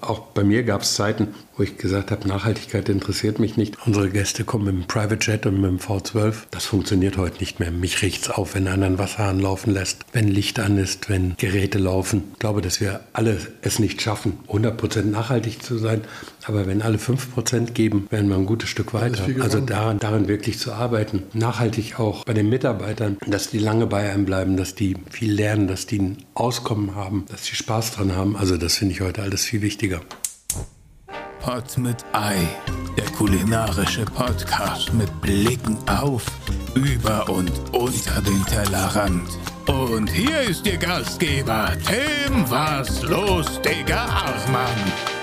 [0.00, 3.76] Auch bei mir gab es Zeiten, wo ich gesagt habe, Nachhaltigkeit interessiert mich nicht.
[3.86, 6.34] Unsere Gäste kommen mit dem Private Jet und mit dem V12.
[6.50, 7.70] Das funktioniert heute nicht mehr.
[7.70, 11.34] Mich riecht es auf, wenn einer einen Wasserhahn laufen lässt, wenn Licht an ist, wenn
[11.36, 12.24] Geräte laufen.
[12.32, 16.02] Ich glaube, dass wir alle es nicht schaffen, 100% nachhaltig zu sein.
[16.46, 19.26] Aber wenn alle 5% geben, werden wir ein gutes Stück weiter.
[19.40, 21.24] Also daran, daran wirklich zu arbeiten.
[21.34, 25.68] Nachhaltig auch bei den Mitarbeitern, dass die lange bei einem bleiben, dass die viel lernen,
[25.68, 28.36] dass die ein Auskommen haben, dass die Spaß dran haben.
[28.36, 29.89] Also das finde ich heute alles viel wichtiger.
[31.40, 32.46] Pot mit Ei,
[32.96, 36.24] der kulinarische Podcast mit Blicken auf,
[36.74, 39.28] über und unter den Tellerrand.
[39.66, 45.19] Und hier ist Ihr Gastgeber, Tim Was los, Digga Hartmann.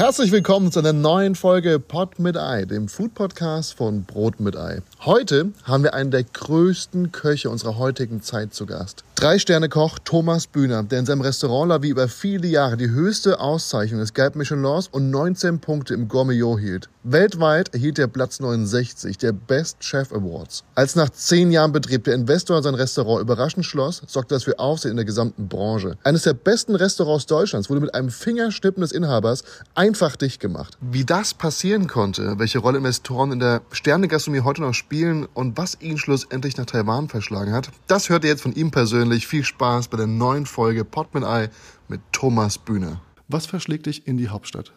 [0.00, 4.56] Herzlich willkommen zu einer neuen Folge Pot mit Ei, dem Food Podcast von Brot mit
[4.56, 4.80] Ei.
[5.04, 9.04] Heute haben wir einen der größten Köche unserer heutigen Zeit zu Gast.
[9.16, 14.00] Drei-Sterne-Koch Thomas Bühner, der in seinem Restaurant La Vie über viele Jahre die höchste Auszeichnung
[14.00, 16.88] des Gelb Michelins und 19 Punkte im Gourmillot hielt.
[17.02, 20.64] Weltweit erhielt er Platz 69 der Best Chef Awards.
[20.74, 24.92] Als nach zehn Jahren Betrieb der Investor sein Restaurant überraschend schloss, sorgte das für Aufsehen
[24.92, 25.98] in der gesamten Branche.
[26.02, 29.44] Eines der besten Restaurants Deutschlands wurde mit einem Fingerschnippen des Inhabers
[29.90, 30.78] einfach dicht gemacht.
[30.80, 35.78] Wie das passieren konnte, welche Rolle Investoren in der Sternegastronomie heute noch spielen und was
[35.80, 39.26] ihn schlussendlich nach Taiwan verschlagen hat, das hört ihr jetzt von ihm persönlich.
[39.26, 41.50] Viel Spaß bei der neuen Folge Pot mit Ei
[41.88, 43.00] mit Thomas Bühner.
[43.26, 44.72] Was verschlägt dich in die Hauptstadt?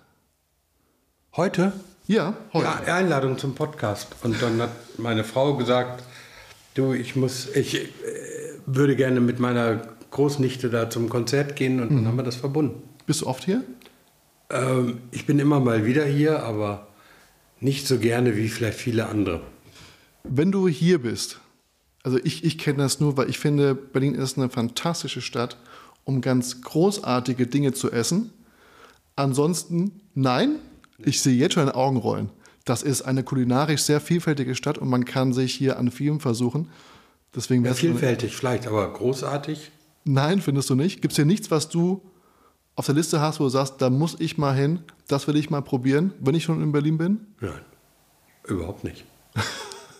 [1.36, 1.74] Heute?
[2.08, 2.66] Ja, heute.
[2.88, 4.08] Ja, Einladung zum Podcast.
[4.24, 6.04] Und dann hat meine Frau gesagt,
[6.74, 7.88] du, ich muss, ich äh,
[8.66, 12.82] würde gerne mit meiner Großnichte da zum Konzert gehen und dann haben wir das verbunden.
[13.06, 13.64] Bist du oft hier?
[14.54, 16.88] Ähm, ich bin immer mal wieder hier, aber
[17.60, 19.42] nicht so gerne wie vielleicht viele andere.
[20.24, 21.40] Wenn du hier bist,
[22.04, 25.58] also ich, ich kenne das nur, weil ich finde, Berlin ist eine fantastische Stadt,
[26.04, 28.32] um ganz großartige Dinge zu essen.
[29.16, 30.58] Ansonsten, nein,
[31.00, 32.30] ich sehe jetzt schon in Augen rollen.
[32.66, 36.70] Das ist eine kulinarisch sehr vielfältige Stadt und man kann sich hier an vielem versuchen.
[37.36, 39.72] Deswegen Ja, vielfältig vielleicht, aber großartig.
[40.06, 41.02] Nein, findest du nicht?
[41.02, 42.02] Gibt es hier nichts, was du
[42.76, 45.50] auf der Liste hast, wo du sagst, da muss ich mal hin, das will ich
[45.50, 47.20] mal probieren, wenn ich schon in Berlin bin?
[47.40, 47.52] Nein,
[48.46, 49.06] überhaupt nicht.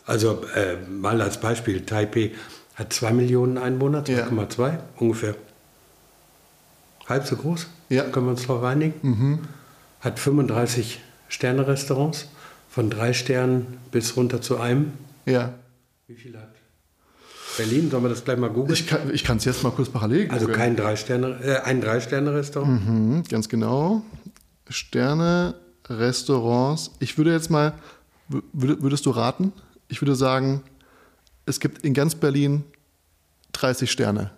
[0.06, 2.34] Also äh, mal als Beispiel, Taipei
[2.76, 4.28] hat 2 Millionen Einwohner, Ja.
[4.28, 5.34] 2,2 ungefähr.
[7.08, 8.04] Halb so groß, Ja.
[8.04, 8.12] Mhm.
[8.12, 9.40] können wir uns darauf einigen.
[10.02, 12.28] Hat 35 Sterne-Restaurants,
[12.70, 14.92] von drei Sternen bis runter zu einem.
[15.26, 15.54] Ja.
[16.08, 16.53] Wie viel hat
[17.58, 17.90] Berlin?
[17.92, 18.78] Sollen wir das gleich mal googeln?
[19.14, 20.58] Ich kann es jetzt mal kurz parallel Also googeln.
[20.60, 22.88] kein drei Sterne, äh, ein Drei-Sterne-Restaurant.
[22.88, 24.02] Mhm, ganz genau.
[24.70, 25.56] Sterne,
[25.90, 26.92] Restaurants.
[27.00, 27.74] Ich würde jetzt mal,
[28.32, 29.52] wür- würd- würdest du raten?
[29.88, 30.64] Ich würde sagen,
[31.46, 32.64] es gibt in ganz Berlin
[33.52, 34.32] 30 Sterne.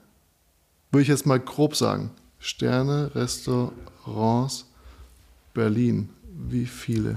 [0.91, 2.09] Würde ich jetzt mal grob sagen.
[2.39, 4.65] Sterne, Restaurants,
[5.53, 6.09] Berlin.
[6.49, 7.15] Wie viele?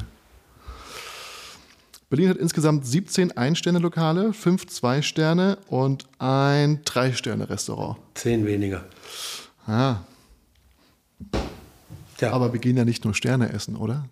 [2.11, 7.99] Berlin hat insgesamt 17 Ein-Sterne-Lokale, 5 Zwei-Sterne und ein Drei-Sterne-Restaurant.
[8.15, 8.85] Zehn weniger.
[9.67, 9.97] Ah,
[12.21, 12.33] Ja.
[12.33, 14.07] aber wir gehen ja nicht nur Sterne essen, oder?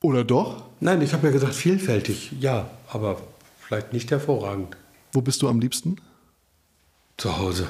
[0.00, 0.64] Oder doch?
[0.80, 2.32] Nein, ich habe ja gesagt vielfältig.
[2.40, 3.20] Ja, aber
[3.60, 4.76] vielleicht nicht hervorragend.
[5.12, 5.96] Wo bist du am liebsten?
[7.18, 7.66] Zu Hause.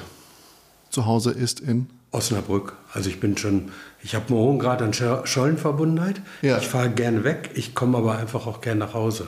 [0.89, 1.87] Zu Hause ist in.
[2.11, 2.73] Osnabrück.
[2.93, 3.71] Also ich bin schon,
[4.01, 6.21] ich habe einen hohen Grad an Scho- Schollenverbundenheit.
[6.41, 6.57] Ja.
[6.57, 9.27] Ich fahre gerne weg, ich komme aber einfach auch gerne nach Hause.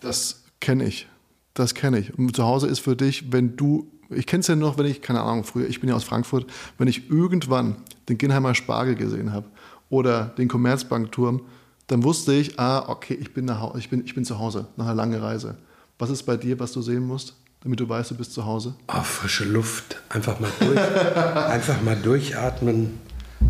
[0.00, 1.06] Das kenne ich.
[1.54, 2.16] Das kenne ich.
[2.16, 3.90] Und zu Hause ist für dich, wenn du.
[4.10, 6.46] Ich kenne es ja noch, wenn ich, keine Ahnung, früher, ich bin ja aus Frankfurt,
[6.78, 7.76] wenn ich irgendwann
[8.08, 9.46] den Ginheimer Spargel gesehen habe
[9.90, 11.42] oder den Commerzbankturm,
[11.88, 14.86] dann wusste ich, ah, okay, ich bin, nach, ich, bin, ich bin zu Hause nach
[14.86, 15.58] einer langen Reise.
[15.98, 18.74] Was ist bei dir, was du sehen musst, damit du weißt, du bist zu Hause?
[18.86, 20.78] Ah, frische Luft, einfach mal durch,
[21.34, 22.98] einfach mal durchatmen,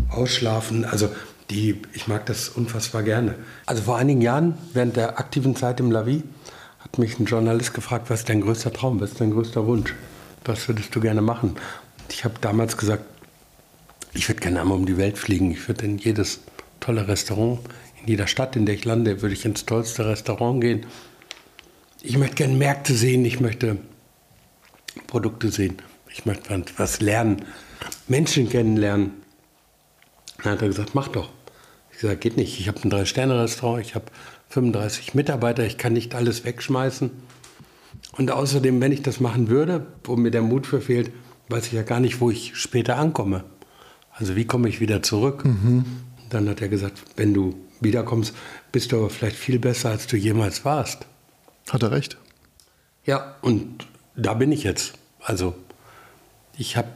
[0.09, 0.83] ausschlafen.
[0.83, 1.09] Also
[1.49, 3.35] die, ich mag das unfassbar gerne.
[3.65, 6.23] Also vor einigen Jahren, während der aktiven Zeit im Lavi,
[6.79, 9.93] hat mich ein Journalist gefragt, was ist dein größter Traum, was ist dein größter Wunsch?
[10.45, 11.49] Was würdest du gerne machen?
[11.51, 13.03] Und ich habe damals gesagt,
[14.13, 15.51] ich würde gerne einmal um die Welt fliegen.
[15.51, 16.39] Ich würde in jedes
[16.79, 17.59] tolle Restaurant,
[18.01, 20.85] in jeder Stadt, in der ich lande, würde ich ins tollste Restaurant gehen.
[22.01, 23.77] Ich möchte gerne Märkte sehen, ich möchte
[25.07, 25.77] Produkte sehen.
[26.11, 27.45] Ich möchte was- lernen,
[28.07, 29.11] Menschen kennenlernen.
[30.43, 31.29] Dann hat er gesagt, mach doch.
[31.99, 32.57] Ich gesagt, geht nicht.
[32.61, 34.05] Ich habe ein Drei-Sterne-Restaurant, ich habe
[34.51, 37.11] 35 Mitarbeiter, ich kann nicht alles wegschmeißen.
[38.13, 41.11] Und außerdem, wenn ich das machen würde, wo mir der Mut für fehlt,
[41.49, 43.43] weiß ich ja gar nicht, wo ich später ankomme.
[44.13, 45.43] Also wie komme ich wieder zurück?
[46.29, 48.33] Dann hat er gesagt, wenn du wiederkommst,
[48.71, 51.05] bist du aber vielleicht viel besser, als du jemals warst.
[51.69, 52.15] Hat er recht?
[53.03, 54.93] Ja, und da bin ich jetzt.
[55.19, 55.53] Also
[56.57, 56.87] ich habe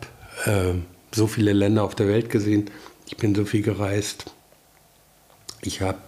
[0.45, 0.75] äh,
[1.13, 2.69] so viele Länder auf der Welt gesehen,
[3.05, 4.31] ich bin so viel gereist.
[5.65, 5.99] Ich habe,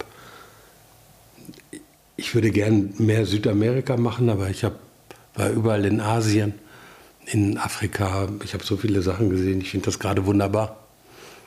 [2.16, 4.78] ich würde gern mehr Südamerika machen, aber ich hab,
[5.34, 6.54] war überall in Asien,
[7.26, 8.28] in Afrika.
[8.44, 9.60] Ich habe so viele Sachen gesehen.
[9.60, 10.76] Ich finde das gerade wunderbar.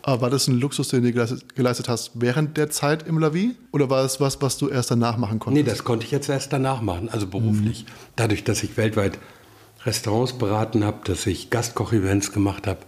[0.02, 3.56] Aber war das ein Luxus, den du geleistet, hast während der Zeit im Lavi?
[3.72, 5.66] Oder war es was, was du erst danach machen konntest?
[5.66, 7.86] Nee, das konnte ich jetzt erst danach machen, also beruflich.
[8.16, 9.20] Dadurch, dass ich weltweit
[9.86, 12.80] Restaurants beraten habe, dass ich Gastkoch-Events gemacht habe,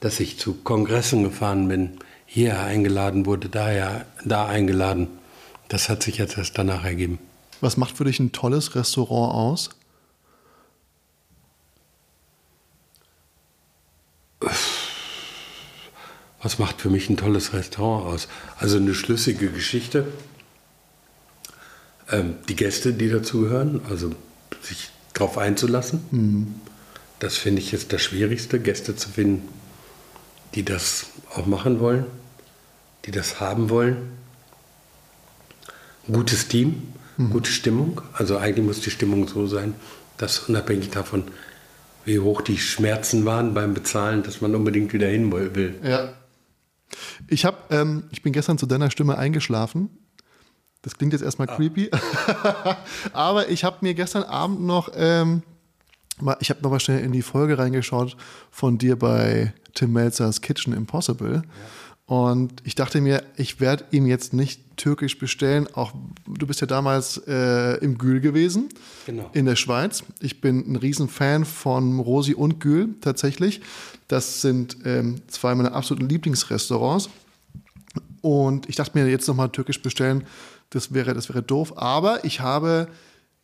[0.00, 1.98] dass ich zu Kongressen gefahren bin,
[2.36, 5.08] hier eingeladen wurde, daher da eingeladen.
[5.68, 7.18] Das hat sich jetzt erst danach ergeben.
[7.62, 9.70] Was macht für dich ein tolles Restaurant aus?
[16.42, 18.28] Was macht für mich ein tolles Restaurant aus?
[18.58, 20.06] Also eine schlüssige Geschichte.
[22.10, 24.12] Ähm, die Gäste, die dazugehören, also
[24.60, 26.60] sich darauf einzulassen.
[27.18, 29.48] Das finde ich jetzt das Schwierigste, Gäste zu finden,
[30.54, 32.04] die das auch machen wollen,
[33.06, 33.96] die das haben wollen.
[36.10, 36.82] Gutes Team,
[37.30, 38.00] gute Stimmung.
[38.12, 39.74] Also eigentlich muss die Stimmung so sein,
[40.18, 41.24] dass unabhängig davon,
[42.04, 45.74] wie hoch die Schmerzen waren beim Bezahlen, dass man unbedingt wieder hin will.
[45.82, 46.12] Ja.
[47.28, 49.90] Ich habe, ähm, ich bin gestern zu deiner Stimme eingeschlafen.
[50.82, 51.90] Das klingt jetzt erstmal creepy,
[53.12, 55.42] aber ich habe mir gestern Abend noch, ähm,
[56.20, 58.16] mal, ich habe noch mal schnell in die Folge reingeschaut
[58.52, 61.42] von dir bei Tim Melzers Kitchen Impossible.
[62.06, 65.66] Und ich dachte mir, ich werde ihm jetzt nicht türkisch bestellen.
[65.74, 65.92] Auch
[66.26, 68.68] du bist ja damals äh, im Gül gewesen,
[69.06, 69.28] Genau.
[69.32, 70.04] in der Schweiz.
[70.20, 73.60] Ich bin ein Riesenfan von Rosi und Gül tatsächlich.
[74.06, 77.10] Das sind ähm, zwei meiner absoluten Lieblingsrestaurants.
[78.20, 80.24] Und ich dachte mir jetzt nochmal türkisch bestellen,
[80.70, 81.76] das wäre, das wäre doof.
[81.76, 82.86] Aber ich habe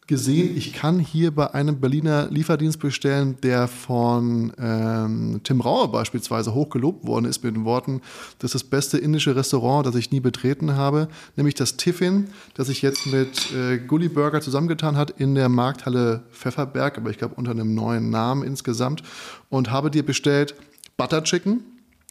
[0.06, 6.54] gesehen, ich kann hier bei einem Berliner Lieferdienst bestellen, der von ähm, Tim Rauer beispielsweise
[6.54, 8.00] hochgelobt worden ist mit den Worten,
[8.38, 12.66] das ist das beste indische Restaurant, das ich nie betreten habe, nämlich das Tiffin, das
[12.66, 17.36] sich jetzt mit äh, Gully Burger zusammengetan hat in der Markthalle Pfefferberg, aber ich glaube
[17.36, 19.02] unter einem neuen Namen insgesamt.
[19.50, 20.54] Und habe dir bestellt
[20.96, 21.60] Butter Chicken,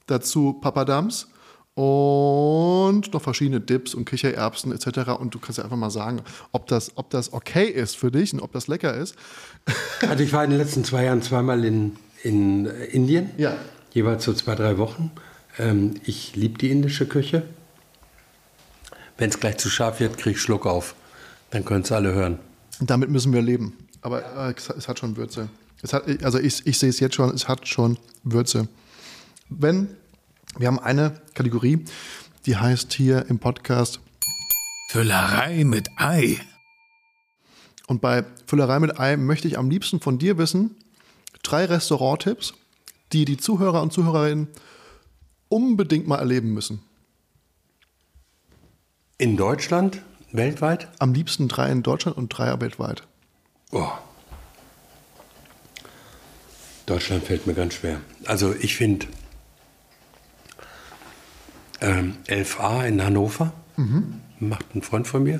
[0.08, 1.28] dazu Papadams
[1.82, 5.10] und noch verschiedene Dips und Kichererbsen etc.
[5.20, 8.34] Und du kannst ja einfach mal sagen, ob das, ob das okay ist für dich
[8.34, 9.16] und ob das lecker ist.
[10.08, 13.32] Also ich war in den letzten zwei Jahren zweimal in, in äh, Indien.
[13.38, 13.56] Ja.
[13.94, 15.10] Jeweils so zwei, drei Wochen.
[15.58, 17.44] Ähm, ich liebe die indische Küche.
[19.18, 20.94] Wenn es gleich zu scharf wird, kriege ich Schluck auf.
[21.50, 22.38] Dann können es alle hören.
[22.80, 23.76] Damit müssen wir leben.
[24.02, 25.50] Aber äh, es, es hat schon Würze.
[25.82, 28.68] Es hat, also ich, ich sehe es jetzt schon, es hat schon Würze.
[29.50, 29.96] Wenn,
[30.58, 31.86] wir haben eine Kategorie,
[32.46, 34.00] die heißt hier im Podcast
[34.90, 36.40] Füllerei mit Ei.
[37.88, 40.76] Und bei Füllerei mit Ei möchte ich am liebsten von dir wissen,
[41.44, 42.54] drei Restauranttipps,
[43.14, 44.50] die die Zuhörer und Zuhörerinnen
[45.50, 46.82] unbedingt mal erleben müssen.
[49.18, 50.02] In Deutschland,
[50.32, 50.90] weltweit?
[51.00, 53.04] Am liebsten drei in Deutschland und drei weltweit.
[53.72, 53.92] Oh.
[56.86, 58.02] Deutschland fällt mir ganz schwer.
[58.26, 59.08] Also ich finde
[61.82, 63.54] ähm, 11a in Hannover,
[64.40, 65.40] macht ein Freund von mir.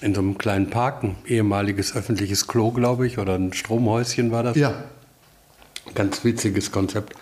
[0.00, 4.42] In so einem kleinen Park, ein ehemaliges öffentliches Klo, glaube ich, oder ein Stromhäuschen war
[4.42, 4.56] das.
[4.56, 4.84] Ja.
[5.94, 7.14] Ganz witziges Konzept.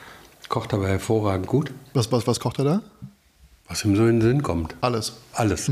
[0.49, 2.83] Kocht aber hervorragend gut, Was, was, was kocht er da?
[3.67, 4.75] was ihm so in den Sinn kommt.
[4.83, 5.15] Alles.
[5.33, 5.71] Alles.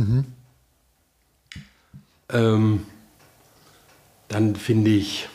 [2.31, 2.87] Ähm,
[4.29, 5.29] dann finde ich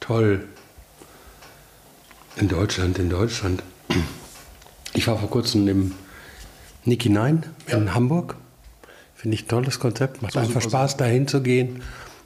[0.00, 0.48] toll
[2.36, 3.62] in Deutschland, in Deutschland.
[4.94, 5.92] Ich war vor kurzem im
[6.88, 8.36] Niki 9 in Hamburg.
[9.14, 10.22] Finde ich ein tolles Konzept.
[10.22, 11.82] Macht Soll einfach Spaß, dahin zu gehen.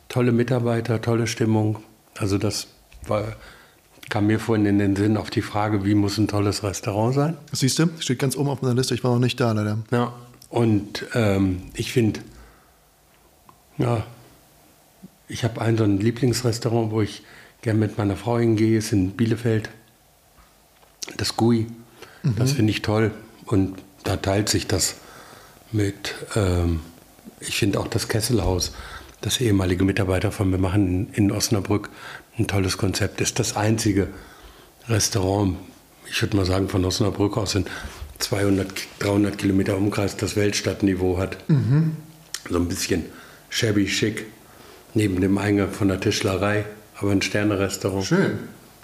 [0.08, 1.78] Tolle Mitarbeiter, tolle Stimmung.
[2.18, 2.68] Also das
[3.06, 3.36] war,
[4.10, 7.36] kam mir vorhin in den Sinn auf die Frage, wie muss ein tolles Restaurant sein?
[7.52, 8.94] Siehst du, steht ganz oben auf meiner Liste.
[8.94, 9.78] Ich war noch nicht da, leider.
[9.90, 10.12] Ja,
[10.50, 12.20] und ähm, ich finde,
[13.78, 14.04] ja,
[15.28, 17.22] ich habe ein so ein Lieblingsrestaurant, wo ich
[17.62, 19.70] gerne mit meiner Frau hingehe, ist in Bielefeld.
[21.16, 21.66] Das GUI.
[22.36, 23.10] Das finde ich toll.
[23.46, 24.94] Und da teilt sich das
[25.70, 26.80] mit, ähm,
[27.40, 28.72] ich finde auch das Kesselhaus,
[29.20, 31.88] das ehemalige Mitarbeiter von mir machen in, Osnabrück,
[32.38, 33.20] ein tolles Konzept.
[33.20, 34.08] Ist das einzige
[34.88, 35.56] Restaurant,
[36.10, 37.66] ich würde mal sagen, von Osnabrück aus in
[38.18, 41.38] 200, 300 Kilometer Umkreis das Weltstadtniveau hat.
[42.48, 43.04] So ein bisschen
[43.48, 44.26] shabby chic,
[44.94, 46.64] neben dem Eingang von der Tischlerei,
[46.96, 48.04] aber ein Sternerestaurant.
[48.04, 48.38] Schön.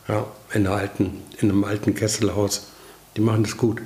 [0.06, 2.68] Ja, in, alten, in einem alten Kesselhaus.
[3.16, 3.82] Die machen das gut.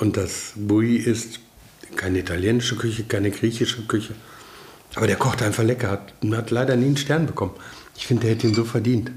[0.00, 1.40] Und das Bui ist
[1.96, 4.14] keine italienische Küche, keine griechische Küche.
[4.94, 5.90] Aber der kocht einfach lecker.
[5.90, 7.52] Hat, hat leider nie einen Stern bekommen.
[7.96, 9.10] Ich finde, der hätte ihn so verdient.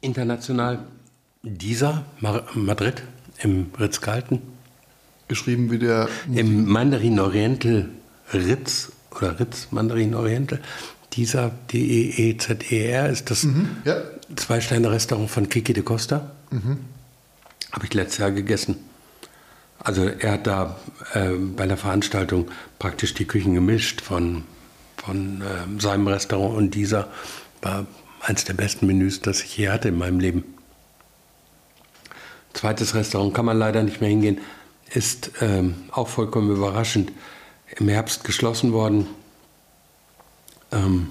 [0.00, 0.78] International
[1.42, 3.02] dieser Mar Madrid
[3.42, 4.40] im Ritz-Carlton.
[5.28, 6.08] Geschrieben wie der.
[6.32, 7.88] Im Mandarin Oriental
[8.32, 10.60] Ritz oder Ritz Mandarin Oriental,
[11.12, 13.46] dieser D-E-E-Z-E-R ist das
[13.84, 13.96] Ja.
[14.36, 16.32] Zwei-Sterne-Restaurant von Kiki de Costa.
[17.72, 18.76] Habe ich letztes Jahr gegessen.
[19.78, 20.76] Also er hat da
[21.14, 24.44] ähm, bei einer Veranstaltung praktisch die Küchen gemischt von,
[24.96, 27.08] von ähm, seinem Restaurant und dieser
[27.62, 27.86] war
[28.20, 30.44] eines der besten Menüs, das ich je hatte in meinem Leben.
[32.52, 34.40] Zweites Restaurant kann man leider nicht mehr hingehen,
[34.90, 37.12] ist ähm, auch vollkommen überraschend
[37.76, 39.06] im Herbst geschlossen worden.
[40.72, 41.10] Ähm,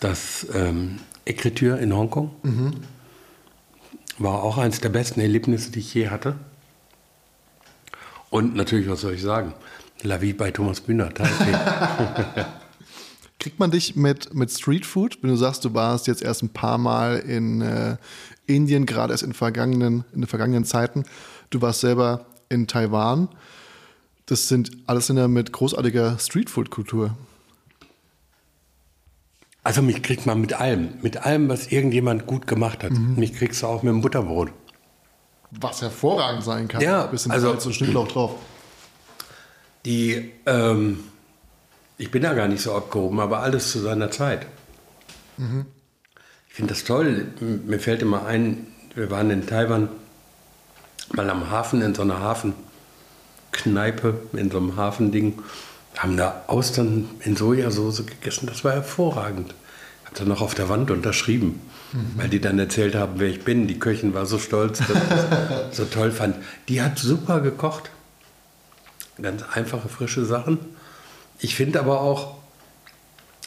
[0.00, 2.30] das ähm, Écriture in Hongkong
[4.18, 6.36] war auch eines der besten Erlebnisse, die ich je hatte.
[8.34, 9.54] Und natürlich, was soll ich sagen?
[10.02, 11.08] La Vie bei Thomas Bühner.
[13.38, 16.76] Kriegt man dich mit, mit Streetfood, wenn du sagst, du warst jetzt erst ein paar
[16.76, 17.96] Mal in äh,
[18.46, 21.04] Indien, gerade erst in, vergangenen, in den vergangenen Zeiten.
[21.50, 23.28] Du warst selber in Taiwan.
[24.26, 27.16] Das sind alles Länder mit großartiger Streetfood-Kultur.
[29.62, 32.90] Also mich kriegt man mit allem, mit allem, was irgendjemand gut gemacht hat.
[32.90, 34.50] Mich kriegst du auch mit dem Butterbrot.
[35.60, 36.80] Was hervorragend sein kann.
[36.80, 38.32] Ja, bisschen also- Salz und Schnittlauch drauf.
[39.84, 41.04] Die, ähm,
[41.98, 44.46] ich bin da gar nicht so abgehoben, aber alles zu seiner Zeit.
[46.48, 47.26] Ich finde das toll.
[47.40, 49.88] Mir fällt immer ein, wir waren in Taiwan
[51.12, 55.42] mal am Hafen in so einer Hafenkneipe, in so einem Hafending,
[55.96, 58.46] haben da Austern in Sojasauce gegessen.
[58.46, 59.54] Das war hervorragend.
[60.04, 61.60] Habe dann noch auf der Wand unterschrieben,
[62.16, 63.68] weil die dann erzählt haben, wer ich bin.
[63.68, 65.26] Die Köchin war so stolz, dass ich das
[65.76, 66.36] so toll fand.
[66.68, 67.90] Die hat super gekocht.
[69.20, 70.58] Ganz einfache, frische Sachen.
[71.38, 72.36] Ich finde aber auch,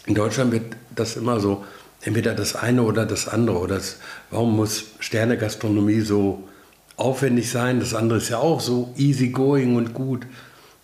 [0.06, 1.66] in Deutschland wird das immer so,
[2.02, 3.60] entweder das eine oder das andere.
[3.60, 3.98] Oder das,
[4.32, 6.48] warum muss Sternegastronomie so
[6.96, 7.82] aufwendig sein?
[7.82, 10.26] Das andere ist ja auch so easygoing und gut.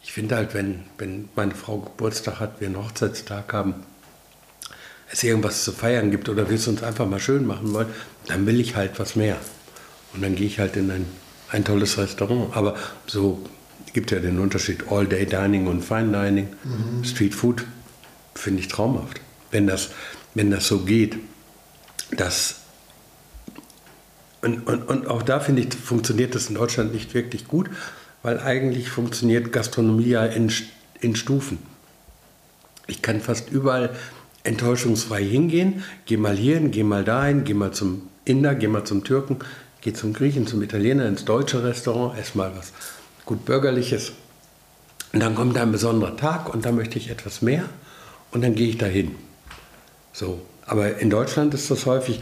[0.04, 3.76] Ich finde halt, wenn, wenn meine Frau Geburtstag hat, wir einen Hochzeitstag haben,
[5.14, 7.88] es irgendwas zu feiern gibt oder wir es uns einfach mal schön machen wollen,
[8.28, 9.38] dann will ich halt was mehr.
[10.14, 11.06] Und dann gehe ich halt in ein,
[11.50, 12.56] ein tolles Restaurant.
[12.56, 13.44] Aber so
[13.94, 16.48] gibt ja den Unterschied All-Day Dining und Fine Dining.
[17.04, 17.64] Street Food
[18.34, 19.22] finde ich traumhaft.
[19.52, 19.92] Wenn das,
[20.34, 21.18] wenn das so geht,
[22.18, 22.56] dass
[24.42, 27.70] und, und, und auch da finde ich, funktioniert das in Deutschland nicht wirklich gut,
[28.24, 30.52] weil eigentlich funktioniert Gastronomie ja in,
[31.00, 31.60] in Stufen.
[32.88, 33.96] Ich kann fast überall
[34.44, 39.04] enttäuschungsfrei hingehen, geh mal hierhin, geh mal dahin, geh mal zum Inder, geh mal zum
[39.04, 39.40] Türken,
[39.82, 42.74] geh zum Griechen, zum Italiener, ins deutsche Restaurant, ess mal was
[43.26, 44.12] gut bürgerliches.
[45.14, 47.66] Und dann kommt ein besonderer Tag und da möchte ich etwas mehr
[48.32, 49.16] und dann gehe ich dahin.
[50.12, 52.22] So, aber in Deutschland ist das häufig,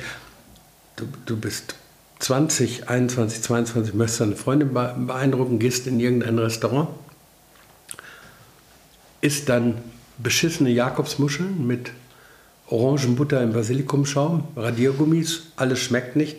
[0.96, 1.76] du, du bist
[2.20, 6.90] 20, 21, 22, möchtest deine Freundin be- beeindrucken, gehst in irgendein Restaurant,
[9.22, 9.78] isst dann
[10.18, 11.92] beschissene Jakobsmuscheln mit
[12.72, 16.38] Orangenbutter im Basilikumschaum, Radiergummis, alles schmeckt nicht.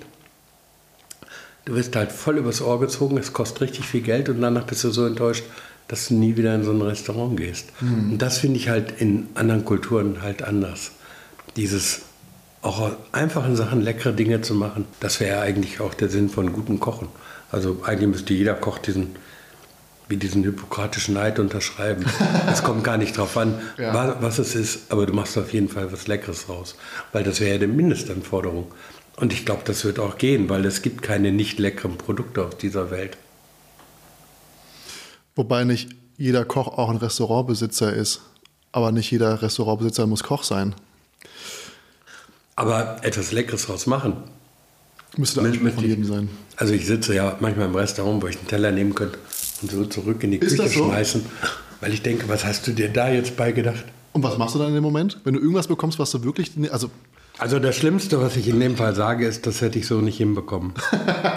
[1.64, 4.82] Du wirst halt voll übers Ohr gezogen, es kostet richtig viel Geld und danach bist
[4.82, 5.44] du so enttäuscht,
[5.88, 7.68] dass du nie wieder in so ein Restaurant gehst.
[8.10, 10.92] Und das finde ich halt in anderen Kulturen halt anders.
[11.56, 12.02] Dieses
[12.62, 16.52] auch aus einfachen Sachen leckere Dinge zu machen, das wäre eigentlich auch der Sinn von
[16.52, 17.08] gutem Kochen.
[17.50, 19.16] Also eigentlich müsste jeder Koch diesen,
[20.08, 22.04] wie diesen hippokratischen Eid unterschreiben.
[22.50, 23.94] Es kommt gar nicht drauf an, Ja.
[23.94, 26.74] wa- was es ist, aber du machst auf jeden Fall was Leckeres raus.
[27.12, 28.70] Weil das wäre ja die Mindestanforderung.
[29.16, 32.56] Und ich glaube, das wird auch gehen, weil es gibt keine nicht leckeren Produkte auf
[32.56, 33.16] dieser Welt.
[35.34, 38.20] Wobei nicht jeder Koch auch ein Restaurantbesitzer ist.
[38.72, 40.74] Aber nicht jeder Restaurantbesitzer muss Koch sein.
[42.56, 44.16] Aber etwas Leckeres draus machen.
[45.16, 46.28] Müsste der Mit- Anspruch von jedem sein.
[46.56, 49.18] Also ich sitze ja manchmal im Restaurant, wo ich einen Teller nehmen könnte
[49.62, 50.84] und so zurück in die Ist Küche das so?
[50.84, 51.24] schmeißen,
[51.80, 53.84] weil ich denke, was hast du dir da jetzt beigedacht?
[54.12, 55.18] Und was machst du dann in dem Moment?
[55.24, 56.50] Wenn du irgendwas bekommst, was du wirklich.
[56.70, 56.90] Also,
[57.38, 60.18] Also das Schlimmste, was ich in dem Fall sage, ist, das hätte ich so nicht
[60.18, 60.74] hinbekommen.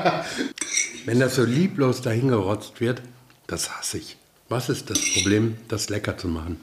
[1.05, 3.01] Wenn das so lieblos dahingerotzt wird,
[3.47, 4.17] das hasse ich.
[4.49, 6.57] Was ist das Problem, das lecker zu machen?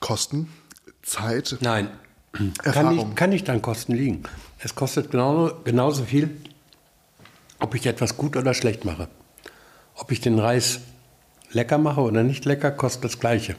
[0.00, 0.48] Kosten,
[1.02, 1.88] Zeit, Nein,
[2.32, 2.96] kann Erfahrung.
[2.96, 4.22] nicht, kann nicht an Kosten liegen.
[4.60, 6.30] Es kostet genau, genauso viel,
[7.58, 9.08] ob ich etwas gut oder schlecht mache.
[9.94, 10.80] Ob ich den Reis
[11.50, 13.56] lecker mache oder nicht lecker, kostet das Gleiche.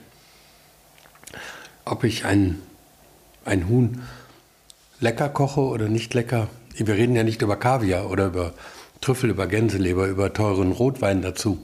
[1.85, 2.61] Ob ich ein,
[3.45, 4.03] ein Huhn
[4.99, 6.49] lecker koche oder nicht lecker.
[6.75, 8.53] Wir reden ja nicht über Kaviar oder über
[9.01, 11.61] Trüffel, über Gänseleber, über teuren Rotwein dazu.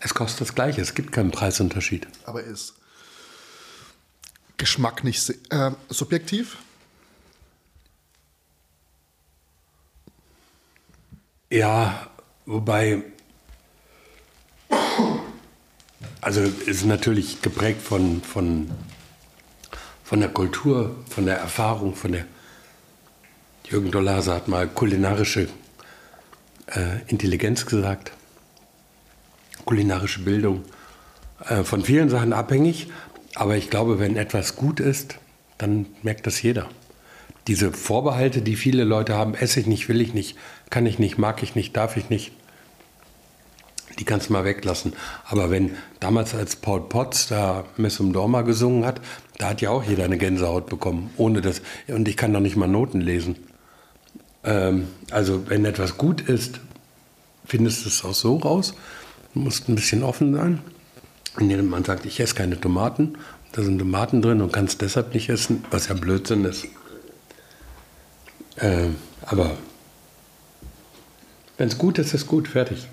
[0.00, 2.06] Es kostet das Gleiche, es gibt keinen Preisunterschied.
[2.24, 2.74] aber ist
[4.56, 6.58] Geschmack nicht äh, subjektiv?
[11.50, 12.08] Ja,
[12.44, 13.02] wobei,
[16.20, 18.70] also ist natürlich geprägt von, von,
[20.04, 22.26] von der Kultur, von der Erfahrung, von der,
[23.70, 25.46] Jürgen Dolase hat mal kulinarische
[26.68, 28.12] äh, Intelligenz gesagt,
[29.66, 30.64] kulinarische Bildung,
[31.46, 32.90] äh, von vielen Sachen abhängig,
[33.34, 35.16] aber ich glaube, wenn etwas gut ist,
[35.58, 36.70] dann merkt das jeder.
[37.48, 40.36] Diese Vorbehalte, die viele Leute haben, esse ich nicht, will ich nicht,
[40.70, 42.32] kann ich nicht, mag ich nicht, darf ich nicht,
[43.98, 44.92] die kannst du mal weglassen.
[45.24, 49.00] Aber wenn damals als Paul Potts da Messum Dorma gesungen hat,
[49.38, 51.62] da hat ja auch jeder eine Gänsehaut bekommen, ohne das.
[51.88, 53.36] Und ich kann doch nicht mal Noten lesen.
[54.44, 56.60] Ähm, also wenn etwas gut ist,
[57.44, 58.74] findest du es auch so raus.
[59.34, 60.60] Du musst ein bisschen offen sein.
[61.36, 63.16] Wenn man sagt, ich esse keine Tomaten,
[63.52, 66.66] da sind Tomaten drin und kannst deshalb nicht essen, was ja Blödsinn ist.
[68.60, 68.88] Äh,
[69.22, 69.56] aber
[71.58, 72.86] wenn es gut ist, ist gut, fertig.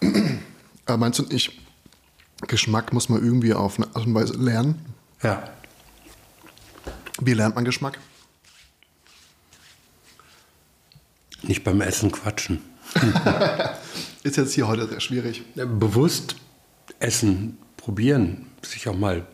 [0.86, 1.52] Aber meinst du nicht,
[2.46, 4.84] Geschmack muss man irgendwie auf eine Art und Weise lernen?
[5.22, 5.50] Ja.
[7.20, 7.98] Wie lernt man Geschmack?
[11.42, 12.62] Nicht beim Essen quatschen.
[14.22, 15.44] Ist jetzt hier heute sehr schwierig.
[15.54, 16.36] Bewusst
[16.98, 19.26] essen, probieren, sich auch mal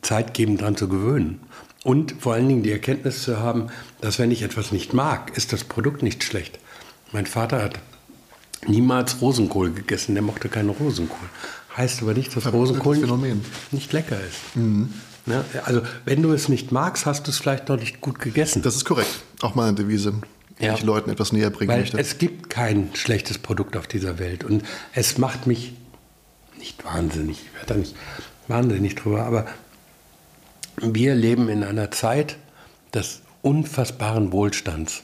[0.00, 1.40] Zeit geben, daran zu gewöhnen.
[1.84, 3.68] Und vor allen Dingen die Erkenntnis zu haben,
[4.00, 6.58] dass wenn ich etwas nicht mag, ist das Produkt nicht schlecht.
[7.12, 7.80] Mein Vater hat
[8.66, 11.28] niemals Rosenkohl gegessen, der mochte keinen Rosenkohl.
[11.76, 14.56] Heißt aber nicht, dass Rosenkohl nicht, nicht, lecker ist.
[14.56, 14.92] Mhm.
[15.26, 18.62] Ja, also wenn du es nicht magst, hast du es vielleicht noch nicht gut gegessen.
[18.62, 19.22] Das ist korrekt.
[19.40, 20.14] Auch meine Devise,
[20.60, 20.74] die ja.
[20.74, 21.98] ich Leuten etwas näher bringen Weil möchte.
[21.98, 24.44] Es gibt kein schlechtes Produkt auf dieser Welt.
[24.44, 25.72] Und es macht mich
[26.58, 27.96] nicht wahnsinnig, ich werde da nicht
[28.48, 29.46] wahnsinnig drüber, aber
[30.76, 32.36] wir leben in einer Zeit
[32.94, 35.02] des unfassbaren Wohlstands.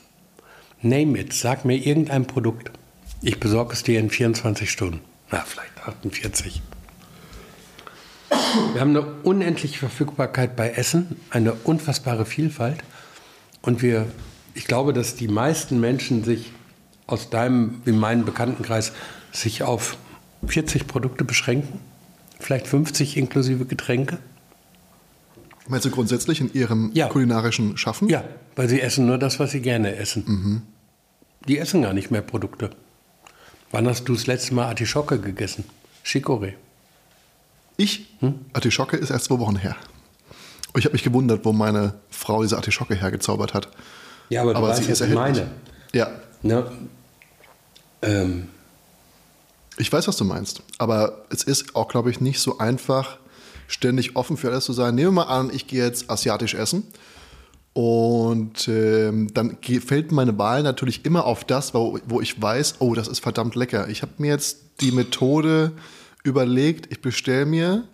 [0.80, 2.70] Name it, sag mir irgendein Produkt.
[3.20, 5.00] Ich besorge es dir in 24 Stunden.
[5.30, 6.62] Na, vielleicht 48.
[8.72, 12.78] Wir haben eine unendliche Verfügbarkeit bei Essen, eine unfassbare Vielfalt.
[13.60, 14.06] Und wir,
[14.54, 16.52] ich glaube, dass die meisten Menschen sich
[17.06, 18.92] aus deinem, wie meinem Bekanntenkreis,
[19.32, 19.96] sich auf
[20.46, 21.80] 40 Produkte beschränken.
[22.38, 24.18] Vielleicht 50 inklusive Getränke.
[25.68, 27.08] Meinst du grundsätzlich in ihrem ja.
[27.08, 28.08] kulinarischen Schaffen?
[28.08, 28.24] Ja,
[28.56, 30.24] weil sie essen nur das, was sie gerne essen.
[30.26, 30.62] Mhm.
[31.46, 32.70] Die essen gar nicht mehr Produkte.
[33.70, 35.64] Wann hast du das letzte Mal Artischocke gegessen?
[36.04, 36.54] Chicorée.
[37.76, 38.08] Ich?
[38.20, 38.34] Hm?
[38.54, 39.76] Artischocke ist erst zwei Wochen her.
[40.76, 43.68] Ich habe mich gewundert, wo meine Frau diese Artischocke hergezaubert hat.
[44.30, 45.50] Ja, aber du aber weißt, sie ist was ich meine.
[45.92, 46.10] Ja.
[46.42, 46.70] Ne?
[48.02, 48.48] Ähm.
[49.76, 50.62] Ich weiß, was du meinst.
[50.78, 53.18] Aber es ist auch, glaube ich, nicht so einfach,
[53.68, 54.96] ständig offen für alles zu sein.
[54.96, 56.82] Nehmen wir mal an, ich gehe jetzt asiatisch essen.
[57.74, 62.94] Und ähm, dann fällt meine Wahl natürlich immer auf das, wo, wo ich weiß, oh,
[62.94, 63.88] das ist verdammt lecker.
[63.88, 65.72] Ich habe mir jetzt die Methode
[66.24, 67.84] überlegt, ich bestelle mir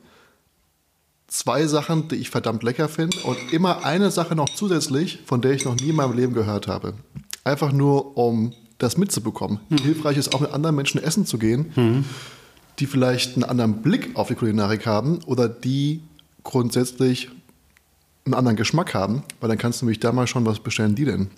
[1.26, 5.52] zwei Sachen, die ich verdammt lecker finde und immer eine Sache noch zusätzlich, von der
[5.52, 6.94] ich noch nie in meinem Leben gehört habe.
[7.42, 9.60] Einfach nur, um das mitzubekommen.
[9.68, 9.78] Hm.
[9.78, 11.72] Hilfreich ist auch mit anderen Menschen essen zu gehen.
[11.74, 12.04] Hm
[12.78, 16.02] die vielleicht einen anderen Blick auf die Kulinarik haben oder die
[16.42, 17.30] grundsätzlich
[18.24, 21.04] einen anderen Geschmack haben, weil dann kannst du nämlich da mal schon, was bestellen die
[21.04, 21.30] denn?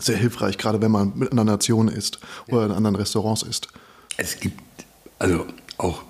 [0.00, 3.68] Sehr hilfreich, gerade wenn man mit einer Nation isst oder in anderen Restaurants isst.
[4.16, 4.60] Es gibt,
[5.18, 5.46] also
[5.78, 6.02] auch,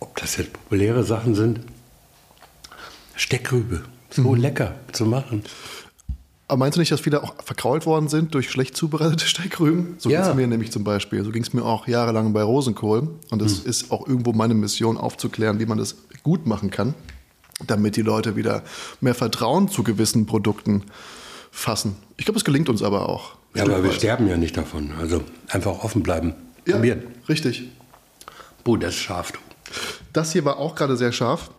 [0.00, 1.60] ob das jetzt populäre Sachen sind,
[3.16, 4.40] Steckrübe, so mhm.
[4.40, 5.44] lecker zu machen.
[6.52, 9.94] Aber meinst du nicht, dass viele auch verkrault worden sind durch schlecht zubereitete Steckrüben?
[9.96, 10.20] So ja.
[10.20, 11.24] ging es mir nämlich zum Beispiel.
[11.24, 13.08] So ging es mir auch jahrelang bei Rosenkohl.
[13.30, 13.70] Und das mhm.
[13.70, 16.92] ist auch irgendwo meine Mission, aufzuklären, wie man das gut machen kann,
[17.66, 18.64] damit die Leute wieder
[19.00, 20.82] mehr Vertrauen zu gewissen Produkten
[21.50, 21.96] fassen.
[22.18, 23.36] Ich glaube, es gelingt uns aber auch.
[23.54, 24.92] Ja, aber wir sterben ja nicht davon.
[25.00, 26.34] Also einfach offen bleiben.
[26.66, 27.04] Ja, Probieren.
[27.30, 27.70] richtig.
[28.62, 29.32] Boah, das ist scharf.
[30.12, 31.50] Das hier war auch gerade sehr scharf.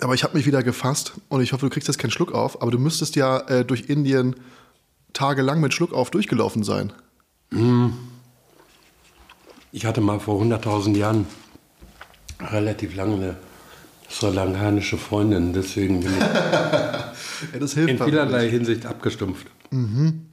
[0.00, 2.62] Aber ich habe mich wieder gefasst und ich hoffe, du kriegst jetzt keinen Schluck auf.
[2.62, 4.36] Aber du müsstest ja äh, durch Indien
[5.12, 6.92] tagelang mit Schluck auf durchgelaufen sein.
[7.52, 7.92] Hm.
[9.72, 11.26] Ich hatte mal vor 100.000 Jahren
[12.40, 13.36] relativ lange eine
[14.08, 15.52] sri lankanische Freundin.
[15.52, 16.18] Deswegen bin ich
[17.76, 19.46] ja, in vielerlei Hinsicht abgestumpft.
[19.70, 20.26] Mhm.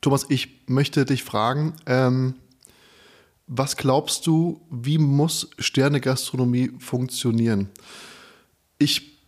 [0.00, 2.34] Thomas, ich möchte dich fragen, ähm,
[3.46, 7.68] was glaubst du, wie muss Sternegastronomie funktionieren?
[8.78, 9.18] Ich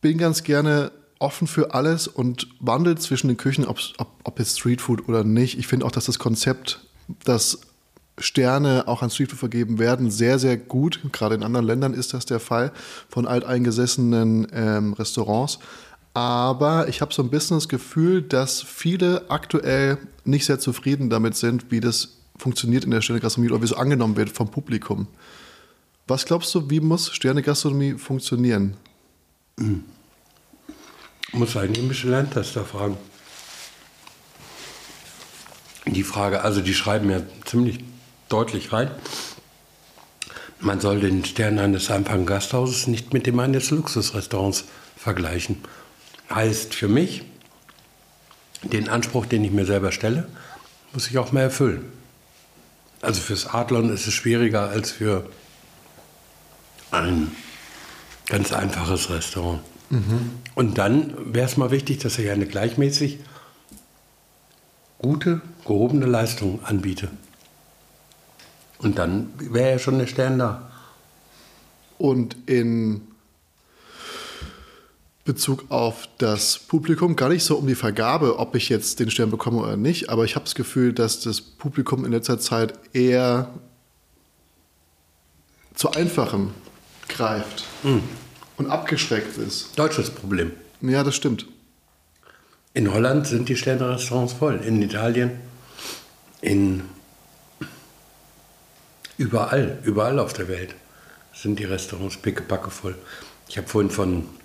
[0.00, 4.58] bin ganz gerne offen für alles und wandel zwischen den Küchen, ob, ob, ob jetzt
[4.58, 5.58] Streetfood oder nicht.
[5.58, 6.80] Ich finde auch, dass das Konzept,
[7.24, 7.60] dass
[8.18, 11.00] Sterne auch an Streetfood vergeben werden, sehr, sehr gut.
[11.12, 12.72] Gerade in anderen Ländern ist das der Fall
[13.08, 15.58] von alteingesessenen ähm, Restaurants.
[16.14, 21.36] Aber ich habe so ein bisschen das Gefühl, dass viele aktuell nicht sehr zufrieden damit
[21.36, 25.08] sind, wie das funktioniert in der Sternegastronomie oder wie so angenommen wird vom Publikum.
[26.06, 28.76] Was glaubst du, wie muss Sternegastronomie funktionieren?
[31.32, 32.96] Muss eigentlich einen Michelin-Tester fragen.
[35.86, 37.80] Die Frage, also die schreiben ja ziemlich
[38.28, 38.90] deutlich rein,
[40.60, 44.64] man soll den Stern eines einfachen Gasthauses nicht mit dem eines Luxusrestaurants
[44.96, 45.58] vergleichen.
[46.30, 47.22] Heißt für mich,
[48.62, 50.28] den Anspruch, den ich mir selber stelle,
[50.92, 51.97] muss ich auch mehr erfüllen.
[53.00, 55.28] Also fürs Adlon ist es schwieriger als für
[56.90, 57.32] ein
[58.26, 59.60] ganz einfaches Restaurant.
[60.54, 63.20] Und dann wäre es mal wichtig, dass ich eine gleichmäßig
[64.98, 67.08] gute, gehobene Leistung anbiete.
[68.78, 70.70] Und dann wäre ja schon der Stern da.
[71.98, 73.07] Und in
[75.28, 79.30] Bezug auf das Publikum, gar nicht so um die Vergabe, ob ich jetzt den Stern
[79.30, 83.52] bekomme oder nicht, aber ich habe das Gefühl, dass das Publikum in letzter Zeit eher
[85.74, 86.54] zu Einfachem
[87.10, 87.64] greift
[88.56, 89.78] und abgeschreckt ist.
[89.78, 90.52] Deutsches Problem.
[90.80, 91.44] Ja, das stimmt.
[92.72, 94.56] In Holland sind die Sterne-Restaurants voll.
[94.64, 95.32] In Italien,
[96.40, 96.84] in
[99.18, 100.74] überall, überall auf der Welt
[101.34, 102.94] sind die Restaurants pickepacke voll.
[103.46, 104.37] Ich habe vorhin von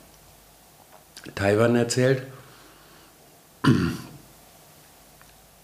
[1.36, 2.24] Taiwan erzählt.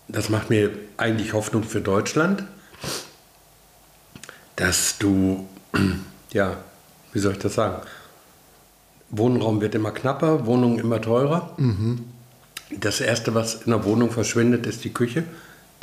[0.08, 2.44] Das macht mir eigentlich Hoffnung für Deutschland,
[4.56, 5.48] dass du,
[6.32, 6.58] ja,
[7.14, 7.82] wie soll ich das sagen?
[9.12, 11.56] Wohnraum wird immer knapper, Wohnungen immer teurer.
[12.72, 15.24] Das Erste, was in der Wohnung verschwindet, ist die Küche.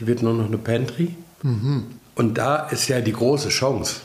[0.01, 1.17] Die wird nur noch eine Pantry.
[2.15, 4.01] Und da ist ja die große Chance.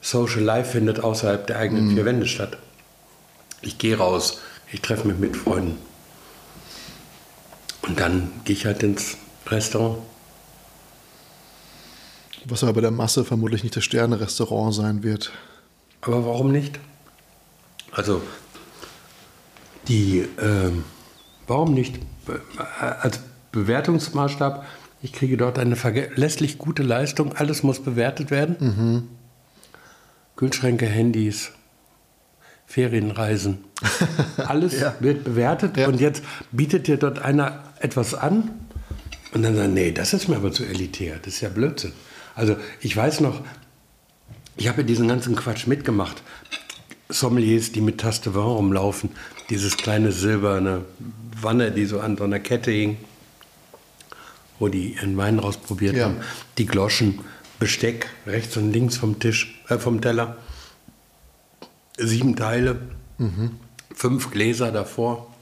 [0.00, 2.58] Social Life findet außerhalb der eigenen vier Wände statt.
[3.60, 4.40] Ich gehe raus,
[4.72, 5.78] ich treffe mich mit Freunden.
[7.82, 9.98] Und dann gehe ich halt ins Restaurant.
[12.46, 15.32] Was aber bei der Masse vermutlich nicht das Sterne-Restaurant sein wird.
[16.00, 16.78] Aber warum nicht?
[17.92, 18.22] Also,
[19.88, 20.84] die, ähm,
[21.46, 21.98] warum nicht?
[22.24, 22.40] Be-
[23.00, 23.20] Als
[23.52, 24.66] Bewertungsmaßstab,
[25.02, 29.08] ich kriege dort eine verlässlich gute Leistung, alles muss bewertet werden.
[30.36, 31.52] Kühlschränke, Handys,
[32.66, 33.58] Ferienreisen.
[34.38, 34.94] Alles Ja.
[35.00, 35.88] wird bewertet Ja.
[35.88, 38.50] und jetzt bietet dir dort einer etwas an
[39.32, 41.92] und dann sagt, nee, das ist mir aber zu elitär, das ist ja Blödsinn.
[42.34, 43.40] Also ich weiß noch,
[44.56, 46.22] ich habe diesen ganzen Quatsch mitgemacht.
[47.08, 49.10] Sommeliers, die mit Taste Vin rumlaufen,
[49.48, 50.84] dieses kleine silberne
[51.40, 52.96] Wanne, die so an so einer Kette hing,
[54.58, 56.06] wo die ihren Wein rausprobiert Ja.
[56.06, 56.16] haben,
[56.58, 57.20] die Gloschen,
[57.60, 60.36] Besteck rechts und links vom Tisch, äh, vom Teller,
[61.96, 62.78] sieben Teile,
[63.94, 65.32] fünf Gläser davor.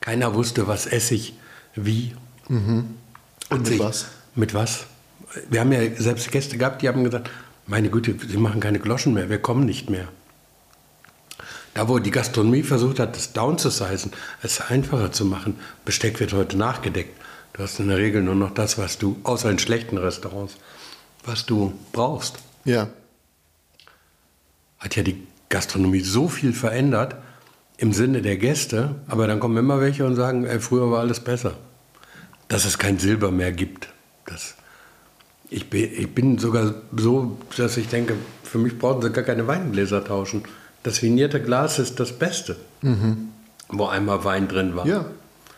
[0.00, 1.34] Keiner wusste, was esse ich,
[1.74, 2.14] wie.
[2.48, 2.96] Und
[3.50, 4.06] mit sich- was?
[4.34, 4.86] Mit was?
[5.48, 7.30] Wir haben ja selbst Gäste gehabt, die haben gesagt,
[7.66, 10.08] meine Güte, Sie machen keine Gloschen mehr, wir kommen nicht mehr.
[11.74, 16.18] Da, wo die Gastronomie versucht hat, das down zu sizen, es einfacher zu machen, Besteck
[16.18, 17.16] wird heute nachgedeckt.
[17.52, 20.56] Du hast in der Regel nur noch das, was du, außer in schlechten Restaurants,
[21.24, 22.38] was du brauchst.
[22.64, 22.88] Ja.
[24.80, 27.14] Hat ja die Gastronomie so viel verändert
[27.76, 31.20] im Sinne der Gäste, aber dann kommen immer welche und sagen, ey, früher war alles
[31.20, 31.54] besser.
[32.48, 33.88] Dass es kein Silber mehr gibt.
[34.26, 34.54] Das,
[35.48, 39.46] ich, bin, ich bin sogar so, dass ich denke, für mich brauchen sie gar keine
[39.46, 40.42] Weingläser tauschen.
[40.82, 42.56] Das vinierte Glas ist das Beste,
[43.68, 44.86] wo einmal Wein drin war.
[44.86, 45.04] Ja.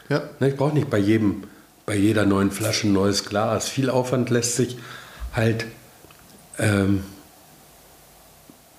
[0.08, 0.22] Ja.
[0.40, 1.44] Ne, Ich brauche nicht bei jedem,
[1.86, 3.68] bei jeder neuen Flasche ein neues Glas.
[3.68, 4.76] Viel Aufwand lässt sich
[5.32, 5.66] halt,
[6.58, 7.02] ähm,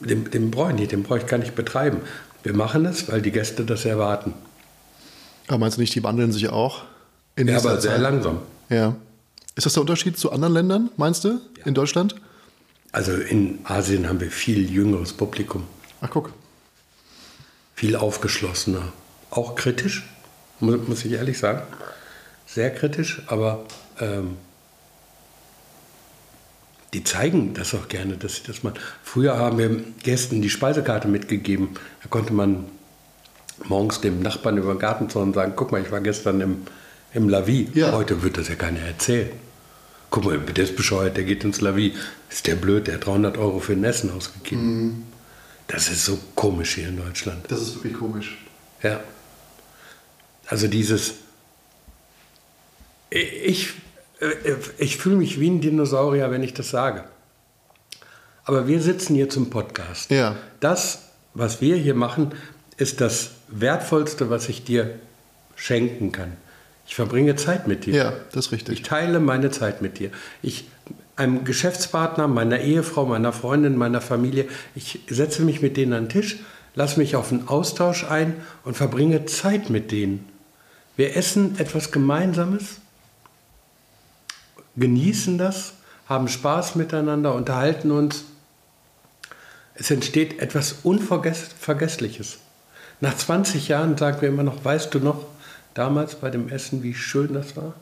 [0.05, 2.01] den, den brauche ich nicht, den brauche ich gar nicht betreiben.
[2.43, 4.33] Wir machen es, weil die Gäste das erwarten.
[5.47, 6.83] Aber meinst du nicht, die wandeln sich auch?
[7.35, 8.01] In Ja, aber sehr Zeit?
[8.01, 8.39] langsam.
[8.69, 8.95] Ja.
[9.55, 12.15] Ist das der Unterschied zu anderen Ländern, meinst du, in Deutschland?
[12.91, 15.63] Also in Asien haben wir viel jüngeres Publikum,
[16.01, 16.31] Ach, guck.
[17.75, 18.91] viel aufgeschlossener,
[19.31, 20.03] auch kritisch,
[20.59, 21.61] mu- muss ich ehrlich sagen.
[22.45, 23.63] Sehr kritisch, aber
[23.99, 24.37] ähm,
[26.93, 28.79] die zeigen das auch gerne, dass sie das machen.
[29.03, 31.69] Früher haben wir Gästen die Speisekarte mitgegeben.
[32.01, 32.65] Da konnte man
[33.65, 36.61] morgens dem Nachbarn über den Gartenzaun sagen, guck mal, ich war gestern im,
[37.13, 37.69] im Lavi.
[37.73, 37.93] Ja.
[37.93, 39.31] Heute wird das ja keiner erzählen.
[40.09, 41.95] Guck mal, der ist bescheuert, der geht ins Lavi.
[42.29, 45.07] Ist der blöd, der hat 300 Euro für ein Essen ausgegeben.
[45.67, 47.45] Das ist so komisch hier in Deutschland.
[47.47, 48.37] Das ist wirklich komisch.
[48.83, 48.99] Ja.
[50.45, 51.15] Also dieses.
[53.09, 53.73] Ich,
[54.77, 57.03] ich fühle mich wie ein Dinosaurier, wenn ich das sage.
[58.45, 60.11] Aber wir sitzen hier zum Podcast.
[60.11, 60.35] Ja.
[60.59, 62.33] Das, was wir hier machen,
[62.77, 64.99] ist das Wertvollste, was ich dir
[65.55, 66.33] schenken kann.
[66.85, 67.95] Ich Ich verbringe Zeit mit dir.
[67.95, 68.75] Ja, das ist richtig.
[68.75, 70.11] Ich teile meine Zeit mit dir.
[70.43, 70.69] Ich,
[71.15, 76.09] einem Geschäftspartner, meiner Ehefrau, meiner Freundin, meiner Familie, ich setze mich mit denen an den
[76.09, 76.37] Tisch,
[76.75, 80.27] lasse mich auf einen Austausch ein und verbringe Zeit mit denen.
[80.95, 82.77] Wir essen etwas Gemeinsames,
[84.75, 85.73] genießen das,
[86.07, 88.25] haben Spaß miteinander, unterhalten uns.
[89.75, 92.37] Es entsteht etwas Unvergessliches.
[93.01, 95.25] Nach 20 Jahren sagen wir immer noch, weißt du noch,
[95.73, 97.73] damals bei dem Essen, wie schön das war?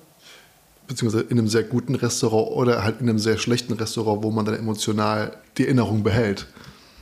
[0.87, 4.45] Beziehungsweise in einem sehr guten Restaurant oder halt in einem sehr schlechten Restaurant, wo man
[4.45, 6.47] dann emotional die Erinnerung behält.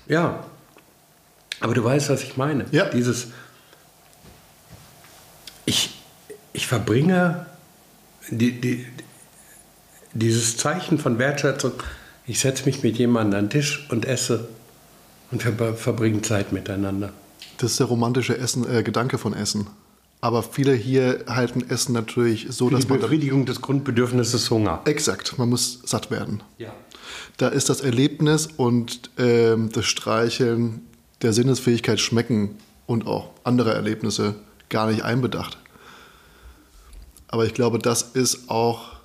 [0.07, 0.43] Ja,
[1.59, 2.65] aber du weißt, was ich meine.
[2.71, 2.85] Ja.
[2.85, 3.27] Dieses,
[5.65, 6.01] ich,
[6.53, 7.45] ich verbringe
[8.29, 8.85] die, die,
[10.13, 11.73] dieses Zeichen von Wertschätzung.
[12.25, 14.47] Ich setze mich mit jemandem an den Tisch und esse
[15.31, 17.11] und wir verbringen Zeit miteinander.
[17.57, 19.67] Das ist der romantische Essen, äh, Gedanke von Essen.
[20.21, 22.99] Aber viele hier halten Essen natürlich so, Die dass man.
[22.99, 24.81] Befriedigung des Grundbedürfnisses Hunger.
[24.85, 26.43] Exakt, man muss satt werden.
[26.57, 26.73] Ja.
[27.37, 30.81] Da ist das Erlebnis und ähm, das Streicheln
[31.21, 34.35] der Sinnesfähigkeit schmecken und auch andere Erlebnisse
[34.69, 35.57] gar nicht einbedacht.
[37.27, 38.98] Aber ich glaube, das ist auch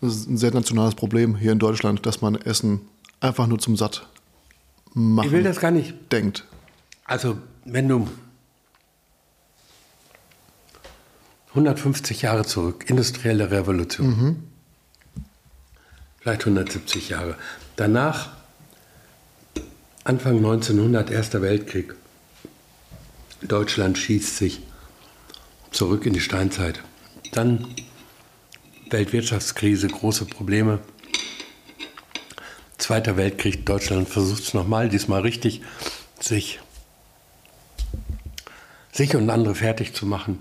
[0.00, 2.80] das ist ein sehr nationales Problem hier in Deutschland, dass man Essen
[3.20, 4.06] einfach nur zum Satt
[4.94, 5.94] machen Ich will das gar nicht.
[6.12, 6.44] denkt.
[7.04, 8.08] Also, wenn du
[11.50, 14.42] 150 Jahre zurück, industrielle Revolution,
[16.20, 17.36] vielleicht 170 Jahre,
[17.76, 18.30] danach
[20.04, 21.94] Anfang 1900, Erster Weltkrieg,
[23.42, 24.60] Deutschland schießt sich
[25.70, 26.82] zurück in die Steinzeit.
[27.32, 27.66] Dann
[28.90, 30.80] Weltwirtschaftskrise, große Probleme.
[32.78, 35.62] Zweiter Weltkrieg, Deutschland versucht es nochmal, diesmal richtig,
[36.20, 36.60] sich,
[38.92, 40.38] sich und andere fertig zu machen.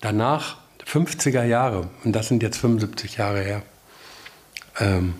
[0.00, 3.62] Danach, 50er Jahre, und das sind jetzt 75 Jahre her,
[4.80, 5.14] ähm,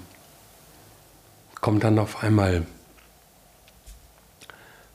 [1.61, 2.67] kommt dann auf einmal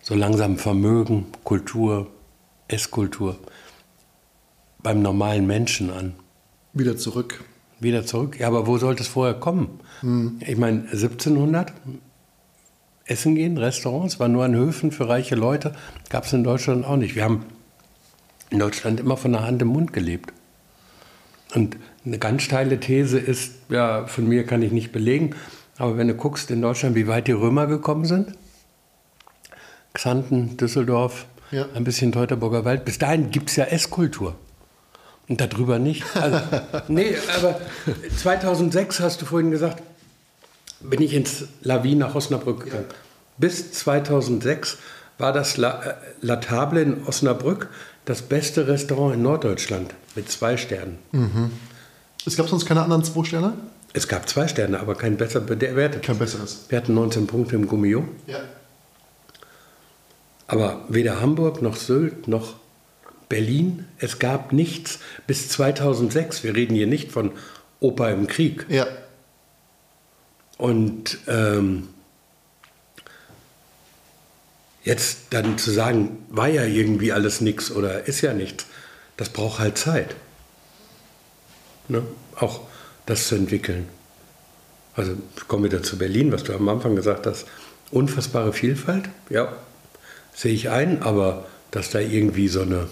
[0.01, 2.07] so langsam Vermögen, Kultur,
[2.67, 3.37] Esskultur
[4.79, 6.15] beim normalen Menschen an
[6.73, 7.43] Wieder zurück.
[7.79, 8.39] Wieder zurück.
[8.39, 9.79] Ja, aber wo sollte es vorher kommen?
[10.45, 11.73] Ich meine, 1700
[13.05, 15.73] essen gehen, Restaurants, war nur an Höfen für reiche Leute,
[16.09, 17.15] gab es in Deutschland auch nicht.
[17.15, 17.45] Wir haben
[18.49, 20.33] in Deutschland immer von der Hand im Mund gelebt.
[21.55, 25.35] Und eine ganz steile These ist, ja, von mir kann ich nicht belegen,
[25.77, 28.33] aber wenn du guckst in Deutschland, wie weit die Römer gekommen sind,
[29.93, 31.65] Xanten, Düsseldorf, Ja.
[31.73, 34.35] ein bisschen Teutoburger Wald, bis dahin gibt es ja Esskultur.
[35.29, 36.03] Und darüber nicht.
[36.15, 36.39] Also,
[36.87, 37.59] nee, aber
[38.17, 39.83] 2006 hast du vorhin gesagt,
[40.79, 42.85] bin ich ins Lavi nach Osnabrück gegangen.
[43.37, 44.77] Bis 2006
[45.17, 47.69] war das La, äh, La Table in Osnabrück
[48.05, 50.97] das beste Restaurant in Norddeutschland mit zwei Sternen.
[52.25, 53.53] Es gab sonst keine anderen zwei Sterne?
[53.93, 56.03] Es gab zwei Sterne, aber kein besser bewertet.
[56.03, 56.65] Kein besseres.
[56.69, 58.39] Wir hatten 19 Punkte im Gummio, Ja.
[60.47, 62.55] aber weder Hamburg noch Sylt noch
[63.29, 66.43] Berlin, es gab nichts bis 2006.
[66.43, 67.31] Wir reden hier nicht von
[67.79, 68.65] Opa im Krieg.
[68.69, 68.87] Ja.
[70.57, 71.89] Und ähm,
[74.83, 78.65] jetzt dann zu sagen, war ja irgendwie alles nichts oder ist ja nichts,
[79.17, 80.15] das braucht halt Zeit.
[81.89, 82.03] Ne?
[82.35, 82.61] Auch
[83.05, 83.87] das zu entwickeln.
[84.95, 87.45] Also ich komme wieder zu Berlin, was du am Anfang gesagt hast.
[87.91, 89.55] Unfassbare Vielfalt, ja,
[90.33, 92.87] sehe ich ein, aber dass da irgendwie so eine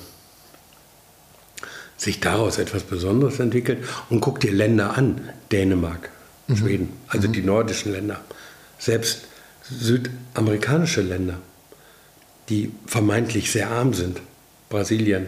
[1.97, 6.09] sich daraus etwas Besonderes entwickelt und guck dir Länder an, Dänemark,
[6.53, 8.21] Schweden, also die nordischen Länder,
[8.77, 9.25] selbst
[9.63, 11.39] südamerikanische Länder,
[12.49, 14.21] die vermeintlich sehr arm sind,
[14.69, 15.27] Brasilien,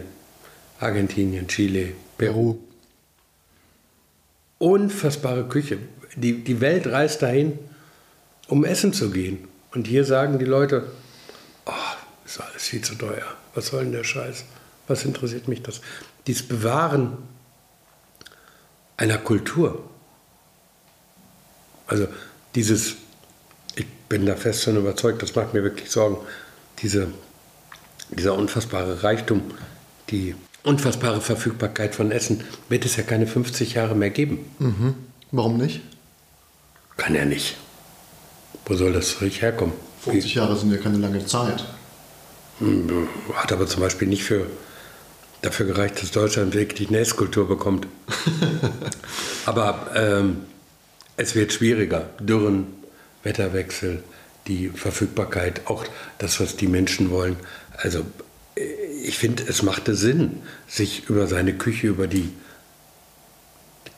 [0.78, 2.58] Argentinien, Chile, Peru,
[4.58, 5.78] unfassbare Küche.
[6.16, 7.58] Die, die Welt reist dahin,
[8.48, 9.48] um essen zu gehen.
[9.72, 10.90] Und hier sagen die Leute,
[11.66, 11.72] oh,
[12.24, 13.26] ist alles viel zu teuer.
[13.54, 14.44] Was soll denn der Scheiß?
[14.86, 15.80] Was interessiert mich das?
[16.28, 17.18] Dieses Bewahren
[18.98, 19.82] einer Kultur.
[21.86, 22.06] Also
[22.54, 22.96] dieses,
[23.76, 26.18] ich bin da fest von überzeugt, das macht mir wirklich Sorgen,
[26.82, 27.08] diese,
[28.10, 29.42] dieser unfassbare Reichtum,
[30.10, 34.38] die unfassbare Verfügbarkeit von Essen, wird es ja keine 50 Jahre mehr geben.
[35.32, 35.80] Warum nicht?
[36.98, 37.56] Kann ja nicht.
[38.66, 39.72] Wo soll das herkommen?
[40.02, 41.64] 50 Jahre sind ja keine lange Zeit.
[43.32, 44.46] Hat aber zum Beispiel nicht für,
[45.42, 47.86] dafür gereicht, dass Deutschland wirklich eine Esskultur bekommt.
[49.46, 50.38] aber ähm,
[51.16, 52.10] es wird schwieriger.
[52.20, 52.66] Dürren,
[53.22, 54.02] Wetterwechsel,
[54.46, 55.84] die Verfügbarkeit, auch
[56.18, 57.36] das, was die Menschen wollen.
[57.76, 58.04] Also
[58.56, 58.62] äh,
[59.02, 62.30] ich finde, es machte Sinn, sich über seine Küche, über die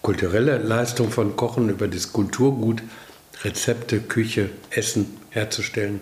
[0.02, 2.82] kulturelle Leistung von Kochen, über das Kulturgut,
[3.44, 6.00] Rezepte, Küche, Essen herzustellen,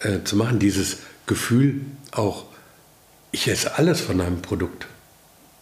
[0.00, 0.58] äh, zu machen.
[0.58, 1.80] Dieses Gefühl
[2.12, 2.44] auch,
[3.36, 4.86] ich esse alles von einem Produkt.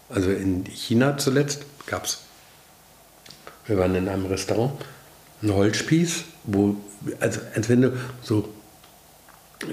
[0.09, 2.21] Also in China zuletzt gab es,
[3.67, 4.73] wir waren in einem Restaurant,
[5.43, 6.77] einen Holzspieß, wo,
[7.19, 8.49] also als wenn du so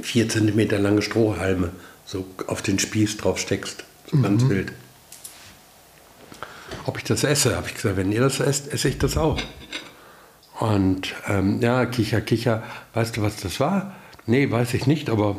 [0.02, 1.72] vier Zentimeter lange Strohhalme
[2.04, 3.84] so auf den Spieß drauf steckst.
[4.10, 4.24] So mhm.
[4.24, 4.72] ganz wild.
[6.88, 9.40] Ob ich das esse, habe ich gesagt, wenn ihr das esst, esse ich das auch.
[10.60, 12.64] Und ähm, ja, Kicher, Kicher,
[12.96, 13.96] weißt du, was das war?
[14.26, 15.36] Nee, weiß ich nicht, aber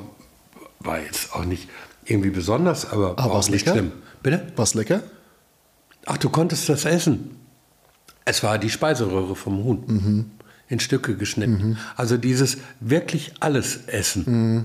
[0.79, 1.69] war jetzt auch nicht
[2.05, 3.73] irgendwie besonders, aber, aber war auch nicht lecker?
[3.79, 3.93] schlimm.
[4.23, 4.53] Bitte?
[4.57, 5.03] Was lecker?
[6.07, 7.37] Ach, du konntest das essen.
[8.25, 9.85] Es war die Speiseröhre vom Huhn.
[9.87, 10.31] Mhm.
[10.69, 11.69] In Stücke geschnitten.
[11.71, 11.79] Mhm.
[11.97, 14.25] Also dieses wirklich alles essen.
[14.27, 14.65] Mhm.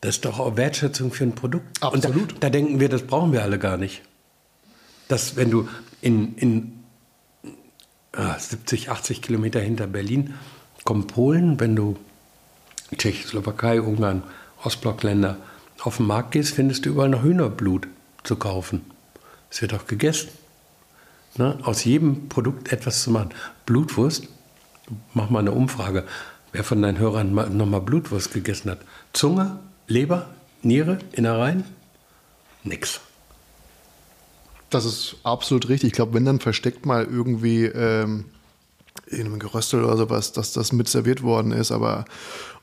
[0.00, 1.82] Das ist doch auch Wertschätzung für ein Produkt.
[1.82, 2.32] Absolut.
[2.32, 4.02] Da, da, denken wir, das brauchen wir alle gar nicht.
[5.08, 5.68] Dass, wenn du
[6.02, 6.72] in, in
[8.12, 10.34] ah, 70, 80 Kilometer hinter Berlin
[10.84, 11.96] kommt Polen, wenn du
[12.96, 14.22] Tschechoslowakei, Ungarn,
[14.62, 15.38] Ostblockländer
[15.84, 17.88] auf den Markt gehst, findest du überall noch Hühnerblut
[18.22, 18.82] zu kaufen.
[19.50, 20.30] Es wird auch gegessen.
[21.36, 21.58] Ne?
[21.62, 23.30] Aus jedem Produkt etwas zu machen.
[23.66, 24.28] Blutwurst,
[25.12, 26.04] mach mal eine Umfrage,
[26.52, 28.78] wer von deinen Hörern nochmal Blutwurst gegessen hat.
[29.12, 30.30] Zunge, Leber,
[30.62, 31.64] Niere, Innereien?
[32.62, 33.00] Nix.
[34.70, 35.88] Das ist absolut richtig.
[35.88, 38.24] Ich glaube, wenn dann versteckt mal irgendwie ähm,
[39.06, 42.04] in einem Geröstel oder sowas, dass das mit serviert worden ist, aber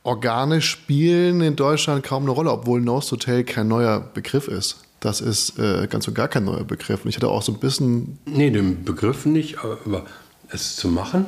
[0.03, 4.77] Organe spielen in Deutschland kaum eine Rolle, obwohl Nose Hotel kein neuer Begriff ist.
[4.99, 7.03] Das ist äh, ganz und gar kein neuer Begriff.
[7.03, 8.19] Und ich hatte auch so ein bisschen.
[8.25, 10.05] Nee, den Begriff nicht, aber
[10.49, 11.25] es zu machen,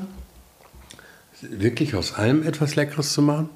[1.42, 3.50] wirklich aus allem etwas Leckeres zu machen.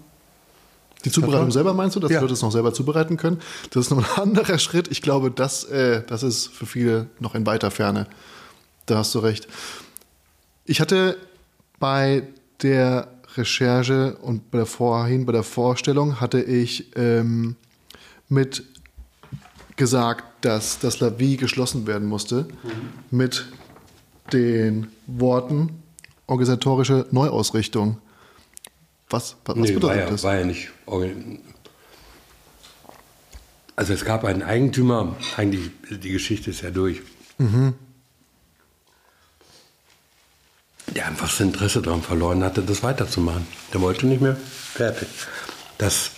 [1.05, 2.19] Die Zubereitung selber meinst du, dass ja.
[2.19, 3.39] Leute es noch selber zubereiten können?
[3.69, 4.87] Das ist noch ein anderer Schritt.
[4.89, 8.07] Ich glaube, das, äh, das ist für viele noch in weiter Ferne.
[8.87, 9.47] Da hast du recht.
[10.65, 11.17] Ich hatte
[11.79, 12.23] bei
[12.61, 17.55] der Recherche und bei der vorhin bei der Vorstellung hatte ich ähm,
[18.29, 18.63] mit
[19.75, 23.17] gesagt, dass das Lavi geschlossen werden musste mhm.
[23.17, 23.45] mit
[24.33, 25.83] den Worten
[26.25, 27.99] organisatorische Neuausrichtung.
[29.09, 30.23] Was, was nee, bedeutet war ja, das?
[30.23, 30.69] War ja nicht.
[33.75, 37.01] Also es gab einen Eigentümer, eigentlich die Geschichte ist ja durch.
[37.37, 37.75] Mhm
[40.95, 43.47] der einfach das Interesse daran verloren hatte, das weiterzumachen.
[43.73, 44.37] Der wollte nicht mehr.
[44.73, 45.07] Fertig.
[45.77, 46.11] Das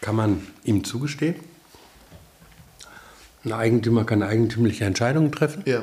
[0.00, 1.36] kann man ihm zugestehen.
[3.44, 5.62] Ein Eigentümer kann eigentümliche Entscheidungen treffen.
[5.66, 5.82] Ja.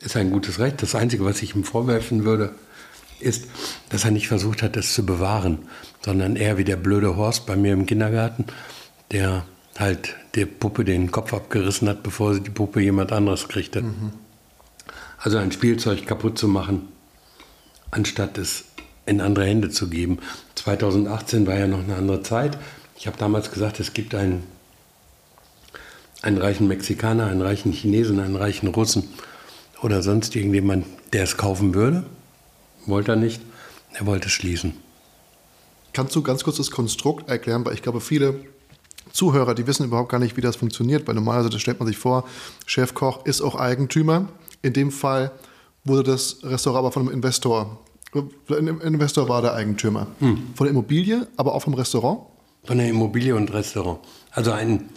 [0.00, 0.82] Ist ein gutes Recht.
[0.82, 2.54] Das Einzige, was ich ihm vorwerfen würde,
[3.20, 3.46] ist,
[3.90, 5.58] dass er nicht versucht hat, es zu bewahren,
[6.02, 8.46] sondern eher wie der blöde Horst bei mir im Kindergarten,
[9.12, 9.44] der
[9.78, 13.82] halt der Puppe den Kopf abgerissen hat, bevor sie die Puppe jemand anderes kriegte.
[13.82, 14.12] Mhm.
[15.22, 16.88] Also ein Spielzeug kaputt zu machen,
[17.90, 18.64] anstatt es
[19.04, 20.18] in andere Hände zu geben.
[20.54, 22.56] 2018 war ja noch eine andere Zeit.
[22.96, 24.44] Ich habe damals gesagt, es gibt einen,
[26.22, 29.08] einen reichen Mexikaner, einen reichen Chinesen, einen reichen Russen
[29.82, 32.04] oder sonst irgendjemand, der es kaufen würde.
[32.86, 33.42] Wollte er nicht.
[33.92, 34.74] Er wollte schließen.
[35.92, 37.66] Kannst du ganz kurz das Konstrukt erklären?
[37.66, 38.42] Weil ich glaube, viele
[39.12, 41.06] Zuhörer, die wissen überhaupt gar nicht, wie das funktioniert.
[41.06, 42.26] Weil normalerweise stellt man sich vor,
[42.64, 44.28] Chefkoch ist auch Eigentümer
[44.62, 45.32] in dem Fall
[45.84, 47.78] wurde das Restaurant aber von einem Investor.
[48.48, 50.06] Ein Investor war der Eigentümer.
[50.18, 50.50] Hm.
[50.54, 52.20] Von der Immobilie, aber auch vom Restaurant?
[52.64, 54.00] Von der Immobilie und Restaurant.
[54.32, 54.90] Also ein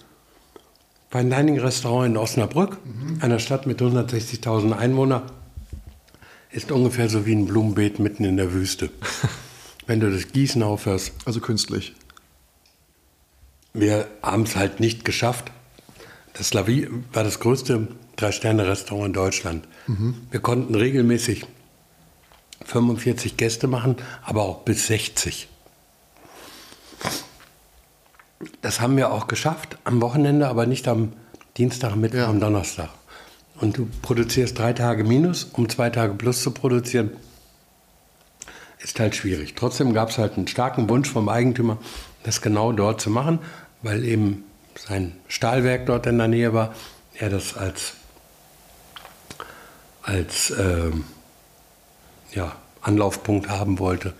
[1.14, 3.20] Fine Dining Restaurant in Osnabrück, mhm.
[3.22, 5.22] einer Stadt mit 160.000 Einwohnern,
[6.50, 8.90] ist ungefähr so wie ein Blumenbeet mitten in der Wüste.
[9.86, 11.12] Wenn du das Gießen aufhörst.
[11.26, 11.94] Also künstlich.
[13.76, 15.52] Wir haben es halt nicht geschafft.
[16.34, 19.68] Das Lavi war das größte Drei-Sterne-Restaurant in Deutschland.
[19.88, 20.28] Mhm.
[20.30, 21.46] Wir konnten regelmäßig
[22.66, 25.48] 45 Gäste machen, aber auch bis 60.
[28.62, 31.14] Das haben wir auch geschafft, am Wochenende, aber nicht am
[31.58, 32.30] Dienstag, Mittwoch, ja.
[32.30, 32.90] am Donnerstag.
[33.60, 37.12] Und du produzierst drei Tage minus, um zwei Tage plus zu produzieren.
[38.80, 39.54] Ist halt schwierig.
[39.56, 41.78] Trotzdem gab es halt einen starken Wunsch vom Eigentümer,
[42.24, 43.40] das genau dort zu machen,
[43.82, 44.44] weil eben
[44.76, 46.74] sein Stahlwerk dort in der Nähe war.
[47.14, 47.94] Er das als
[50.04, 50.92] als äh,
[52.34, 54.14] ja, Anlaufpunkt haben wollte.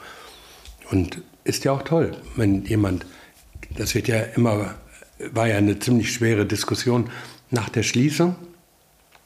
[0.90, 3.06] Und ist ja auch toll, wenn jemand,
[3.78, 4.76] das wird ja immer,
[5.32, 7.10] war ja eine ziemlich schwere Diskussion
[7.52, 8.36] nach der Schließung.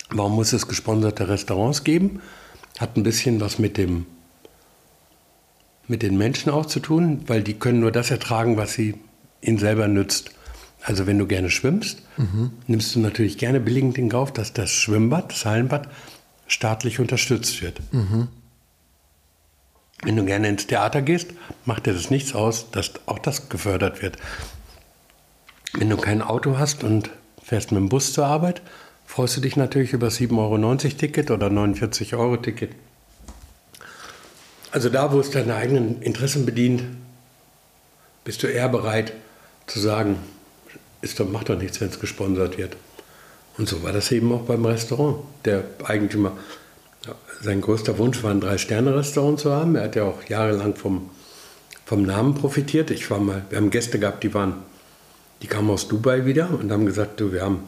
[0.09, 2.21] Warum muss es gesponserte Restaurants geben?
[2.79, 4.05] Hat ein bisschen was mit dem
[5.87, 8.95] mit den Menschen auch zu tun, weil die können nur das ertragen, was sie
[9.41, 10.31] ihn selber nützt.
[10.83, 12.03] Also wenn du gerne schwimmst,
[12.67, 15.87] nimmst du natürlich gerne billigend in Kauf, dass das Schwimmbad, das Hallenbad,
[16.47, 17.79] staatlich unterstützt wird.
[20.03, 21.31] Wenn du gerne ins Theater gehst,
[21.65, 24.17] macht dir das nichts aus, dass auch das gefördert wird.
[25.73, 27.09] Wenn du kein Auto hast und
[27.43, 28.61] fährst mit dem Bus zur Arbeit,
[29.05, 32.71] freust du dich natürlich über 7,90 Euro Ticket oder 49 Euro Ticket.
[34.71, 36.83] Also da, wo es deine eigenen Interessen bedient,
[38.23, 39.13] bist du eher bereit
[39.65, 40.17] zu sagen,
[41.01, 42.75] ist doch, macht doch nichts, wenn es gesponsert wird.
[43.57, 45.17] Und so war das eben auch beim Restaurant.
[45.45, 46.33] Der Eigentümer,
[47.41, 49.75] sein größter Wunsch war, ein Drei-Sterne-Restaurant zu haben.
[49.75, 51.09] Er hat ja auch jahrelang vom,
[51.85, 52.91] vom Namen profitiert.
[52.91, 54.63] Ich war mal, wir haben Gäste gehabt, die waren,
[55.41, 57.63] die kamen aus Dubai wieder und haben gesagt, du, wir haben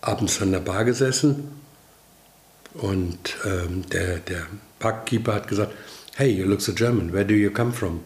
[0.00, 1.48] abends an der Bar gesessen
[2.74, 4.46] und ähm, der, der
[4.78, 5.72] Parkkeeper hat gesagt,
[6.16, 8.00] hey, you look so German, where do you come from?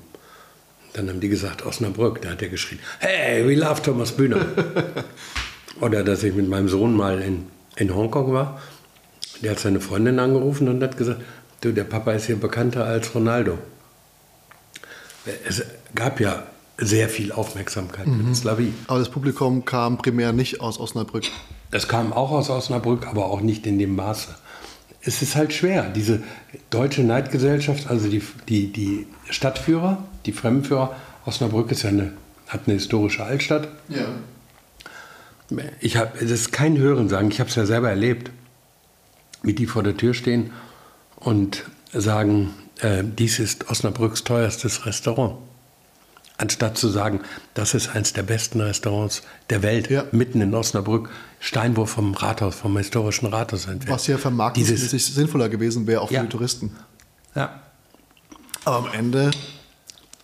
[0.95, 2.22] Dann haben die gesagt, Osnabrück.
[2.22, 4.47] Da hat er geschrien, hey, we love Thomas Bühner.
[5.81, 7.47] Oder dass ich mit meinem Sohn mal in,
[7.77, 8.61] in Hongkong war.
[9.43, 11.20] Der hat seine Freundin angerufen und hat gesagt,
[11.61, 13.59] du, der Papa ist hier bekannter als Ronaldo.
[15.47, 15.62] Es
[15.95, 16.45] gab ja
[16.79, 18.29] sehr viel Aufmerksamkeit mhm.
[18.29, 18.72] mit Slavi.
[18.87, 21.25] Aber das Publikum kam primär nicht aus Osnabrück.
[21.70, 24.35] Das kam auch aus Osnabrück, aber auch nicht in dem Maße.
[25.03, 26.22] Es ist halt schwer, diese
[26.70, 30.97] deutsche Neidgesellschaft, also die, die, die Stadtführer, die Fremdenführer,
[31.27, 32.12] Osnabrück ist ja eine,
[32.49, 33.68] hat eine historische Altstadt.
[33.89, 34.07] Ja.
[35.80, 38.30] Ich habe, das ist kein Hörensagen, ich habe es ja selber erlebt,
[39.42, 40.51] wie die vor der Tür stehen
[41.16, 45.36] und sagen, äh, dies ist Osnabrücks teuerstes Restaurant.
[46.36, 47.20] Anstatt zu sagen,
[47.55, 50.05] das ist eines der besten Restaurants der Welt, Ja.
[50.11, 53.90] mitten in Osnabrück, Steinwurf vom Rathaus, vom historischen Rathaus entfernt.
[53.95, 56.22] Was ja vermarktungsmäßig sinnvoller gewesen wäre, auch für Ja.
[56.22, 56.74] die Touristen.
[57.36, 57.61] Ja.
[58.64, 59.30] Aber am Ende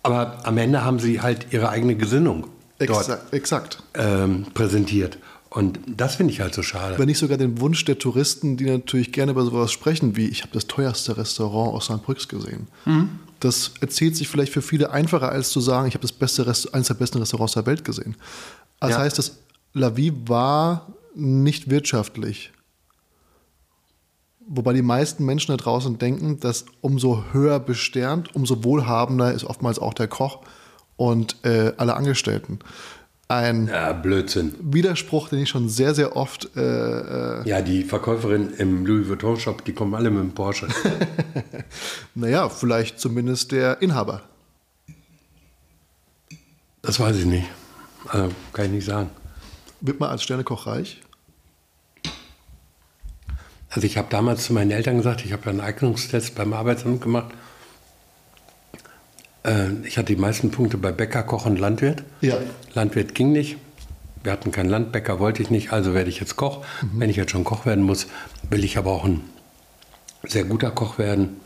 [0.03, 2.47] Aber am Ende haben sie halt ihre eigene Gesinnung
[2.87, 3.83] dort exakt.
[3.93, 5.17] ähm, präsentiert.
[5.49, 6.97] Und das finde ich halt so schade.
[6.97, 10.43] Wenn nicht sogar den Wunsch der Touristen, die natürlich gerne über sowas sprechen, wie ich
[10.43, 12.67] habe das teuerste Restaurant Osnabrücks gesehen.
[13.41, 16.73] Das erzählt sich vielleicht für viele einfacher, als zu sagen, ich habe das beste Rest
[16.73, 18.15] eines der besten Restaurants der Welt gesehen.
[18.79, 18.99] Das Ja.
[18.99, 19.39] heißt, das
[19.73, 22.51] La Vie war nicht wirtschaftlich.
[24.47, 29.79] Wobei die meisten Menschen da draußen denken, dass umso höher besternt, umso wohlhabender ist oftmals
[29.79, 30.39] auch der Koch
[31.01, 32.59] und äh, alle Angestellten.
[33.27, 34.53] Ein Ja, Blödsinn.
[34.61, 36.61] Widerspruch, den ich schon sehr, sehr oft äh,
[37.39, 40.67] äh, Ja, die Verkäuferin im Louis Vuitton Shop, die kommen alle mit dem Porsche.
[42.13, 44.21] Naja, vielleicht zumindest der Inhaber.
[46.83, 47.47] Das weiß ich nicht.
[48.07, 49.09] Also, kann ich nicht sagen.
[49.79, 51.01] Wird man als Sternekoch reich?
[53.69, 57.33] Also ich habe damals zu meinen Eltern gesagt, ich habe einen Eignungstest beim Arbeitsamt gemacht.
[59.43, 62.03] Äh, Ich hatte die meisten Punkte bei Bäcker, Koch und Landwirt.
[62.21, 62.37] Ja.
[62.73, 63.57] Landwirt ging nicht.
[64.23, 66.63] Wir hatten keinen Landbäcker, wollte ich nicht, also werde ich jetzt Koch.
[66.93, 68.07] Wenn ich jetzt schon Koch werden muss,
[68.49, 69.21] will ich aber auch ein
[70.23, 71.37] sehr guter Koch werden.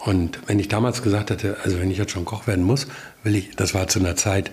[0.00, 2.86] Und wenn ich damals gesagt hätte, also wenn ich jetzt schon Koch werden muss,
[3.22, 4.50] will ich, das war zu einer Zeit,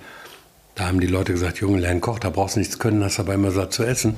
[0.75, 3.33] da haben die Leute gesagt, Junge, lern Koch, da brauchst du nichts können, hast aber
[3.33, 4.15] immer satt zu essen.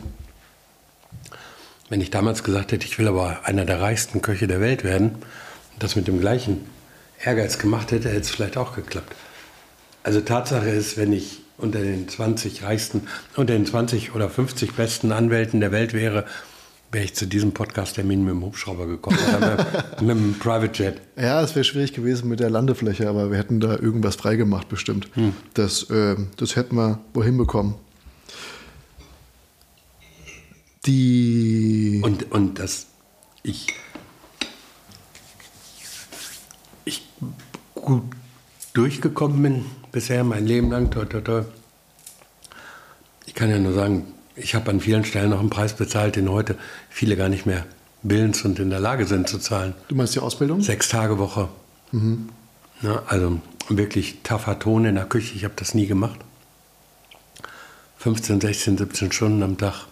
[1.89, 5.10] Wenn ich damals gesagt hätte, ich will aber einer der reichsten Köche der Welt werden
[5.74, 6.66] und das mit dem gleichen
[7.26, 9.15] Ehrgeiz gemacht hätte, hätte es vielleicht auch geklappt.
[10.03, 15.11] Also Tatsache ist, wenn ich unter den 20 reichsten, unter den 20 oder 50 besten
[15.11, 16.26] Anwälten der Welt wäre,
[16.91, 21.01] wäre ich zu diesem Podcast-Termin mit dem Hubschrauber gekommen oder mit, mit dem Private Jet.
[21.17, 25.09] Ja, es wäre schwierig gewesen mit der Landefläche, aber wir hätten da irgendwas freigemacht bestimmt.
[25.55, 27.76] Das, äh, das hätten wir wohin bekommen.
[30.86, 32.01] Die.
[32.03, 32.86] Und, und ich,
[33.41, 33.67] ich
[37.86, 38.04] gut
[38.74, 41.44] durchgekommen bin bisher, mein Leben lang, toi, toi, toi.
[43.26, 44.06] Ich kann ja nur sagen,
[44.36, 46.58] ich habe an vielen Stellen noch einen Preis bezahlt, den heute
[46.90, 47.66] viele gar nicht mehr
[48.04, 49.74] willens und in der Lage sind zu zahlen.
[49.88, 50.62] Du meinst die Ausbildung?
[50.62, 51.48] Sechs Tage Woche.
[52.82, 56.20] Ja, also wirklich taffer Ton in der Küche, ich habe das nie gemacht.
[58.00, 59.88] 15, 16, 17 Stunden am Tag.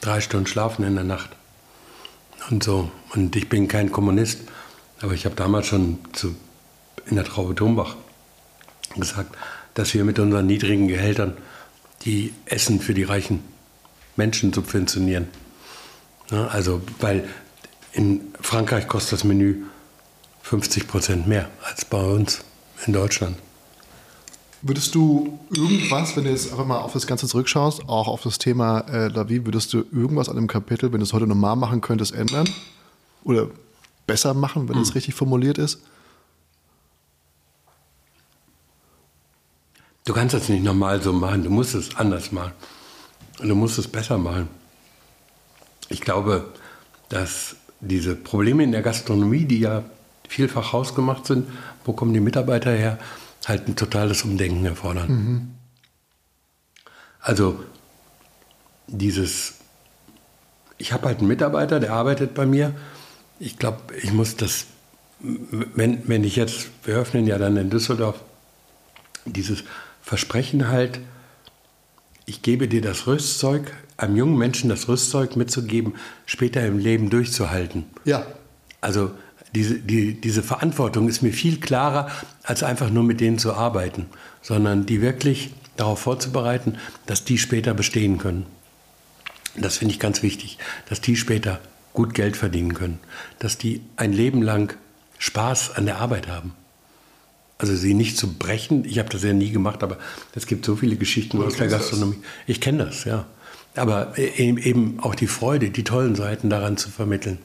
[0.00, 1.30] Drei Stunden schlafen in der Nacht.
[2.50, 2.90] Und so.
[3.14, 4.42] Und ich bin kein Kommunist,
[5.00, 6.36] aber ich habe damals schon zu,
[7.08, 7.96] in der Traube Tombach
[8.96, 9.36] gesagt,
[9.74, 11.36] dass wir mit unseren niedrigen Gehältern
[12.04, 13.42] die Essen für die reichen
[14.16, 15.28] Menschen subventionieren.
[16.30, 17.28] Ja, also, weil
[17.92, 19.64] in Frankreich kostet das Menü
[20.42, 22.40] 50 Prozent mehr als bei uns
[22.86, 23.36] in Deutschland.
[24.60, 28.38] Würdest du irgendwas, wenn du jetzt einfach mal auf das Ganze zurückschaust, auch auf das
[28.38, 31.54] Thema äh, La Vie, würdest du irgendwas an dem Kapitel, wenn du es heute normal
[31.54, 32.48] machen könntest, ändern?
[33.22, 33.48] Oder
[34.06, 35.80] besser machen, wenn es richtig formuliert ist?
[40.08, 42.52] Du kannst das nicht normal so machen, du musst es anders machen.
[43.40, 44.48] Und du musst es besser machen.
[45.90, 46.48] Ich glaube,
[47.10, 49.84] dass diese Probleme in der Gastronomie, die ja
[50.26, 51.46] vielfach hausgemacht sind,
[51.84, 52.98] wo kommen die Mitarbeiter her,
[53.46, 55.10] halt ein totales Umdenken erfordern.
[55.10, 55.54] Mhm.
[57.20, 57.62] Also
[58.86, 59.56] dieses,
[60.78, 62.74] ich habe halt einen Mitarbeiter, der arbeitet bei mir.
[63.38, 64.64] Ich glaube, ich muss das,
[65.20, 68.18] wenn, wenn ich jetzt, wir öffnen ja dann in Düsseldorf,
[69.26, 69.64] dieses
[70.08, 71.00] Versprechen halt,
[72.24, 77.84] ich gebe dir das Rüstzeug, einem jungen Menschen das Rüstzeug mitzugeben, später im Leben durchzuhalten.
[78.06, 78.26] Ja.
[78.80, 79.10] Also
[79.54, 82.10] diese, die, diese Verantwortung ist mir viel klarer,
[82.42, 84.06] als einfach nur mit denen zu arbeiten,
[84.40, 88.46] sondern die wirklich darauf vorzubereiten, dass die später bestehen können.
[89.58, 90.56] Das finde ich ganz wichtig,
[90.88, 91.60] dass die später
[91.92, 92.98] gut Geld verdienen können,
[93.40, 94.74] dass die ein Leben lang
[95.18, 96.54] Spaß an der Arbeit haben.
[97.58, 99.98] Also sie nicht zu brechen, ich habe das ja nie gemacht, aber
[100.34, 102.16] es gibt so viele Geschichten aus der Gastronomie.
[102.16, 102.24] Das?
[102.46, 103.26] Ich kenne das, ja.
[103.74, 107.38] Aber e-, eben auch die Freude, die tollen Seiten daran zu vermitteln.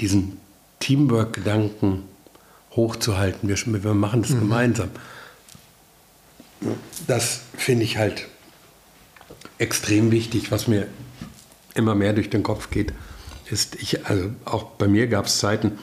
[0.00, 0.38] Diesen
[0.78, 2.04] Teamwork-Gedanken
[2.76, 3.48] hochzuhalten.
[3.48, 4.40] Wir, wir machen das mhm.
[4.40, 4.90] gemeinsam.
[7.08, 8.28] Das finde ich halt
[9.58, 10.86] extrem wichtig, was mir
[11.74, 12.92] immer mehr durch den Kopf geht,
[13.50, 15.78] ist, ich, also auch bei mir gab es Zeiten,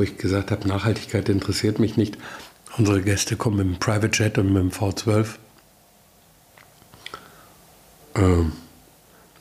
[0.00, 2.16] wo ich gesagt habe, Nachhaltigkeit interessiert mich nicht.
[2.78, 5.26] Unsere Gäste kommen mit dem Private Jet und mit dem V12.
[8.14, 8.52] Ähm,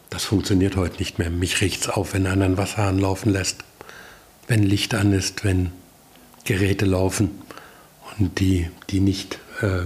[0.09, 1.29] das funktioniert heute nicht mehr.
[1.29, 3.63] Mich riecht es auf, wenn einer einen Wasserhahn laufen lässt,
[4.49, 5.71] wenn Licht an ist, wenn
[6.43, 7.31] Geräte laufen
[8.17, 9.83] und die, die nicht äh,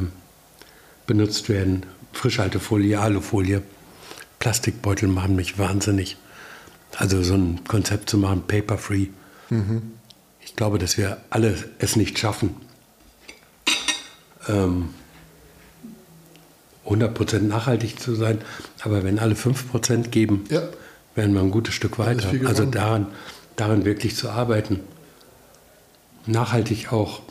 [1.06, 1.86] benutzt werden.
[2.14, 3.62] Frischhaltefolie, Alufolie,
[4.40, 6.18] Plastikbeutel machen mich wahnsinnig.
[6.98, 9.10] Also so ein Konzept zu machen, paper-free.
[9.52, 9.92] Mhm.
[10.54, 12.56] Ich glaube, dass wir alle es nicht schaffen,
[14.48, 14.90] ähm,
[16.86, 18.38] 100% nachhaltig zu sein.
[18.84, 20.62] Aber wenn alle 5% geben, ja.
[21.16, 22.32] werden wir ein gutes Stück weiter.
[22.46, 23.08] Also daran,
[23.56, 24.82] daran wirklich zu arbeiten.
[26.28, 27.24] Nachhaltig auch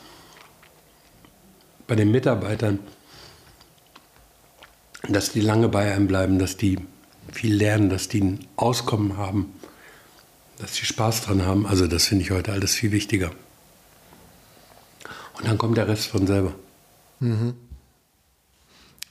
[1.86, 2.80] bei den Mitarbeitern,
[5.08, 6.80] dass die lange bei einem bleiben, dass die
[7.30, 9.54] viel lernen, dass die ein Auskommen haben
[10.62, 11.66] dass sie Spaß dran haben.
[11.66, 13.32] Also das finde ich heute alles viel wichtiger.
[15.34, 16.54] Und dann kommt der Rest von selber.
[17.18, 17.54] Mhm.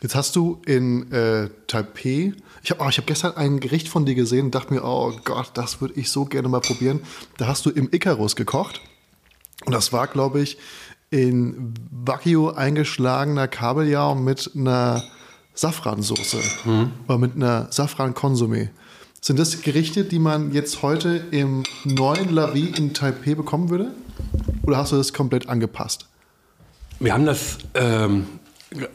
[0.02, 2.34] Jetzt hast du in äh, Taipei,
[2.64, 5.52] ich habe oh, hab gestern ein Gericht von dir gesehen und dachte mir, oh Gott,
[5.56, 7.02] das würde ich so gerne mal probieren.
[7.38, 8.82] Da hast du im Icarus gekocht.
[9.66, 10.58] Und das war, glaube ich,
[11.10, 15.04] in Wagyu eingeschlagener Kabeljau mit einer
[15.54, 16.40] Safransoße.
[16.64, 16.92] Mhm.
[17.08, 18.70] Oder mit einer Safran-Konsumé.
[19.24, 23.92] Sind das Gerichte, die man jetzt heute im neuen La Vie in Taipei bekommen würde?
[24.64, 26.08] Oder hast du das komplett angepasst?
[27.00, 28.26] Wir haben das, ähm,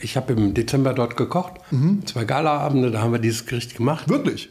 [0.00, 1.52] ich habe im Dezember dort gekocht.
[1.70, 2.04] Mhm.
[2.06, 4.08] Zwei Galaabende, da haben wir dieses Gericht gemacht.
[4.08, 4.50] Wirklich?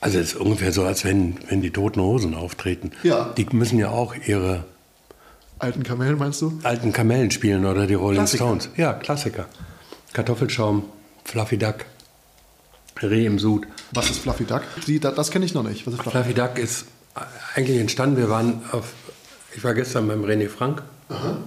[0.00, 2.90] Also es ist ungefähr so, als wenn, wenn die Toten Hosen auftreten.
[3.04, 3.32] Ja.
[3.38, 4.64] Die müssen ja auch ihre...
[5.58, 6.58] Alten Kamellen meinst du?
[6.62, 8.44] Alten Kamellen spielen oder die Rolling Klassiker.
[8.44, 8.68] Stones.
[8.76, 9.46] Ja, Klassiker.
[10.12, 10.84] Kartoffelschaum,
[11.24, 11.86] Fluffy Duck.
[13.02, 13.66] Reh im Sud.
[13.92, 14.62] Was ist Fluffy Duck?
[14.86, 15.86] Die, das, das kenne ich noch nicht.
[15.86, 16.18] Was ist Fluffy?
[16.18, 16.86] Fluffy Duck ist
[17.54, 18.16] eigentlich entstanden.
[18.16, 18.92] Wir waren auf,
[19.54, 20.82] ich war gestern beim René Frank.
[21.08, 21.38] Aha.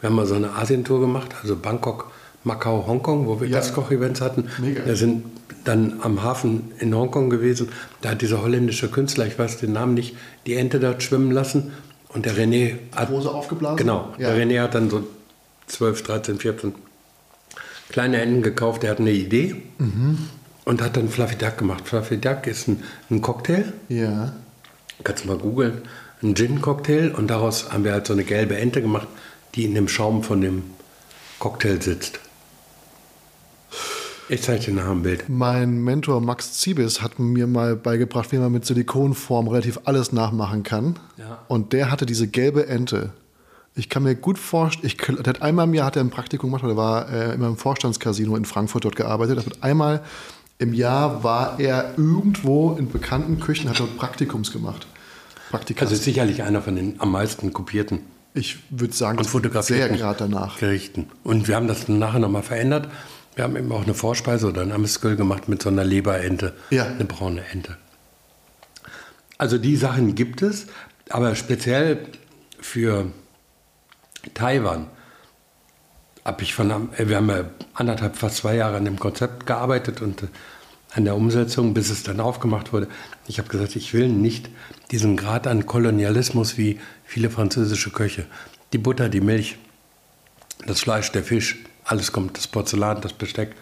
[0.00, 2.10] Wir haben mal so eine Asientour gemacht, also Bangkok,
[2.44, 3.58] Macau, Hongkong, wo wir ja.
[3.58, 4.48] Gastkoch-Events hatten.
[4.58, 4.84] Mega.
[4.84, 5.24] Wir sind
[5.64, 7.70] dann am Hafen in Hongkong gewesen.
[8.02, 10.14] Da hat dieser holländische Künstler, ich weiß den Namen nicht,
[10.46, 11.72] die Ente dort schwimmen lassen.
[12.08, 13.10] Und der René hat.
[13.10, 13.76] Hose aufgeblasen?
[13.76, 14.14] Genau.
[14.18, 14.32] Ja.
[14.32, 15.06] Der René hat dann so
[15.66, 16.74] 12, 13, 14
[17.88, 18.82] kleine Enten gekauft.
[18.82, 19.56] Der hat eine Idee.
[19.78, 20.18] Mhm
[20.66, 21.88] und hat dann Fluffy Duck gemacht.
[21.88, 23.72] Fluffy Duck ist ein, ein Cocktail.
[23.88, 24.34] Ja.
[25.02, 25.82] Kannst du mal googeln.
[26.22, 29.06] Ein Gin-Cocktail und daraus haben wir halt so eine gelbe Ente gemacht,
[29.54, 30.64] die in dem Schaum von dem
[31.38, 32.18] Cocktail sitzt.
[34.28, 35.28] Ich zeige dir nachher ein Bild.
[35.28, 40.64] Mein Mentor Max Ziebes hat mir mal beigebracht, wie man mit Silikonform relativ alles nachmachen
[40.64, 40.98] kann.
[41.16, 41.44] Ja.
[41.46, 43.12] Und der hatte diese gelbe Ente.
[43.76, 46.50] Ich kann mir gut vorstellen, ich, der hat einmal im Jahr hat er ein Praktikum
[46.50, 49.38] gemacht, er war äh, immer im Vorstandscasino in Frankfurt dort gearbeitet.
[49.38, 50.02] Er hat einmal
[50.58, 54.86] im Jahr war er irgendwo in bekannten Küchen, hat dort Praktikums gemacht.
[55.50, 55.92] Praktikast.
[55.92, 58.00] Also sicherlich einer von den am meisten kopierten.
[58.34, 60.58] Ich würde sagen, und sehr gerade danach.
[60.58, 61.08] Gerichten.
[61.24, 62.88] Und wir haben das nachher nochmal verändert.
[63.34, 66.86] Wir haben eben auch eine Vorspeise oder ein Amesköl gemacht mit so einer Leberente, ja.
[66.86, 67.76] eine braune Ente.
[69.38, 70.66] Also die Sachen gibt es,
[71.10, 72.06] aber speziell
[72.60, 73.06] für
[74.34, 74.86] Taiwan
[76.26, 80.02] habe ich von, äh, wir haben ja anderthalb, fast zwei Jahre an dem Konzept gearbeitet
[80.02, 80.26] und äh,
[80.92, 82.88] an der Umsetzung, bis es dann aufgemacht wurde.
[83.28, 84.48] Ich habe gesagt, ich will nicht
[84.90, 88.26] diesen Grad an Kolonialismus wie viele französische Köche.
[88.72, 89.58] Die Butter, die Milch,
[90.66, 93.54] Das Fleisch, der Fisch, alles kommt, das Porzellan, das Besteck,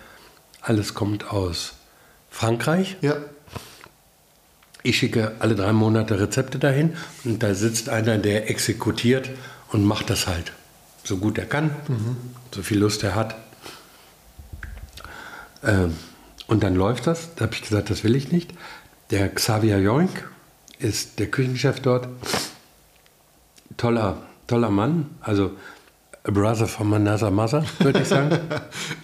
[0.60, 1.74] alles kommt aus
[2.30, 2.96] Frankreich.
[3.02, 3.16] Ja.
[4.84, 6.94] Ich schicke alle drei Monate Rezepte dahin
[7.24, 9.30] und da sitzt einer, der exekutiert
[9.72, 10.52] und macht das halt
[11.04, 11.70] so gut er kann,
[12.52, 13.36] so viel Lust er hat.
[15.62, 15.94] Ähm,
[16.46, 17.34] und dann läuft das.
[17.36, 18.52] Da habe ich gesagt, das will ich nicht.
[19.10, 20.28] Der Xavier Joink
[20.78, 22.08] ist der Küchenchef dort.
[23.76, 25.10] Toller, toller Mann.
[25.20, 25.52] Also
[26.24, 28.38] a brother from another mother, würde ich sagen.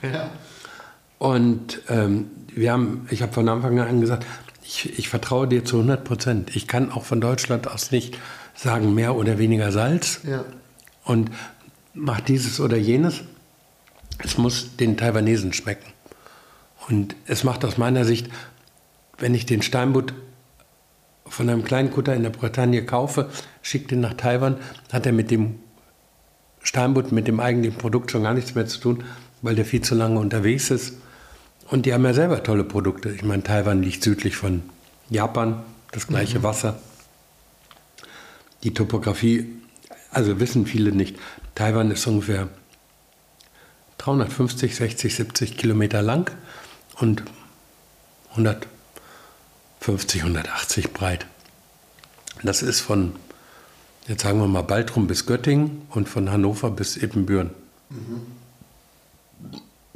[1.18, 4.26] Und ähm, wir haben, ich habe von Anfang an gesagt,
[4.62, 6.56] ich, ich vertraue dir zu 100 Prozent.
[6.56, 8.16] Ich kann auch von Deutschland aus nicht
[8.54, 10.20] sagen, mehr oder weniger Salz.
[10.24, 10.44] Ja.
[11.04, 11.30] Und
[11.94, 13.20] mach dieses oder jenes.
[14.22, 15.92] Es muss den Taiwanesen schmecken.
[16.88, 18.28] Und es macht aus meiner Sicht,
[19.18, 20.14] wenn ich den Steinbutt
[21.26, 23.30] von einem kleinen Kutter in der Bretagne kaufe,
[23.62, 24.56] schicke den nach Taiwan,
[24.92, 25.60] hat er mit dem
[26.62, 29.04] Steinbutt, mit dem eigentlichen Produkt schon gar nichts mehr zu tun,
[29.42, 30.94] weil der viel zu lange unterwegs ist.
[31.68, 33.10] Und die haben ja selber tolle Produkte.
[33.10, 34.62] Ich meine, Taiwan liegt südlich von
[35.08, 35.62] Japan,
[35.92, 36.80] das gleiche Wasser.
[38.64, 39.46] Die Topografie,
[40.10, 41.16] also wissen viele nicht.
[41.54, 42.48] Taiwan ist ungefähr
[43.98, 46.30] 350, 60, 70 Kilometer lang
[47.00, 47.22] und
[48.30, 51.26] 150, 180 breit.
[52.42, 53.14] Das ist von,
[54.08, 57.50] jetzt sagen wir mal, Baltrum bis Göttingen und von Hannover bis Ippenbüren.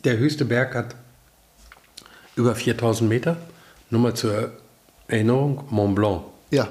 [0.04, 0.94] Der höchste Berg hat
[2.36, 3.36] über 4000 Meter.
[3.90, 4.52] Nur mal zur
[5.08, 6.24] Erinnerung, Mont Blanc.
[6.50, 6.68] Ja.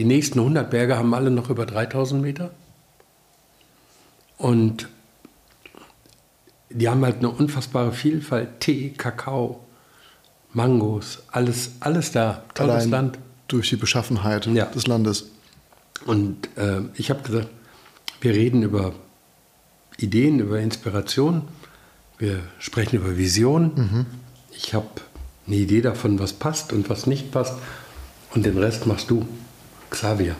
[0.00, 2.52] Die nächsten 100 Berge haben alle noch über 3000 Meter.
[4.38, 4.88] Und
[6.70, 8.60] die haben halt eine unfassbare Vielfalt.
[8.60, 9.62] Tee, Kakao,
[10.54, 12.42] Mangos, alles, alles da.
[12.54, 13.18] Tolles Allein Land.
[13.48, 14.64] durch die Beschaffenheit Ja.
[14.64, 15.32] des Landes.
[16.06, 17.48] Und äh, ich habe gesagt,
[18.22, 18.94] wir reden über
[19.98, 21.42] Ideen, über Inspiration,
[22.16, 24.06] wir sprechen über Vision.
[24.50, 24.88] Ich habe
[25.46, 27.58] eine Idee davon, was passt und was nicht passt.
[28.34, 29.28] Und den Rest machst du,
[29.90, 30.36] Xavier.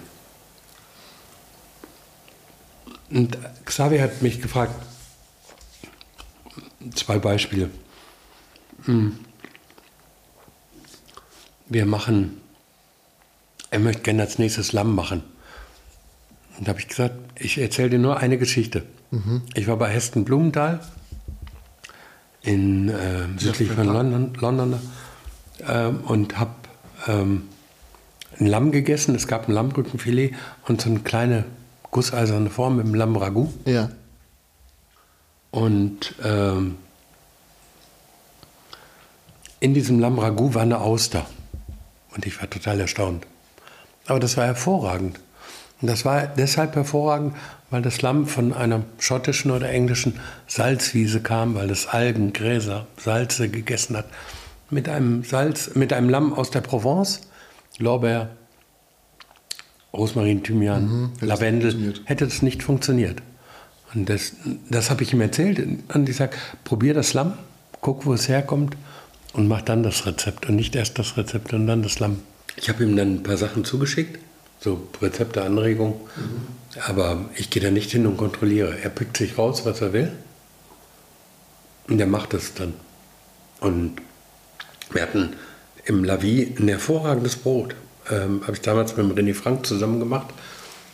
[3.11, 4.75] Und Xavier hat mich gefragt,
[6.95, 7.71] zwei Beispiele.
[8.85, 9.19] Hm.
[11.67, 12.41] Wir machen,
[13.71, 15.23] er möchte gerne als nächstes Lamm machen.
[16.59, 18.85] Und da habe ich gesagt, ich erzähle dir nur eine Geschichte.
[19.55, 20.81] Ich war bei Heston Blumenthal
[22.43, 24.81] in äh, südlich von London, London
[25.67, 26.55] ähm, und habe
[27.09, 27.49] ähm,
[28.41, 29.15] ein Lamm gegessen.
[29.15, 30.35] Es gab ein Lammrückenfilet
[30.67, 31.45] und so eine kleine
[31.91, 33.53] gusseiserne Form mit dem Lammragout.
[33.67, 33.91] Ja.
[35.51, 36.77] Und ähm,
[39.59, 41.27] in diesem Lammragout war eine Auster.
[42.15, 43.27] Und ich war total erstaunt.
[44.07, 45.21] Aber das war hervorragend.
[45.81, 47.35] Und das war deshalb hervorragend,
[47.71, 53.49] weil das Lamm von einer schottischen oder englischen Salzwiese kam, weil es Algen, Gräser, Salze
[53.49, 54.07] gegessen hat.
[54.69, 57.30] Mit einem Salz, mit einem Lamm aus der Provence,
[57.81, 58.31] Lorbeer,
[59.93, 63.23] Rosmarin, Thymian, hätte es Lavendel, hätte das nicht funktioniert.
[63.93, 64.35] Und das,
[64.69, 65.59] das habe ich ihm erzählt.
[65.93, 67.35] Und ich sage, probier das Lamm,
[67.81, 68.77] guck, wo es herkommt
[69.33, 70.49] und mach dann das Rezept.
[70.49, 72.21] Und nicht erst das Rezept und dann das Lamm.
[72.57, 74.21] Ich habe ihm dann ein paar Sachen zugeschickt,
[74.61, 75.95] so Rezepte, Anregungen.
[76.87, 78.79] Aber ich gehe da nicht hin und kontrolliere.
[78.81, 80.13] Er pickt sich raus, was er will.
[81.89, 82.75] Und er macht es dann.
[83.61, 83.97] Und
[84.93, 85.31] wir hatten
[85.85, 87.75] im Lavi ein hervorragendes Brot.
[88.11, 90.29] Ähm, habe ich damals mit dem René Frank zusammen gemacht.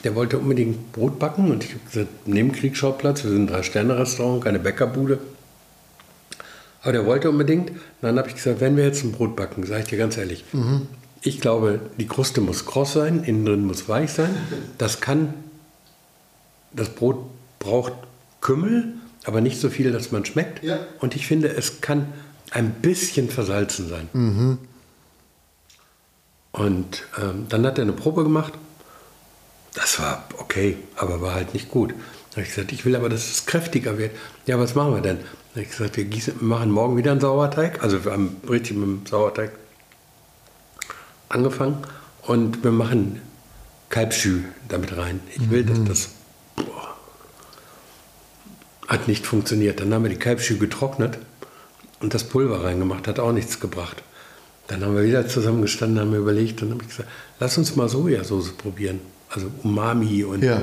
[0.04, 4.58] Der wollte unbedingt Brot backen und ich habe gesagt, Nebenkriegsschauplatz, wir sind ein Drei-Sterne-Restaurant, keine
[4.58, 5.18] Bäckerbude.
[6.82, 7.70] Aber der wollte unbedingt.
[7.70, 10.16] Und dann habe ich gesagt, wenn wir jetzt ein Brot backen, sage ich dir ganz
[10.16, 10.44] ehrlich,
[11.22, 14.30] ich glaube, die Kruste muss kross sein, innen drin muss weich sein.
[14.78, 15.34] Das kann,
[16.72, 17.18] das Brot
[17.58, 17.94] braucht
[18.40, 20.62] Kümmel, aber nicht so viel, dass man schmeckt.
[20.62, 20.78] Ja.
[21.00, 22.12] Und ich finde, es kann
[22.52, 24.58] ein bisschen versalzen sein.
[26.56, 28.54] Und ähm, dann hat er eine Probe gemacht.
[29.74, 31.90] Das war okay, aber war halt nicht gut.
[32.30, 34.16] Da habe ich gesagt, ich will aber, dass es kräftiger wird.
[34.46, 35.18] Ja, was machen wir denn?
[35.18, 37.82] Da habe ich gesagt, wir gießen, machen morgen wieder einen Sauerteig.
[37.82, 39.52] Also wir haben richtig mit dem Sauerteig
[41.28, 41.84] angefangen
[42.22, 43.20] und wir machen
[43.90, 45.20] Kalbschü damit rein.
[45.34, 46.08] Ich will, dass das
[46.56, 46.96] boah,
[48.88, 49.80] hat nicht funktioniert.
[49.80, 51.18] Dann haben wir die Kalbschü getrocknet
[52.00, 54.02] und das Pulver reingemacht, hat auch nichts gebracht.
[54.68, 57.08] Dann haben wir wieder zusammengestanden, haben überlegt und habe ich gesagt,
[57.38, 59.00] lass uns mal Sojasauce probieren.
[59.30, 60.62] Also Umami und Ja.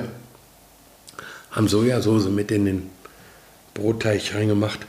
[1.52, 2.90] haben Sojasauce mit in den
[3.74, 4.80] Brotteig reingemacht.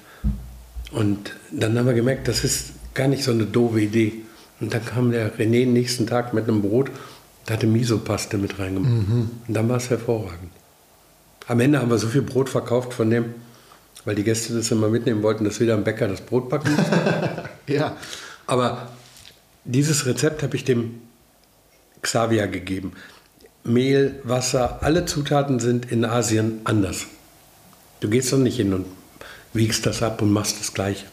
[0.93, 4.13] Und dann haben wir gemerkt, das ist gar nicht so eine doofe Idee.
[4.61, 6.91] Und dann kam der René nächsten Tag mit einem Brot,
[7.47, 8.93] da hatte Misopaste mit reingemacht.
[9.49, 10.51] Und dann war es hervorragend.
[11.47, 13.27] Am Ende haben wir so viel Brot verkauft von dem,
[14.05, 16.71] weil die Gäste das immer mitnehmen wollten, dass wieder am Bäcker das Brot backen.
[17.67, 17.97] Ja.
[18.47, 18.91] Aber
[19.65, 21.01] dieses Rezept habe ich dem
[22.03, 22.93] Xavier gegeben.
[23.65, 27.07] Mehl, Wasser, alle Zutaten sind in Asien anders.
[28.01, 28.87] Du gehst doch nicht hin und
[29.55, 31.07] wiegst das ab und machst das Gleiche.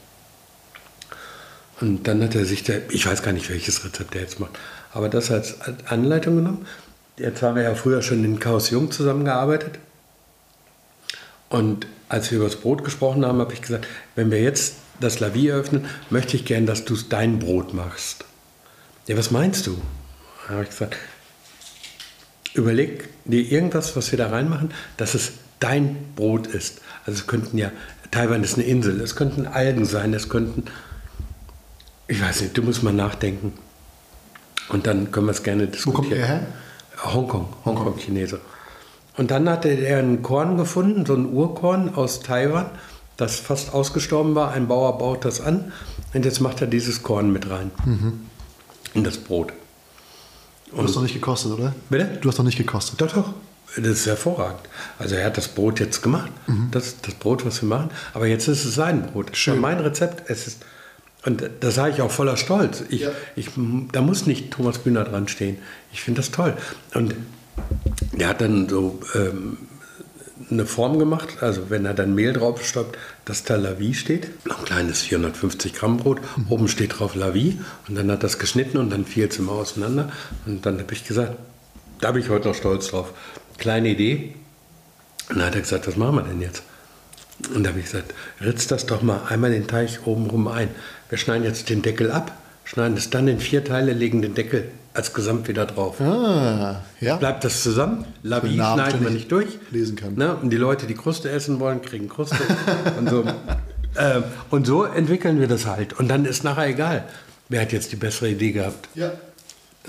[1.80, 4.52] Und dann hat er sich, der, ich weiß gar nicht, welches Rezept er jetzt macht,
[4.92, 6.68] aber das als Anleitung genommen.
[7.18, 9.80] Jetzt haben wir ja früher schon in Chaos Jung zusammengearbeitet.
[11.50, 15.20] Und als wir über das Brot gesprochen haben, habe ich gesagt, wenn wir jetzt das
[15.20, 18.26] Lavier eröffnen, möchte ich gern, dass du dein Brot machst.
[19.08, 19.78] Ja, was meinst du?
[20.48, 20.98] Habe ich gesagt,
[22.54, 26.82] überleg dir irgendwas, was wir da reinmachen, dass es dein Brot ist.
[27.06, 27.72] Also es könnten ja,
[28.12, 30.66] Taiwan ist eine Insel, es könnten Algen sein, es könnten,
[32.08, 33.54] ich weiß nicht, du musst mal nachdenken.
[34.70, 36.04] Und dann können wir es gerne Wo diskutieren.
[36.04, 36.48] kommt er her?
[37.04, 38.40] Hongkong, Hongkong-Chinese.
[39.18, 42.68] Und dann hatte er ein Korn gefunden, so ein Urkorn aus Taiwan,
[43.18, 44.52] das fast ausgestorben war.
[44.52, 45.74] Ein Bauer baut das an
[46.14, 47.72] und jetzt macht er dieses Korn mit rein
[48.94, 49.54] in das Brot.
[50.72, 51.74] Du hast doch nicht gekostet, oder?
[51.90, 52.18] Bitte?
[52.22, 53.02] Du hast doch nicht gekostet.
[53.02, 53.34] Doch, doch.
[53.78, 54.60] Das ist hervorragend.
[55.00, 56.32] Also er hat das Brot jetzt gemacht.
[56.72, 57.90] Das ist das Brot, was wir machen.
[58.14, 59.36] Aber jetzt ist es sein Brot.
[59.38, 59.60] Schön.
[59.60, 60.30] mein Rezept.
[60.30, 60.64] Es ist,
[61.26, 62.84] und das sage ich auch voller Stolz.
[62.90, 63.12] Ich, Ja.
[63.36, 63.50] ich,
[63.92, 65.58] da muss nicht Thomas Bühner dran stehen.
[65.94, 66.56] Ich finde das toll.
[66.94, 67.16] Und
[68.14, 69.58] der hat dann so ähm,
[70.52, 74.28] eine Form gemacht, also wenn er dann Mehl drauf stoppt, dass da Lavis steht.
[74.46, 76.20] Ein kleines 450 Gramm Brot.
[76.50, 77.56] Oben steht drauf Lavis.
[77.88, 80.12] Und dann hat das geschnitten und dann fiel es immer auseinander.
[80.46, 81.38] Und dann habe ich gesagt,
[82.00, 83.14] da bin ich heute noch stolz drauf.
[83.58, 84.36] Kleine Idee.
[85.30, 86.64] Und dann hat er gesagt, was machen wir denn jetzt?
[87.56, 90.70] Und da habe ich gesagt, ritz das doch mal einmal den Teich oben rum ein.
[91.10, 94.70] Wir schneiden jetzt den Deckel ab, schneiden es dann in vier Teile, legen den Deckel
[94.94, 96.00] als Gesamt wieder drauf.
[96.02, 97.16] Ah, ja.
[97.18, 98.06] Bleibt das zusammen?
[98.24, 99.48] Lavi schneiden wir nicht durch.
[99.72, 100.16] lesen kann.
[100.16, 100.36] Ne?
[100.36, 102.38] Und die Leute, die Kruste essen wollen, kriegen Kruste.
[103.00, 103.24] und, so.
[103.98, 105.94] Ähm, und so entwickeln wir das halt.
[105.94, 107.06] Und dann ist nachher egal,
[107.50, 108.90] wer hat jetzt die bessere Idee gehabt.
[108.96, 109.12] ja.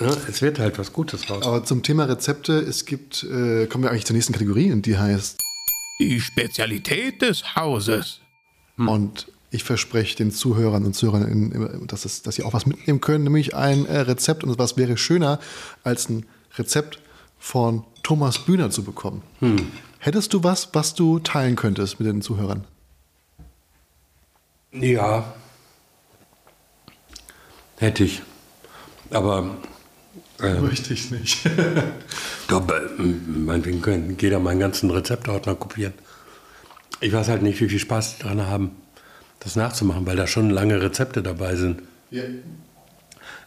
[0.00, 0.16] Ne?
[0.26, 1.44] Es wird halt was Gutes raus.
[1.44, 4.96] Aber zum Thema Rezepte, es gibt, äh, kommen wir eigentlich zur nächsten Kategorie und die
[4.96, 5.38] heißt,
[6.00, 8.20] Die Spezialität des Hauses.
[8.78, 13.24] und ich verspreche den Zuhörern und Zuhörern, dass, es, dass sie auch was mitnehmen können,
[13.24, 14.42] nämlich ein äh, Rezept.
[14.42, 15.38] Und was wäre schöner,
[15.84, 16.24] als ein
[16.56, 17.00] Rezept
[17.38, 19.22] von Thomas Bühner zu bekommen?
[19.98, 22.64] Hättest du was, was du teilen könntest mit den Zuhörern?
[24.72, 25.34] Ja,
[27.76, 28.22] hätte ich.
[29.10, 29.50] Aber
[30.40, 31.46] ähm, Möchte ich nicht.
[32.48, 35.92] Doch, äh, meinetwegen können jeder meinen ganzen Rezeptordner kopieren.
[37.00, 38.70] Ich weiß halt nicht, wie viel Spaß die dran haben,
[39.42, 41.82] das nachzumachen, weil da schon lange Rezepte dabei sind.
[42.10, 42.22] ja,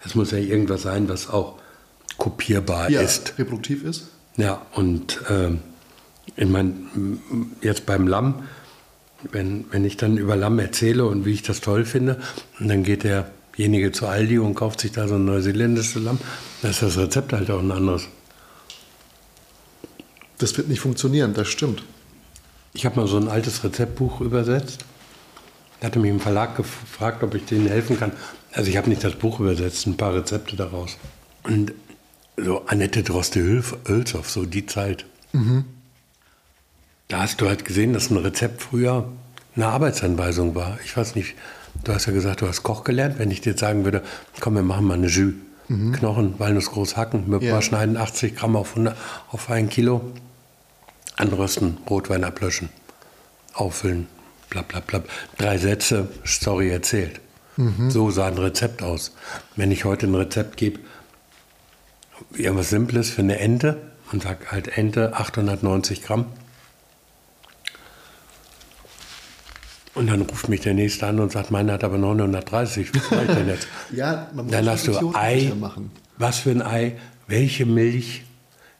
[0.03, 1.55] Es muss ja irgendwas sein, was auch
[2.17, 3.33] kopierbar ja ist.
[3.37, 4.07] reproduktiv ist.
[4.37, 5.59] Ja, und ähm,
[6.35, 6.73] ich meine,
[7.61, 8.43] jetzt beim Lamm,
[9.31, 12.19] wenn, wenn ich dann über Lamm erzähle und wie ich das toll finde,
[12.59, 16.19] und dann geht derjenige zu Aldi und kauft sich da so ein neuseeländisches Lamm,
[16.61, 18.07] dann ist das Rezept halt auch ein anderes.
[20.37, 21.83] Das wird nicht funktionieren, das stimmt.
[22.73, 24.83] Ich habe mal so ein altes Rezeptbuch übersetzt.
[25.79, 28.11] Da hatte mich im Verlag gefragt, ob ich denen helfen kann.
[28.53, 30.97] Also ich habe nicht das Buch übersetzt, ein paar Rezepte daraus.
[31.43, 31.73] Und
[32.37, 35.05] so Annette Droste-Hülshoff, so die Zeit.
[37.07, 39.07] Da hast du halt gesehen, dass ein Rezept früher
[39.55, 40.77] eine Arbeitsanweisung war.
[40.83, 41.35] Ich weiß nicht,
[41.83, 43.19] du hast ja gesagt, du hast Koch gelernt.
[43.19, 44.01] Wenn ich dir jetzt sagen würde,
[44.39, 45.33] komm, wir machen mal eine Jus.
[45.67, 47.55] Knochen, Walnussgroß hacken, mit Ja.
[47.55, 48.95] mal schneiden, 80 Gramm auf, 100,
[49.31, 50.01] auf ein Kilo
[51.15, 52.69] anrösten, Rotwein ablöschen,
[53.53, 54.05] auffüllen,
[54.49, 55.03] bla bla bla.
[55.37, 57.21] Drei Sätze, Story erzählt.
[57.87, 59.15] So sah ein Rezept aus.
[59.55, 60.79] Wenn ich heute ein Rezept gebe,
[62.33, 63.81] irgendwas Simples für eine Ente
[64.11, 66.25] und sage halt Ente 890 Gramm.
[69.93, 72.93] Und dann ruft mich der Nächste an und sagt, meine hat aber 930.
[72.93, 73.67] Was mache ich denn jetzt?
[73.93, 75.53] Ja, man muss Dann hast du Ei.
[75.57, 75.91] machen.
[76.17, 76.97] Was für ein Ei?
[77.27, 78.23] Welche Milch?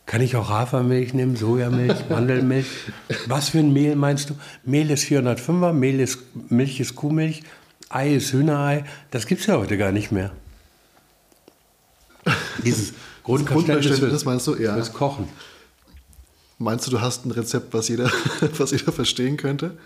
[0.05, 2.67] Kann ich auch Hafermilch nehmen, Sojamilch, Mandelmilch?
[3.27, 4.35] Was für ein Mehl meinst du?
[4.63, 7.41] Mehl ist 405er, Mehl ist, Milch ist Kuhmilch,
[7.89, 8.85] Ei ist Hühnerei.
[9.11, 10.31] Das gibt es ja heute gar nicht mehr.
[12.63, 12.93] Dieses
[13.23, 14.55] Grundverständnis fürs- meinst du?
[14.55, 14.73] Ja.
[14.75, 15.27] fürs Kochen.
[16.57, 18.09] Meinst du, du hast ein Rezept, was jeder,
[18.57, 19.77] was jeder verstehen könnte?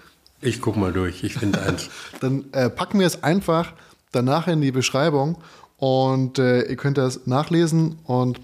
[0.41, 1.89] Ich guck mal durch, ich finde eins.
[2.21, 3.73] Dann äh, packen wir es einfach
[4.11, 5.37] danach in die Beschreibung
[5.77, 8.39] und äh, ihr könnt das nachlesen und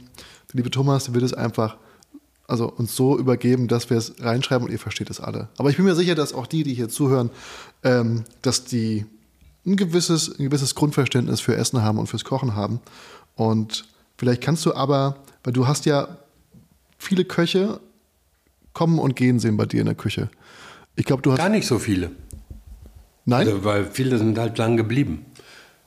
[0.55, 1.75] der liebe Thomas wird es einfach
[2.47, 5.49] also uns so übergeben, dass wir es reinschreiben und ihr versteht es alle.
[5.57, 7.29] Aber ich bin mir sicher, dass auch die, die hier zuhören,
[7.83, 9.05] ähm, dass die
[9.65, 12.79] ein gewisses, ein gewisses Grundverständnis für Essen haben und fürs Kochen haben.
[13.35, 13.85] Und
[14.17, 16.19] vielleicht kannst du aber, weil du hast ja
[16.97, 17.79] viele Köche,
[18.73, 20.29] kommen und gehen sehen bei dir in der Küche?
[20.95, 21.39] Ich glaube, du hast.
[21.39, 22.11] Gar nicht so viele.
[23.25, 25.25] Nein, Also, weil viele sind halt lang geblieben.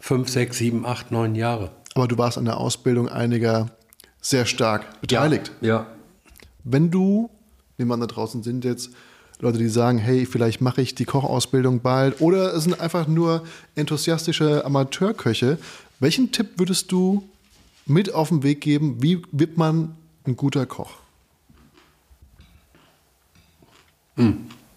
[0.00, 1.70] Fünf, sechs, sieben, acht, neun Jahre.
[1.94, 3.70] aber du warst an der Ausbildung einiger
[4.28, 5.52] sehr stark beteiligt.
[5.60, 5.86] Ja.
[6.64, 7.30] Wenn du,
[7.78, 8.90] nehmen wir an, da draußen sind jetzt
[9.40, 13.44] Leute, die sagen, hey, vielleicht mache ich die Kochausbildung bald, oder es sind einfach nur
[13.76, 15.58] enthusiastische Amateurköche,
[16.00, 17.28] welchen Tipp würdest du
[17.86, 19.94] mit auf den Weg geben, wie wird man
[20.26, 20.90] ein guter Koch?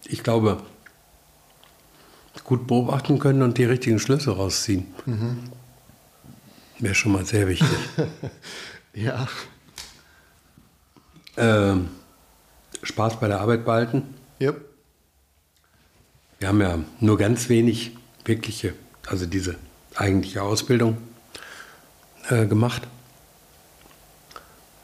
[0.06, 0.62] Ich glaube,
[2.43, 4.86] gut beobachten können und die richtigen Schlüsse rausziehen.
[6.80, 7.68] Wäre schon mal sehr wichtig.
[8.94, 9.28] Ja.
[11.38, 11.89] ähm,
[12.84, 14.16] Spaß bei der Arbeit behalten.
[14.42, 14.66] Yep.
[16.39, 18.74] Wir haben ja nur ganz wenig wirkliche,
[19.08, 19.56] also diese
[19.96, 20.98] eigentliche Ausbildung
[22.30, 22.84] äh, gemacht.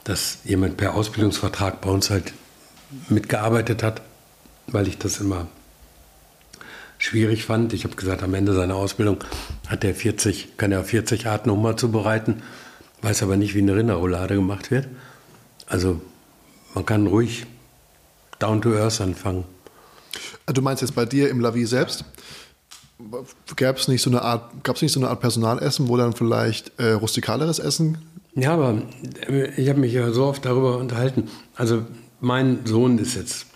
[0.04, 2.32] Dass jemand per Ausbildungsvertrag bei uns halt
[3.08, 4.00] mitgearbeitet hat,
[4.66, 5.48] weil ich das immer
[6.96, 7.72] schwierig fand.
[7.72, 9.22] Ich habe gesagt, am Ende seiner Ausbildung
[9.66, 12.42] hat er 40, kann er 40 Arten Hummer zubereiten,
[13.02, 14.88] weiß aber nicht, wie eine Rinderroulade gemacht wird.
[15.66, 16.00] Also
[16.74, 17.46] man kann ruhig
[18.38, 19.44] down to earth anfangen.
[20.46, 22.04] Du meinst jetzt bei dir im Lavi selbst?
[23.56, 24.50] Gab es nicht so eine Art,
[24.82, 27.98] nicht so eine Art Personalessen, wo dann vielleicht äh, rustikaleres Essen?
[28.34, 28.82] Ja, aber
[29.28, 31.28] äh, ich habe mich ja so oft darüber unterhalten.
[31.54, 31.84] Also
[32.20, 33.46] mein Sohn ist jetzt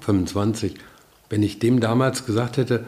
[0.00, 0.74] 25.
[1.28, 2.86] Wenn ich dem damals gesagt hätte,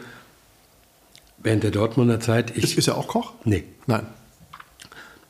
[1.37, 3.33] während der Dortmunder Zeit, Ist, ich, ist er auch Koch?
[3.45, 4.05] nee, Nein.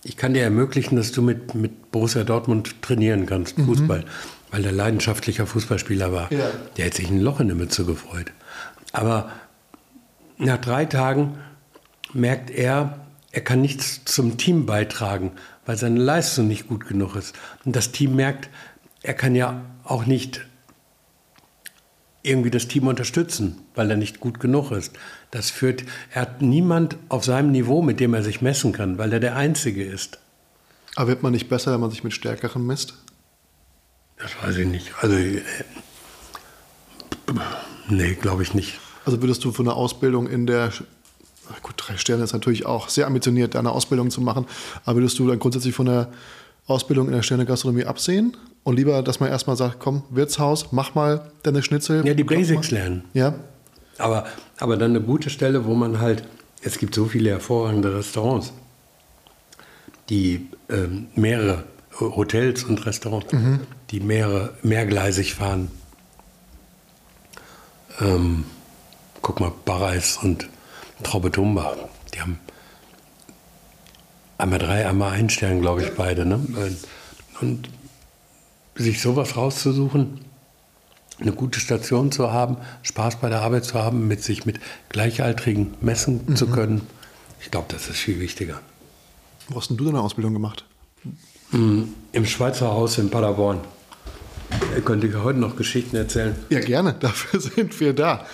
[0.04, 4.04] Ich kann dir ermöglichen, dass du mit, mit Borussia Dortmund trainieren kannst, Fußball,
[4.52, 6.32] weil er leidenschaftlicher Fußballspieler war.
[6.32, 6.52] Ja.
[6.78, 8.32] Der hätte sich ein Loch in der Mütze gefreut.
[8.92, 9.32] Aber
[10.38, 11.38] nach drei Tagen
[12.14, 13.00] merkt er,
[13.32, 15.32] er kann nichts zum Team beitragen,
[15.66, 17.34] weil seine Leistung nicht gut genug ist.
[17.64, 18.50] Und das Team merkt,
[19.02, 20.46] er kann ja auch nicht
[22.24, 24.94] irgendwie das Team unterstützen, weil er nicht gut genug ist.
[25.32, 29.12] Das führt, er hat niemand auf seinem Niveau, mit dem er sich messen kann, weil
[29.12, 30.20] er der Einzige ist.
[30.96, 32.94] Aber wird man nicht besser, wenn man sich mit Stärkeren misst?
[34.18, 34.92] Das weiß ich nicht.
[35.02, 35.42] Also, äh,
[37.90, 38.80] nee, glaube ich nicht.
[39.06, 40.72] Also würdest du von der Ausbildung in der,
[41.62, 44.46] gut, drei Sterne ist natürlich auch sehr ambitioniert, deine Ausbildung zu machen,
[44.86, 46.10] aber würdest du dann grundsätzlich von der
[46.68, 51.32] Ausbildung in der Sterne-Gastronomie absehen und lieber, dass man erstmal sagt, komm, Wirtshaus, mach mal
[51.44, 52.06] deine Schnitzel.
[52.06, 52.38] Ja, die koch mal.
[52.38, 53.04] Basics lernen.
[53.14, 53.36] Ja,
[53.98, 54.26] Aber,
[54.60, 56.24] aber dann eine gute Stelle, wo man halt,
[56.62, 58.54] es gibt so viele hervorragende Restaurants,
[60.10, 61.66] die ähm, mehrere
[62.00, 63.28] Hotels und Restaurants,
[63.92, 65.70] die mehrere, mehrgleisig fahren.
[68.00, 68.46] Ähm,
[69.22, 70.48] guck mal, Barreis und
[71.04, 71.76] Traubetumba,
[72.14, 72.40] die haben
[74.38, 76.26] einmal drei, einmal ein Stern, glaube ich, beide.
[76.26, 76.40] Ne?
[77.42, 77.70] Und
[78.76, 80.22] sich sowas rauszusuchen,
[81.20, 84.60] eine gute Station zu haben, Spaß bei der Arbeit zu haben, mit sich mit
[84.90, 86.82] Gleichaltrigen messen zu können,
[87.44, 88.62] ich glaube, das ist viel wichtiger.
[89.50, 90.64] wo hast denn du deine Ausbildung gemacht?
[91.52, 93.60] Im Schweizer Haus in Paderborn.
[94.50, 96.36] Da könnte ich heute noch Geschichten erzählen.
[96.50, 98.26] Ja, gerne, dafür sind wir da.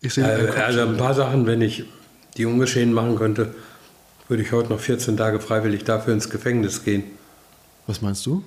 [0.00, 1.84] Ich sehe Äh, Kopf also ein paar Sachen, wenn ich
[2.36, 3.54] die ungeschehen machen könnte,
[4.28, 7.04] würde ich heute noch 14 Tage freiwillig dafür ins Gefängnis gehen.
[7.86, 8.42] Was meinst du?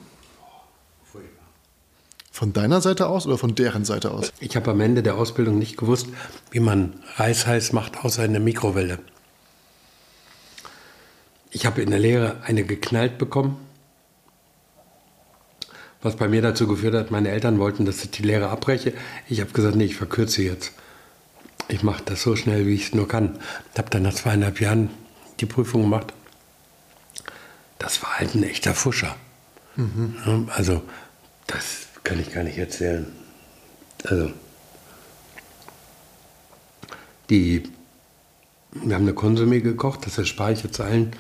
[2.32, 4.32] Von deiner Seite aus oder von deren Seite aus?
[4.40, 6.06] Ich habe am Ende der Ausbildung nicht gewusst,
[6.52, 9.00] wie man Reis heiß macht, außer in der Mikrowelle.
[11.50, 13.58] Ich habe in der Lehre eine geknallt bekommen,
[16.04, 18.94] was bei mir dazu geführt hat, meine Eltern wollten, dass ich die Lehre abbreche.
[19.28, 20.74] Ich habe gesagt, nee, ich verkürze jetzt.
[21.70, 23.40] Ich mache das so schnell, wie ich es nur kann.
[23.74, 24.92] Ich habe dann nach zweieinhalb Jahren
[25.40, 26.14] die Prüfung gemacht.
[27.80, 29.16] Das war halt ein echter Fuscher.
[29.78, 30.82] Ja, Also,
[31.46, 33.06] das kann ich gar nicht erzählen.
[34.04, 34.32] Also,
[37.30, 37.64] die,
[38.72, 41.12] wir haben eine Konsumé gekocht, das erspare ich jetzt allen,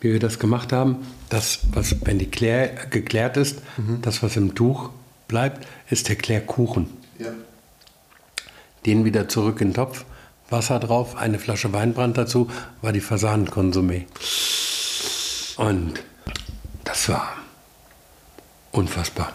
[0.00, 0.98] wie wir das gemacht haben.
[1.30, 3.60] Das, was, wenn die Klär, geklärt ist,
[4.02, 4.90] das, was im Tuch
[5.28, 6.88] bleibt, ist der Klärkuchen.
[7.18, 7.32] Ja.
[8.86, 10.04] Den wieder zurück in den Topf,
[10.50, 12.50] Wasser drauf, eine Flasche Weinbrand dazu,
[12.82, 14.04] war die Fasanenkonsumé.
[15.56, 16.02] Und
[16.84, 17.32] das war
[18.74, 19.32] unfassbar.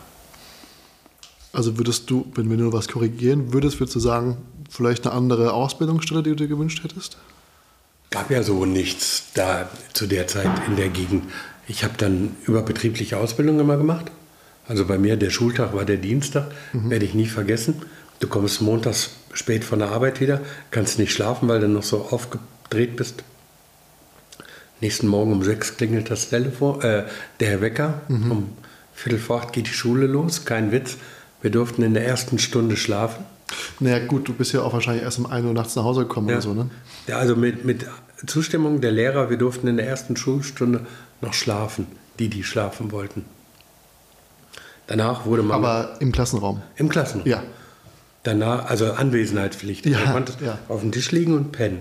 [1.52, 4.38] Also würdest du, wenn wir nur was korrigieren würdest, würdest du sagen,
[4.70, 7.18] vielleicht eine andere Ausbildungsstelle, die du dir gewünscht hättest?
[8.10, 11.26] gab ja so nichts da zu der Zeit in der Gegend.
[11.68, 14.12] Ich habe dann überbetriebliche Ausbildung immer gemacht.
[14.68, 17.82] Also bei mir der Schultag war der Dienstag, werde ich nie vergessen.
[18.20, 22.02] Du kommst montags spät von der Arbeit wieder, kannst nicht schlafen, weil du noch so
[22.10, 23.24] aufgedreht bist.
[24.82, 27.04] Nächsten Morgen um sechs klingelt das Telefon, äh,
[27.40, 28.50] der Wecker um
[29.00, 30.98] Viertel vor acht geht die Schule los, kein Witz.
[31.42, 33.24] Wir durften in der ersten Stunde schlafen.
[33.80, 36.28] Naja, gut, du bist ja auch wahrscheinlich erst um 1 Uhr nachts nach Hause gekommen
[36.28, 36.36] Ja.
[36.36, 36.70] oder so, ne?
[37.08, 37.86] Ja, also mit, mit
[38.28, 40.86] Zustimmung der Lehrer, wir durften in der ersten Schulstunde
[41.22, 41.88] noch schlafen,
[42.20, 43.24] die, die schlafen wollten.
[44.88, 46.62] Danach wurde man Aber im Klassenraum.
[46.76, 47.26] im Klassenraum.
[47.28, 47.42] Ja.
[48.24, 49.86] Danach, also Anwesenheitspflicht.
[49.86, 50.60] Ja, du konntest ja.
[50.68, 51.80] auf dem Tisch liegen und pennen.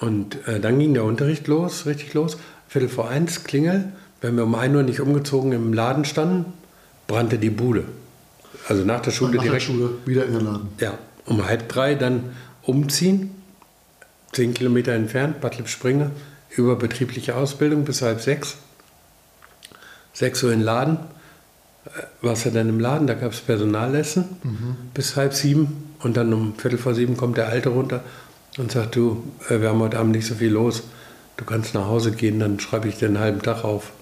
[0.00, 2.38] Und äh, dann ging der Unterricht los, richtig los.
[2.66, 3.92] Viertel vor eins, Klingel.
[4.24, 6.46] Wenn wir um 1 Uhr nicht umgezogen im Laden standen,
[7.06, 7.84] brannte die Bude.
[8.66, 9.66] Also nach der Schule Nach der direkt.
[9.66, 10.68] Schule wieder in den Laden.
[10.80, 10.94] Ja,
[11.26, 12.30] um halb drei dann
[12.62, 13.34] umziehen,
[14.32, 16.10] zehn Kilometer entfernt, Bad Lippspringe,
[16.56, 18.56] über betriebliche Ausbildung bis halb sechs.
[20.14, 20.96] Sechs Uhr in den Laden.
[21.84, 21.90] Äh,
[22.22, 24.24] Warst du dann im Laden, da gab es Personallessen
[24.94, 28.02] bis halb sieben und dann um Viertel vor sieben kommt der Alte runter
[28.56, 30.82] und sagt, du, äh, wir haben heute Abend nicht so viel los,
[31.36, 33.92] du kannst nach Hause gehen, dann schreibe ich dir einen halben Tag auf.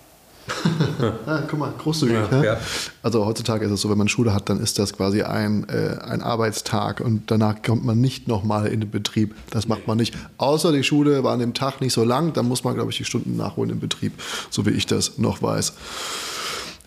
[1.27, 2.15] Ah, guck mal, großzügig.
[2.15, 2.47] Ja, ne?
[2.47, 2.61] ja.
[3.03, 5.99] Also heutzutage ist es so, wenn man Schule hat, dann ist das quasi ein, äh,
[6.01, 9.35] ein Arbeitstag und danach kommt man nicht nochmal in den Betrieb.
[9.51, 10.15] Das macht man nicht.
[10.39, 12.99] Außer die Schule war an dem Tag nicht so lang, dann muss man, glaube ich,
[12.99, 14.13] die Stunden nachholen im Betrieb,
[14.51, 15.73] so wie ich das noch weiß.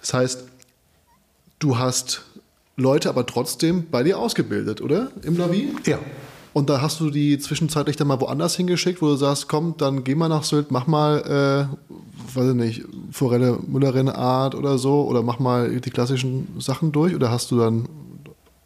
[0.01, 0.43] Das heißt,
[1.60, 2.22] du hast
[2.78, 5.12] Leute aber trotzdem bei dir ausgebildet, oder?
[5.24, 5.74] Im Navi?
[5.86, 5.99] Ja.
[6.56, 10.06] Und da hast du die zwischenzeitlich dann mal woanders hingeschickt, wo du sagst, komm, dann
[10.06, 11.20] geh mal nach Sylt, mach mal,
[11.70, 16.93] äh, weiß ich nicht, Forelle Müllerin Art oder so, oder mach mal die klassischen Sachen
[16.93, 17.89] durch, oder hast du dann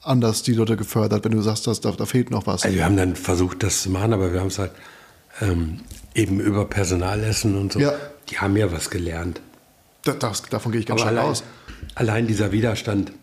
[0.03, 2.61] anders die Leute gefördert, wenn du sagst, dass da, da fehlt noch was?
[2.61, 4.73] Also wir haben dann versucht, das zu machen, aber wir haben es halt
[5.41, 5.79] ähm,
[6.13, 7.79] eben über Personalessen und so.
[7.79, 7.93] Ja.
[8.29, 9.41] Die haben ja was gelernt.
[10.03, 11.43] Da, das, davon gehe ich ganz Aber stark allein, aus.
[11.95, 13.13] allein dieser Widerstand,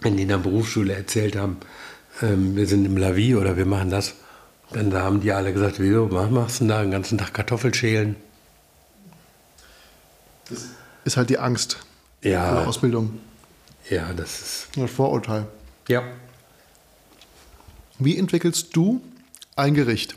[0.00, 1.58] wenn die in der Berufsschule erzählt haben,
[2.22, 4.14] ähm, wir sind im Lavi oder wir machen das,
[4.72, 7.32] dann da haben die alle gesagt, wieso, was machst du denn da den ganzen Tag
[7.34, 8.16] Kartoffelschälen?
[11.04, 11.84] Ist halt die Angst vor
[12.22, 13.18] der Ja, Ausbildung.
[13.90, 15.46] ja, das ist, Das Vorurteil.
[15.88, 16.02] ja.
[17.98, 19.00] Wie entwickelst du
[19.56, 20.16] ein Gericht?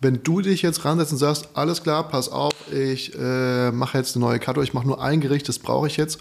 [0.00, 4.14] Wenn du dich jetzt ransetzt und sagst, alles klar, pass auf, ich äh, mache jetzt
[4.16, 6.18] eine neue Karte, ich mache nur ein Gericht, das brauche ich jetzt.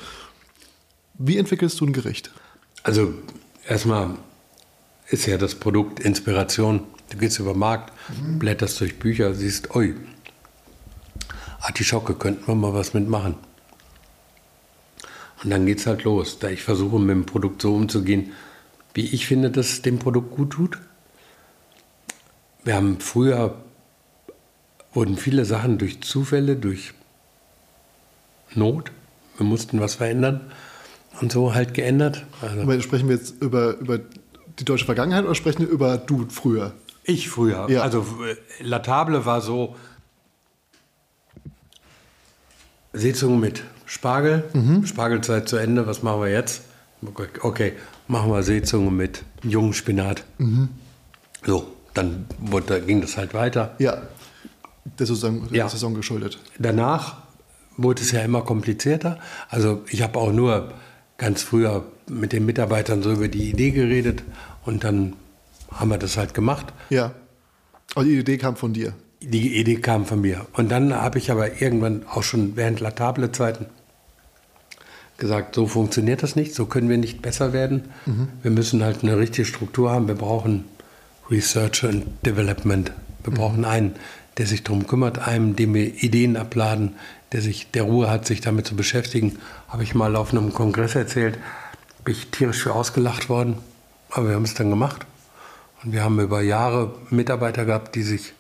[1.16, 2.32] Wie entwickelst du ein Gericht?
[2.84, 3.14] Also
[3.68, 4.12] erstmal
[5.10, 6.82] ist ja das Produkt Inspiration.
[7.10, 7.94] Du gehst über den Markt,
[8.40, 9.96] blätterst durch Bücher, siehst, oi,
[11.62, 13.36] Artischocke, könnten wir mal was mitmachen.
[15.44, 16.40] Und dann geht's halt los.
[16.40, 18.34] Da ich versuche, mit dem Produkt so umzugehen,
[18.94, 20.80] wie ich finde, dass es dem Produkt gut tut.
[22.64, 23.56] Wir haben früher,
[24.94, 26.94] wurden viele Sachen durch Zufälle, durch
[28.56, 28.92] Not,
[29.38, 30.52] wir mussten was verändern
[31.22, 32.26] und so halt geändert.
[32.42, 34.00] Also sprechen wir jetzt über, über
[34.60, 36.74] die deutsche Vergangenheit oder sprechen wir über du früher?
[37.04, 37.70] Ich früher.
[37.70, 37.82] Ja.
[37.82, 39.76] Also äh, La Table war so
[42.94, 44.44] Sitzung mit Spargel,
[44.86, 46.64] Spargelzeit zu Ende, was machen wir jetzt?
[47.42, 47.74] Okay,
[48.08, 50.24] machen wir Sitzungen mit jungen Spinat.
[51.46, 53.76] So, dann wurde, ging das halt weiter.
[53.80, 54.02] Ja,
[55.00, 55.70] der Saison, der Ja.
[55.70, 56.40] Saison geschuldet.
[56.58, 57.18] Danach
[57.78, 59.20] wurde es ja immer komplizierter.
[59.50, 60.74] Also ich habe auch nur
[61.18, 64.24] ganz früher mit den Mitarbeitern so über die Idee geredet
[64.66, 65.14] und dann
[65.72, 66.68] haben wir das halt gemacht.
[66.90, 67.14] Ja.
[67.96, 68.94] Aber die Idee kam von dir.
[69.22, 70.46] Die Idee kam von mir.
[70.54, 73.66] Und dann habe ich aber irgendwann auch schon während Latable-Zeiten
[75.18, 77.86] gesagt, so funktioniert das nicht, so können wir nicht besser werden.
[78.44, 80.08] Wir müssen halt eine richtige Struktur haben.
[80.08, 80.66] Wir brauchen
[81.30, 82.92] Research and Development.
[83.24, 83.96] Wir brauchen einen,
[84.38, 86.94] der sich darum kümmert, einem, dem wir Ideen abladen,
[87.32, 89.40] der sich der Ruhe hat, sich damit zu beschäftigen.
[89.68, 91.40] Habe ich mal auf einem Kongress erzählt,
[92.08, 93.58] bin ich tierisch für ausgelacht worden.
[94.12, 95.06] Aber wir haben es dann gemacht.
[95.84, 98.32] Und wir haben über Jahre Mitarbeiter gehabt, die sich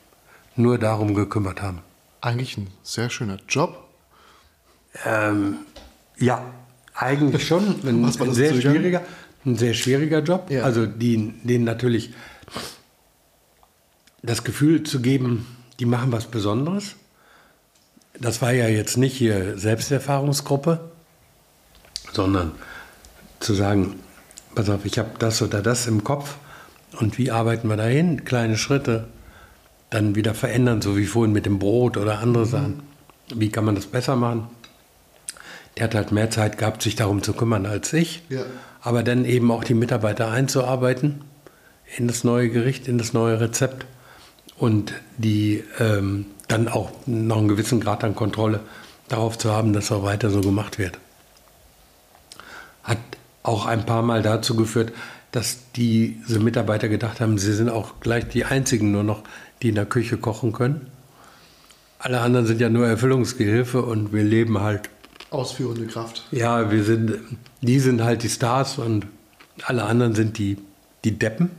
[0.55, 1.82] nur darum gekümmert haben.
[2.22, 3.84] Eigentlich ein sehr schöner Job.
[5.03, 5.57] Ähm,
[6.18, 6.41] ja,
[6.95, 7.76] eigentlich schon.
[7.86, 8.72] Ein, Was war das sehr Zögern?
[8.72, 9.01] schwieriger,
[9.45, 10.49] ein sehr schwieriger Job.
[10.49, 10.63] Ja.
[10.63, 12.13] Also die, denen natürlich
[14.24, 15.45] das Gefühl zu geben,
[15.82, 16.95] die machen was Besonderes.
[18.18, 20.89] Das war ja jetzt nicht hier Selbsterfahrungsgruppe,
[22.13, 22.53] sondern
[23.40, 24.00] zu sagen,
[24.56, 26.38] pass auf, ich habe das oder das im Kopf
[27.00, 28.26] und wie arbeiten wir dahin?
[28.26, 29.08] Kleine Schritte,
[29.90, 32.82] dann wieder verändern, so wie vorhin mit dem Brot oder andere Sachen.
[33.34, 34.48] Wie kann man das besser machen?
[35.78, 38.24] Der hat halt mehr Zeit gehabt, sich darum zu kümmern als ich.
[38.30, 38.42] Ja.
[38.82, 41.22] Aber dann eben auch die Mitarbeiter einzuarbeiten
[41.98, 43.86] in das neue Gericht, in das neue Rezept
[44.58, 48.62] und die ähm, dann auch noch einen gewissen Grad an Kontrolle
[49.08, 50.98] darauf zu haben, dass auch weiter so gemacht wird.
[52.84, 52.98] Hat
[53.48, 54.91] auch ein paar Mal dazu geführt,
[55.32, 59.24] dass diese Mitarbeiter gedacht haben, sie sind auch gleich die einzigen nur noch,
[59.62, 60.88] die in der Küche kochen können.
[62.00, 64.89] Alle anderen sind ja nur Erfüllungsgehilfe und wir leben halt
[65.30, 66.26] Ausführende Kraft.
[66.32, 67.20] Ja, wir sind,
[67.62, 69.08] die sind halt die Stars und
[69.64, 70.58] alle anderen sind die,
[71.04, 71.50] die Deppen.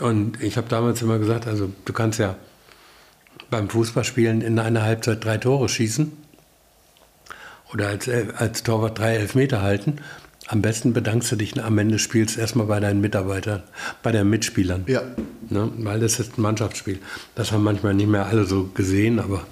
[0.00, 2.36] Und ich habe damals immer gesagt, also du kannst ja
[3.50, 6.12] beim Fußballspielen in einer Halbzeit drei Tore schießen
[7.72, 9.98] oder als, als Torwart drei Elfmeter halten.
[10.46, 13.62] Am besten bedankst du dich am Ende des Spiels erstmal bei deinen Mitarbeitern,
[14.02, 14.84] bei deinen Mitspielern.
[14.86, 15.02] Ja.
[15.48, 15.70] Ne?
[15.78, 16.98] Weil das ist ein Mannschaftsspiel.
[17.34, 19.46] Das haben manchmal nicht mehr alle so gesehen, aber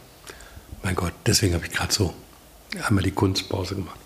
[0.83, 2.13] mein Gott, deswegen habe ich gerade so
[2.87, 3.99] einmal die Kunstpause gemacht.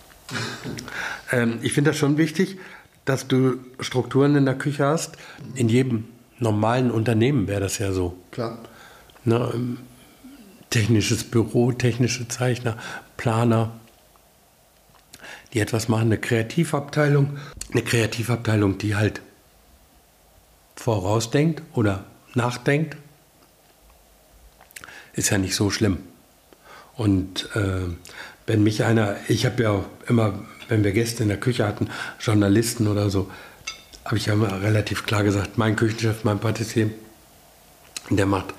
[1.33, 2.59] ähm, ich finde das schon wichtig,
[3.05, 5.17] dass du Strukturen in der Küche hast.
[5.55, 6.05] In jedem
[6.39, 8.17] normalen Unternehmen wäre das ja so.
[8.31, 8.59] Klar.
[9.25, 9.51] Ne?
[9.55, 9.79] ähm,
[10.71, 12.77] Technisches Büro, technische Zeichner,
[13.17, 13.73] Planer,
[15.57, 17.39] die etwas machen, eine Kreativabteilung,
[17.73, 19.23] eine Kreativabteilung, die halt
[20.77, 22.05] vorausdenkt oder
[22.35, 22.99] nachdenkt,
[25.15, 25.97] ist ja nicht so schlimm.
[26.95, 27.89] Und äh,
[28.47, 30.39] wenn mich einer, ich habe ja immer,
[30.69, 31.89] wenn wir Gäste in der Küche hatten,
[32.21, 33.31] Journalisten oder so,
[34.05, 36.91] habe ich ja immer relativ klar gesagt, mein Küchenchef, mein Patissier,
[38.11, 38.53] der macht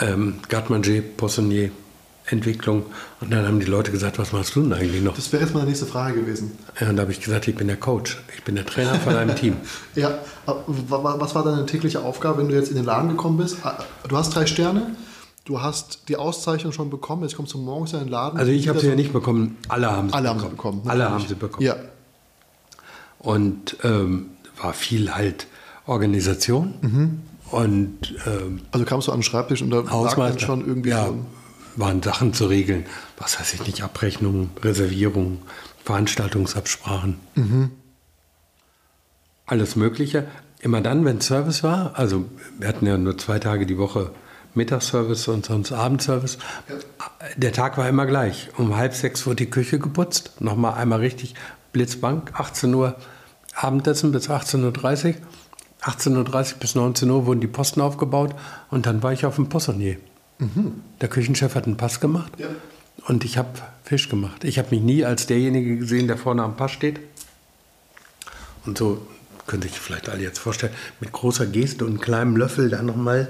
[0.00, 1.70] ähm, Garde-Manger, Poissonnier,
[2.32, 2.84] Entwicklung.
[3.20, 5.14] Und dann haben die Leute gesagt, was machst du denn eigentlich noch?
[5.14, 6.50] Das wäre jetzt meine nächste Frage gewesen.
[6.80, 9.14] Ja, und da habe ich gesagt, ich bin der Coach, ich bin der Trainer von
[9.14, 9.56] einem Team.
[9.94, 13.58] Ja, was war deine tägliche Aufgabe, wenn du jetzt in den Laden gekommen bist?
[13.62, 13.78] Ah,
[14.08, 14.96] Du hast drei Sterne,
[15.44, 18.38] du hast die Auszeichnung schon bekommen, jetzt kommst du morgens in den Laden.
[18.38, 20.78] Also ich habe sie ja nicht bekommen, alle haben sie Alle haben sie bekommen.
[20.82, 20.90] bekommen.
[20.90, 21.64] Alle haben sie bekommen.
[21.66, 21.76] Ja,
[23.18, 24.26] Und ähm,
[24.60, 25.46] war viel halt
[25.86, 27.20] Organisation Mhm.
[27.50, 31.06] und ähm, also kamst du an den Schreibtisch und da lag dann schon irgendwie ja,
[31.06, 31.16] so
[31.76, 32.86] waren Sachen zu regeln.
[33.18, 35.38] Was weiß ich nicht, Abrechnungen, Reservierungen,
[35.84, 37.20] Veranstaltungsabsprachen.
[37.34, 37.70] Mhm.
[39.46, 40.26] Alles Mögliche.
[40.60, 42.24] Immer dann, wenn Service war, also
[42.58, 44.12] wir hatten ja nur zwei Tage die Woche
[44.54, 46.38] Mittagsservice und sonst Abendservice.
[47.36, 48.50] Der Tag war immer gleich.
[48.58, 50.40] Um halb sechs wurde die Küche geputzt.
[50.40, 51.34] Nochmal einmal richtig
[51.72, 52.32] Blitzbank.
[52.34, 52.96] 18 Uhr
[53.54, 55.14] Abendessen bis 18.30 Uhr.
[55.82, 58.34] 18.30 Uhr bis 19 Uhr wurden die Posten aufgebaut
[58.70, 59.96] und dann war ich auf dem Poissonnier.
[61.00, 62.48] Der Küchenchef hat einen Pass gemacht Ja.
[63.06, 63.50] und ich habe
[63.84, 64.44] Fisch gemacht.
[64.44, 67.00] Ich habe mich nie als derjenige gesehen, der vorne am Pass steht.
[68.64, 69.06] Und so
[69.46, 73.28] könnte ich vielleicht alle jetzt vorstellen, mit großer Geste und einem kleinen Löffel da nochmal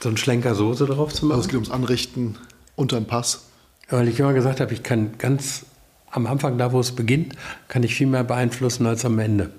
[0.00, 1.40] so einen Schlenker Soße drauf zu Also machen.
[1.40, 2.36] es geht ums Anrichten
[2.76, 3.42] unter den Pass.
[3.90, 5.64] Weil ich immer gesagt habe, ich kann ganz
[6.10, 7.34] am Anfang, da wo es beginnt,
[7.68, 9.50] kann ich viel mehr beeinflussen als am Ende.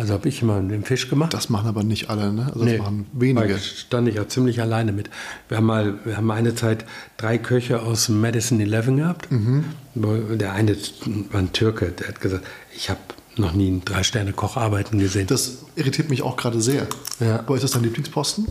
[0.00, 1.34] Also habe ich immer den Fisch gemacht.
[1.34, 2.46] Das machen aber nicht alle, ne?
[2.46, 3.54] Also das Nee, machen weil wenige.
[3.56, 5.10] ich stand ich ja ziemlich alleine mit.
[5.48, 6.86] Wir haben mal, wir haben eine Zeit
[7.18, 9.28] drei Köche aus Madison 11 gehabt.
[9.94, 10.74] Wo- Der eine
[11.30, 12.44] war ein Türke, der hat gesagt,
[12.74, 12.98] ich habe
[13.36, 15.26] noch nie einen Drei-Sterne-Koch arbeiten gesehen.
[15.26, 16.86] Das irritiert mich auch gerade sehr.
[17.20, 17.40] Ja.
[17.40, 18.46] Aber ist das dein Lieblingsposten?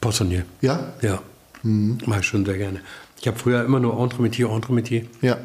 [0.00, 0.44] Poissonnier.
[0.60, 0.92] Ja?
[1.02, 1.20] Ja,
[1.62, 2.80] mache ich schon sehr gerne.
[3.20, 5.04] Ich habe früher immer nur Entremetier, Entremetier.
[5.22, 5.38] Ja.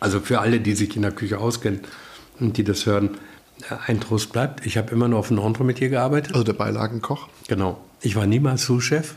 [0.00, 1.80] Also für alle, die sich in der Küche auskennen
[2.40, 3.10] und die das hören,
[3.86, 4.66] ein Trost bleibt.
[4.66, 6.32] Ich habe immer nur auf ein Entremetier gearbeitet.
[6.32, 7.28] Also der Beilagenkoch.
[7.48, 7.80] Genau.
[8.00, 9.14] Ich war niemals Sous-Chef.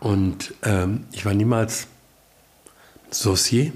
[0.00, 1.88] Und ähm, ich war niemals
[3.10, 3.72] Saucier.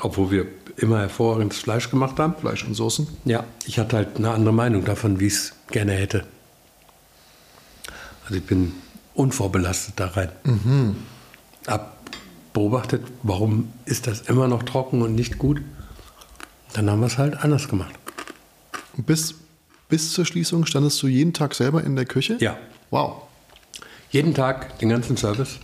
[0.00, 0.46] Obwohl wir
[0.76, 2.34] immer hervorragendes Fleisch gemacht haben.
[2.38, 3.06] Fleisch und Soßen.
[3.24, 6.26] Ja, ich hatte halt eine andere Meinung davon, wie ich es gerne hätte.
[8.24, 8.72] Also ich bin
[9.14, 10.30] unvorbelastet da rein.
[11.66, 11.96] Hab
[12.52, 15.62] beobachtet, warum ist das immer noch trocken und nicht gut.
[16.76, 17.94] Dann haben wir es halt anders gemacht.
[18.98, 19.34] Bis,
[19.88, 22.36] bis zur Schließung standest du jeden Tag selber in der Küche?
[22.38, 22.58] Ja.
[22.90, 23.22] Wow.
[24.10, 25.58] Jeden Tag den ganzen Service.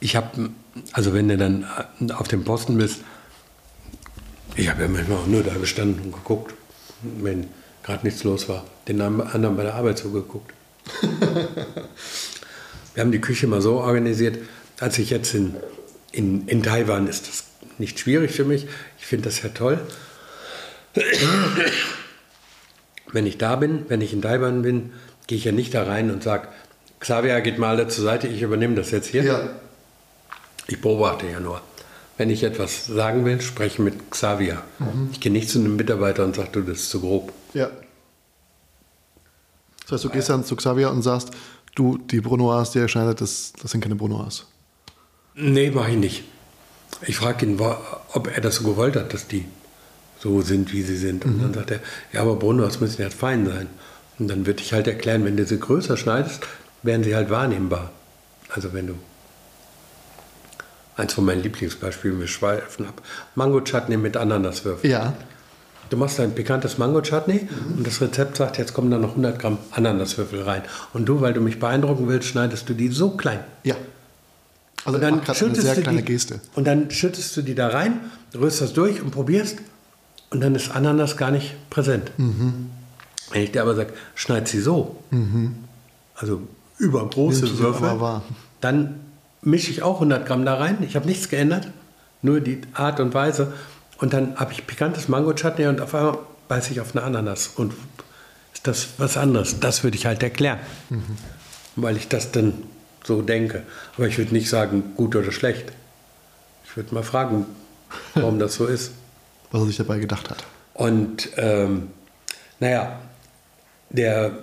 [0.00, 0.50] Ich habe,
[0.90, 1.64] also wenn du dann
[2.00, 3.02] äh, auf dem Posten bist,
[4.56, 6.52] ich habe ja manchmal auch nur da gestanden und geguckt,
[7.02, 7.46] wenn
[7.84, 10.52] gerade nichts los war, den anderen bei der Arbeit zugeguckt.
[12.94, 14.38] Wir haben die Küche mal so organisiert,
[14.80, 15.54] als ich jetzt in,
[16.10, 17.44] in, in Taiwan ist das
[17.78, 18.66] nicht schwierig für mich.
[18.98, 19.80] Ich finde das ja toll.
[23.12, 24.92] Wenn ich da bin, wenn ich in Taiwan bin,
[25.26, 26.48] gehe ich ja nicht da rein und sage,
[27.00, 29.24] Xavier geht mal da zur Seite, ich übernehme das jetzt hier.
[29.24, 29.50] Ja.
[30.68, 31.60] Ich beobachte ja nur.
[32.16, 34.62] Wenn ich etwas sagen will, spreche mit Xavier.
[35.10, 37.32] Ich gehe nicht zu einem Mitarbeiter und sage, du, das ist zu grob.
[37.54, 37.70] Ja.
[39.82, 41.30] Das heißt, du gehst dann zu Xavier und sagst,
[41.74, 44.44] du, die Brunoise, die er schneidet, das, das sind keine Brunoise.
[45.34, 46.24] Nee, mache ich nicht.
[47.00, 49.46] Ich frage ihn, ob er das so gewollt hat, dass die
[50.18, 51.24] so sind, wie sie sind.
[51.24, 51.80] Und dann sagt er,
[52.12, 53.66] ja, aber Bruno, das müssen ja fein sein.
[54.18, 56.46] Und dann würde ich halt erklären, wenn du sie größer schneidest,
[56.82, 57.90] werden sie halt wahrnehmbar.
[58.48, 58.94] Also wenn du
[60.96, 63.02] eins von meinen Lieblingsbeispielen, wir schweifen ab,
[63.34, 64.92] Mango-Chutney mit Ananaswürfeln.
[64.92, 65.14] Ja.
[65.90, 69.58] Du machst ein pikantes Mango-Chutney und das Rezept sagt, jetzt kommen da noch 100 Gramm
[69.72, 70.62] Ananaswürfel rein.
[70.92, 73.40] Und du, weil du mich beeindrucken willst, schneidest du die so klein.
[73.64, 73.74] Ja.
[74.84, 76.40] Also und dann eine schüttest sehr du kleine die, Geste.
[76.54, 78.00] Und dann schüttest du die da rein,
[78.34, 79.58] rührst das durch und probierst.
[80.30, 82.10] Und dann ist Ananas gar nicht präsent.
[82.16, 82.70] Mhm.
[83.30, 85.02] Wenn ich dir aber sage, schneid sie so,
[86.14, 86.42] also
[86.78, 88.22] übergroße Nimmst du sie Würfel,
[88.60, 89.00] dann
[89.42, 90.78] mische ich auch 100 Gramm da rein.
[90.82, 91.68] Ich habe nichts geändert,
[92.22, 93.52] nur die Art und Weise.
[93.98, 96.18] Und dann habe ich pikantes Mango-Chutney und auf einmal
[96.48, 97.48] beiße ich auf eine Ananas.
[97.56, 97.72] Und
[98.52, 99.60] ist das was anderes?
[99.60, 100.58] Das würde ich halt erklären,
[101.76, 102.54] weil ich das dann
[103.04, 103.62] so denke.
[103.96, 105.72] Aber ich würde nicht sagen, gut oder schlecht.
[106.64, 107.46] Ich würde mal fragen,
[108.14, 108.92] warum das so ist.
[109.50, 110.44] Was er sich dabei gedacht hat.
[110.74, 111.88] Und ähm,
[112.58, 112.98] naja,
[113.90, 114.38] der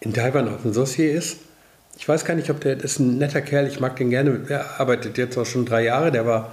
[0.00, 1.38] in Taiwan auf dem Dossier ist,
[1.98, 4.38] ich weiß gar nicht, ob der, das ist ein netter Kerl, ich mag den gerne,
[4.38, 6.52] der arbeitet jetzt auch schon drei Jahre, der war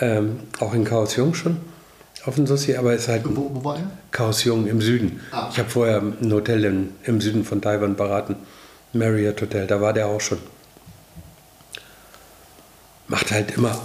[0.00, 1.58] ähm, auch in Chaos Jung schon
[2.24, 3.90] auf dem Dossier, aber ist halt Wo, wo war er?
[4.10, 5.20] Chaos Jung im Süden.
[5.30, 5.48] Ah.
[5.50, 8.36] Ich habe vorher ein Hotel im, im Süden von Taiwan beraten,
[8.92, 10.38] Marriott Hotel, da war der auch schon.
[13.06, 13.78] Macht halt immer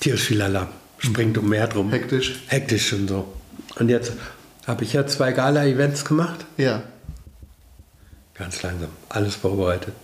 [0.00, 0.68] tierisch viel Alarm,
[0.98, 1.90] springt um Meer drum.
[1.90, 2.40] Hektisch.
[2.48, 3.32] Hektisch und so.
[3.78, 4.12] Und jetzt
[4.66, 6.82] habe ich ja zwei Gala-Events gemacht, Ja.
[8.34, 9.94] ganz langsam, alles vorbereitet.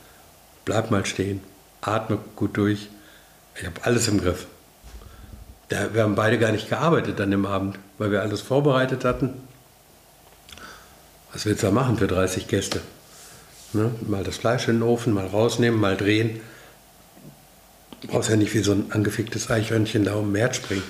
[0.65, 1.41] Bleib mal stehen,
[1.81, 2.89] atme gut durch.
[3.59, 4.47] Ich habe alles im Griff.
[5.69, 9.35] Da, wir haben beide gar nicht gearbeitet an dem Abend, weil wir alles vorbereitet hatten.
[11.33, 12.81] Was willst du da machen für 30 Gäste?
[13.75, 13.91] Ne?
[14.07, 16.41] Mal das Fleisch in den Ofen, mal rausnehmen, mal drehen.
[18.03, 20.83] Du brauchst ja nicht wie so ein angeficktes Eichhörnchen da um den Herd springen.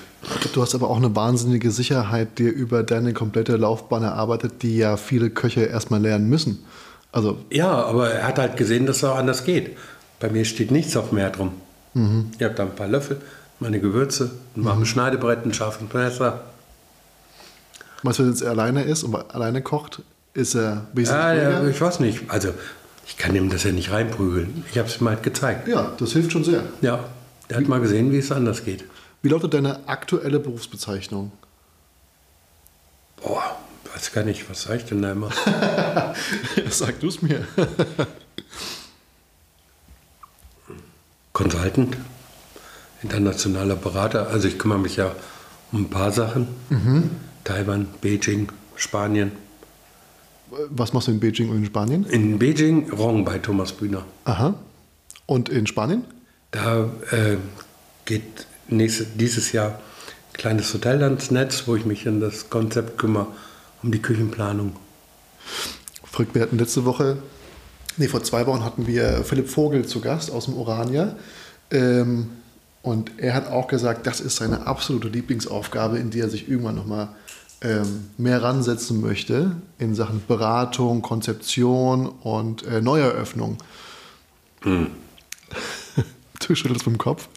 [0.53, 4.97] Du hast aber auch eine wahnsinnige Sicherheit dir über deine komplette Laufbahn erarbeitet, die ja
[4.97, 6.63] viele Köche erstmal lernen müssen.
[7.11, 9.77] Also, Ja, aber er hat halt gesehen, dass es auch anders geht.
[10.19, 11.51] Bei mir steht nichts auf dem Herd rum.
[11.93, 13.21] Ich habe da ein paar Löffel,
[13.59, 16.41] meine Gewürze, ein warmes Schneidebrett, ein scharfes Messer.
[18.03, 20.01] du, wenn er alleine ist und alleine kocht,
[20.33, 21.69] ist er wesentlich Ja, ja, ruhiger?
[21.71, 22.29] ich weiß nicht.
[22.29, 22.53] Also,
[23.05, 24.63] ich kann ihm das ja nicht reinprügeln.
[24.71, 25.67] Ich habe es ihm halt gezeigt.
[25.67, 26.63] Ja, das hilft schon sehr.
[26.81, 27.03] Ja,
[27.49, 28.85] der hat mal gesehen, wie es anders geht.
[29.21, 31.31] Wie lautet deine aktuelle Berufsbezeichnung?
[33.21, 33.57] Boah,
[33.93, 35.29] weiß gar nicht, was sag ich denn da immer?
[36.69, 37.45] Sag du es mir.
[41.31, 41.97] Consultant,
[43.01, 44.27] internationaler Berater.
[44.27, 45.11] Also ich kümmere mich ja
[45.71, 46.47] um ein paar Sachen.
[47.43, 49.31] Taiwan, Beijing, Spanien.
[50.69, 52.05] Was machst du in Beijing und in Spanien?
[52.05, 54.05] In Beijing Rong bei Thomas Bühner.
[54.25, 54.55] Aha.
[55.25, 56.03] Und in Spanien?
[56.51, 57.37] Da äh,
[58.05, 58.23] geht
[58.67, 63.27] nächste, dieses Jahr ein kleines Hotel ans Netz, wo ich mich um das Konzept kümmere,
[63.81, 64.75] um die Küchenplanung.
[66.03, 67.17] Frick, wir hatten letzte Woche,
[67.97, 71.15] nee, vor zwei Wochen hatten wir Philipp Vogel zu Gast aus dem Orania.
[71.71, 72.29] Ähm,
[72.83, 76.75] und er hat auch gesagt, das ist seine absolute Lieblingsaufgabe, in die er sich irgendwann
[76.75, 77.09] nochmal
[77.63, 83.57] ähm, mehr ransetzen möchte in Sachen Beratung, Konzeption und äh, Neueröffnung.
[86.45, 87.29] Du schüttelst mit dem Kopf.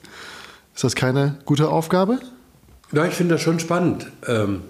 [0.75, 2.19] Ist das keine gute Aufgabe?
[2.91, 4.11] Ja, ich finde das schon spannend.
[4.27, 4.63] Ähm,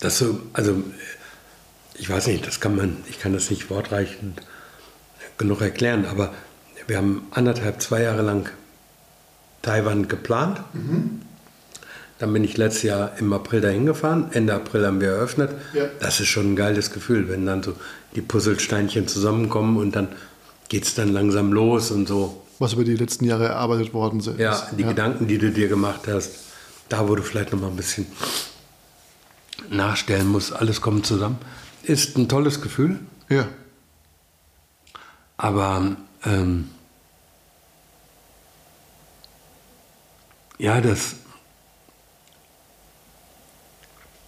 [0.00, 0.82] das so, also
[1.94, 4.40] ich weiß nicht, das kann man, ich kann das nicht wortreichend
[5.36, 6.32] genug erklären, aber
[6.86, 8.48] wir haben anderthalb, zwei Jahre lang
[9.60, 10.60] Taiwan geplant.
[12.18, 14.28] Dann bin ich letztes Jahr im April dahin gefahren.
[14.32, 15.50] Ende April haben wir eröffnet.
[15.72, 15.86] Ja.
[15.98, 17.74] Das ist schon ein geiles Gefühl, wenn dann so
[18.14, 20.08] die Puzzlesteinchen zusammenkommen und dann
[20.68, 22.42] geht es dann langsam los und so.
[22.58, 24.38] Was über die letzten Jahre erarbeitet worden ist.
[24.38, 26.30] Ja, die Gedanken, die du dir gemacht hast,
[26.88, 28.06] da wo du vielleicht noch mal ein bisschen
[29.70, 31.38] nachstellen musst, alles kommt zusammen,
[31.82, 33.00] ist ein tolles Gefühl.
[33.28, 33.48] Ja.
[35.36, 36.68] Aber ähm,
[40.58, 41.16] ja, das.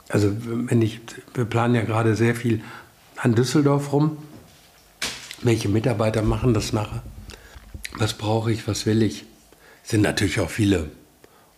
[0.09, 1.01] Also, wenn ich,
[1.35, 2.63] wir planen ja gerade sehr viel
[3.17, 4.19] an Düsseldorf rum.
[5.43, 7.03] Welche Mitarbeiter machen das nachher?
[7.99, 9.25] Was brauche ich, was will ich?
[9.83, 10.91] Sind natürlich auch viele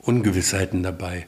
[0.01, 1.27] Ungewissheiten dabei.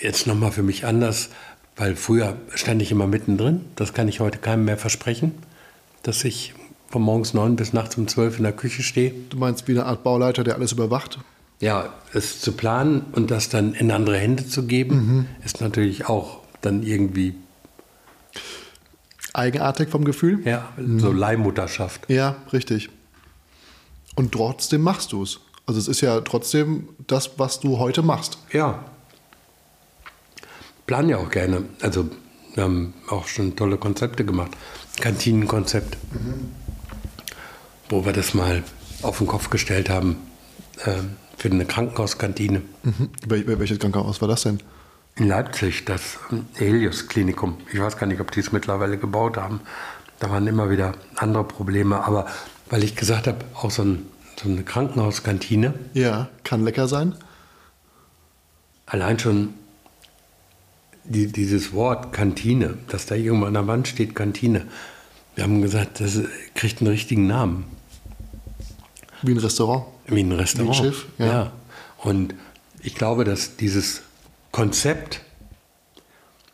[0.00, 1.30] Jetzt nochmal für mich anders,
[1.76, 3.64] weil früher stand ich immer mittendrin.
[3.76, 5.32] Das kann ich heute keinem mehr versprechen,
[6.02, 6.54] dass ich
[6.88, 9.12] von morgens neun bis nachts um zwölf in der Küche stehe.
[9.30, 11.18] Du meinst wie eine Art Bauleiter, der alles überwacht?
[11.60, 16.38] Ja, es zu planen und das dann in andere Hände zu geben, ist natürlich auch
[16.60, 17.34] dann irgendwie
[19.38, 20.40] Eigenartig vom Gefühl?
[20.44, 22.08] ja, so Leihmutterschaft.
[22.10, 22.88] Ja, richtig.
[24.16, 25.40] Und trotzdem machst du es.
[25.66, 28.38] Also es ist ja trotzdem das, was du heute machst.
[28.52, 28.84] Ja.
[30.86, 31.64] Planen ja auch gerne.
[31.82, 32.08] Also
[32.54, 34.50] wir haben auch schon tolle Konzepte gemacht.
[35.00, 35.96] Kantinenkonzept,
[37.90, 38.64] wo wir das mal
[39.02, 40.16] auf den Kopf gestellt haben
[40.84, 42.60] ähm, für eine Krankenhauskantine.
[42.82, 43.08] Mhm.
[43.26, 44.60] Wel wel- welches Krankenhaus war das denn?
[45.16, 46.18] In Leipzig, das
[46.56, 47.56] Helios-Klinikum.
[47.72, 49.60] Ich weiß gar nicht, ob die es mittlerweile gebaut haben.
[50.20, 52.26] Da waren immer wieder andere Probleme, aber
[52.70, 54.06] weil ich gesagt habe, auch so, ein,
[54.40, 57.14] so eine Krankenhauskantine, Ja, kann lecker sein.
[58.86, 59.54] allein schon
[61.04, 64.66] die, dieses Wort Kantine, dass da irgendwo an der Wand steht Kantine.
[65.34, 66.20] Wir haben gesagt, das
[66.54, 67.64] kriegt einen richtigen Namen,
[69.22, 69.84] Wie ein Restaurant.
[70.06, 70.76] wie ein Restaurant.
[70.76, 71.52] Schiff, ja.
[71.98, 72.34] Und
[72.80, 74.02] ich glaube, dass dieses
[74.52, 75.20] Konzept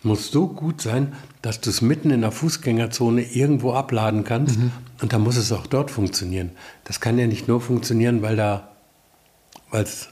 [0.03, 4.59] muss so gut sein, dass du es mitten in der Fußgängerzone irgendwo abladen kannst
[5.01, 6.51] und dann muss es auch dort funktionieren.
[6.85, 8.69] Das kann ja nicht nur funktionieren, weil da,
[9.71, 10.09] weil's,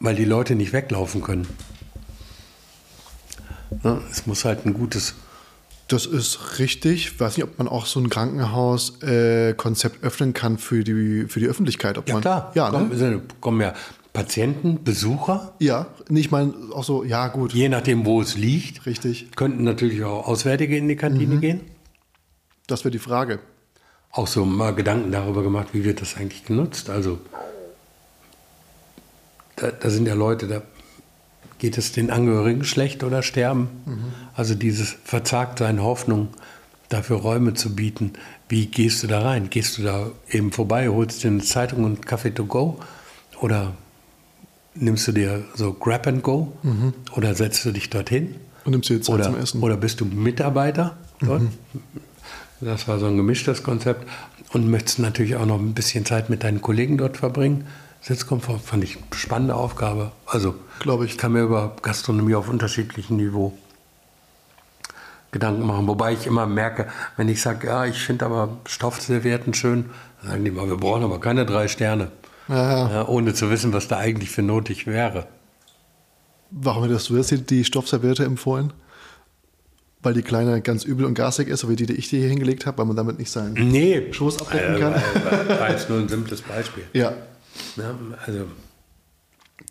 [0.00, 1.46] weil die Leute nicht weglaufen können.
[3.82, 5.14] Ne, Es muss halt ein gutes
[5.88, 7.06] Das ist richtig.
[7.06, 11.40] Ich weiß nicht, ob man auch so ein Krankenhaus-Konzept äh, öffnen kann für die, für
[11.40, 11.96] die Öffentlichkeit.
[11.96, 12.96] Ob Ja man, klar, Ja, kommen, ne?
[12.96, 13.72] sind- kommen ja
[14.12, 18.84] Patienten, Besucher, ja, nicht mal auch so, ja gut, je nachdem, wo es liegt.
[18.84, 19.28] richtig.
[19.36, 21.40] Könnten natürlich auch Auswärtige in die Kantine Mhm.
[21.40, 21.60] gehen.
[22.66, 23.38] Das wäre die Frage.
[24.10, 26.90] Auch so mal Gedanken darüber gemacht, wie wird das eigentlich genutzt.
[26.90, 27.18] Also
[29.56, 30.62] da, da sind ja Leute, da
[31.58, 33.68] geht es den Angehörigen schlecht oder sterben.
[34.34, 36.28] Also dieses Verzagtsein, Hoffnung,
[36.88, 38.12] dafür Räume zu bieten.
[38.48, 39.50] Wie gehst du da rein?
[39.50, 42.78] Gehst du da eben vorbei, holst dir eine Zeitung und Kaffee to go?
[43.40, 43.74] Oder
[44.74, 46.52] nimmst du dir so Grab and Go?
[47.16, 48.36] Oder setzt du dich dorthin?
[48.64, 49.58] Und nimmst dir Zeit oder, zum Essen.
[49.58, 49.64] Mhm.
[49.64, 51.42] Oder bist du Mitarbeiter dort?
[52.60, 54.06] Das war so ein gemischtes Konzept.
[54.52, 57.66] Und möchtest natürlich auch noch ein bisschen Zeit mit deinen Kollegen dort verbringen.
[58.08, 60.12] Sitzkomfort fand ich eine spannende Aufgabe.
[60.24, 61.18] Also, Glaube ich.
[61.18, 63.52] kann mir über Gastronomie auf unterschiedlichem Niveau
[65.30, 65.86] Gedanken machen.
[65.86, 69.90] Wobei ich immer merke, wenn ich sage, ja, ich finde aber Stoffservietten schön,
[70.22, 72.10] dann sagen die mal, wir brauchen aber keine drei Sterne.
[72.48, 75.26] Ja, Ja, ohne zu wissen, was da eigentlich für notig wäre.
[76.50, 78.72] Warum hättest du jetzt die- Stoffserviette empfohlen?
[80.02, 82.28] Weil die kleine ganz übel und garstig ist, so wie die, die ich dir hier
[82.30, 83.52] hingelegt habe, weil man damit nicht sein.
[83.52, 84.94] Nee, Schoß abdecken äh, kann?
[84.94, 86.84] War, war, war jetzt nur ein simples Beispiel.
[86.94, 87.12] Ja,
[87.76, 87.94] Ja,
[88.26, 88.44] also,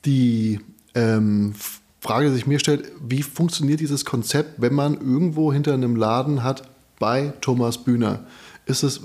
[0.05, 0.59] die
[0.95, 1.53] ähm,
[2.01, 6.43] Frage, die sich mir stellt, wie funktioniert dieses Konzept, wenn man irgendwo hinter einem Laden
[6.43, 6.64] hat
[6.99, 8.22] bei Thomas Bühner?
[8.65, 9.01] Ist es,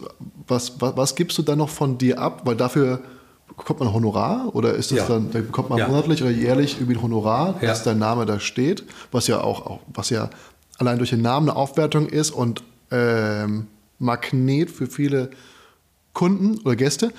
[0.48, 2.42] was, was, was gibst du dann noch von dir ab?
[2.44, 3.00] Weil dafür
[3.48, 5.08] bekommt man Honorar oder ist es Ja.
[5.08, 5.88] dann, da bekommt man Ja.
[5.88, 7.68] monatlich oder jährlich irgendwie ein Honorar, Ja.
[7.68, 10.30] dass dein Name da steht, was ja auch, auch was ja
[10.78, 13.66] allein durch den Namen eine Aufwertung ist und ähm,
[13.98, 15.30] Magnet für viele
[16.12, 17.12] Kunden oder Gäste.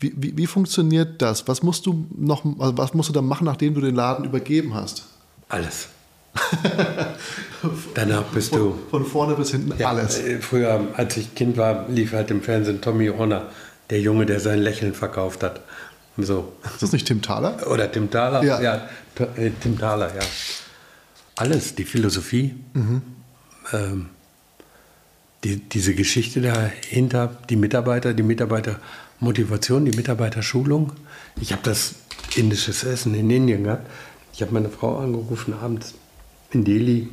[0.00, 1.48] Wie, wie, wie funktioniert das?
[1.48, 4.74] Was musst du noch, also was musst du dann machen, nachdem du den Laden übergeben
[4.74, 5.04] hast?
[5.48, 5.88] alles.
[7.94, 8.76] Danach bist du.
[8.90, 10.18] Von vorne bis hinten Ja, alles.
[10.18, 13.48] äh, Früher, als ich Kind war, lief halt im Fernsehen Tommy Horner,
[13.90, 15.60] der Junge, der sein Lächeln verkauft hat.
[16.18, 16.52] So.
[16.64, 17.66] Ist das nicht Tim Thaler?
[17.70, 18.42] Oder Tim Thaler.
[18.42, 18.88] Ja.
[19.14, 20.22] T- äh, Tim Thaler, ja.
[21.36, 22.54] Alles, die Philosophie,
[23.72, 24.06] ähm,
[25.44, 28.22] die, diese Geschichte dahinter, die Mitarbeiter, die
[29.20, 30.92] Mitarbeitermotivation, die Mitarbeiterschulung.
[31.40, 31.94] Ich habe das
[32.36, 33.88] indisches Essen in Indien gehabt.
[34.32, 35.94] Ich habe meine Frau angerufen abends
[36.50, 37.08] in Delhi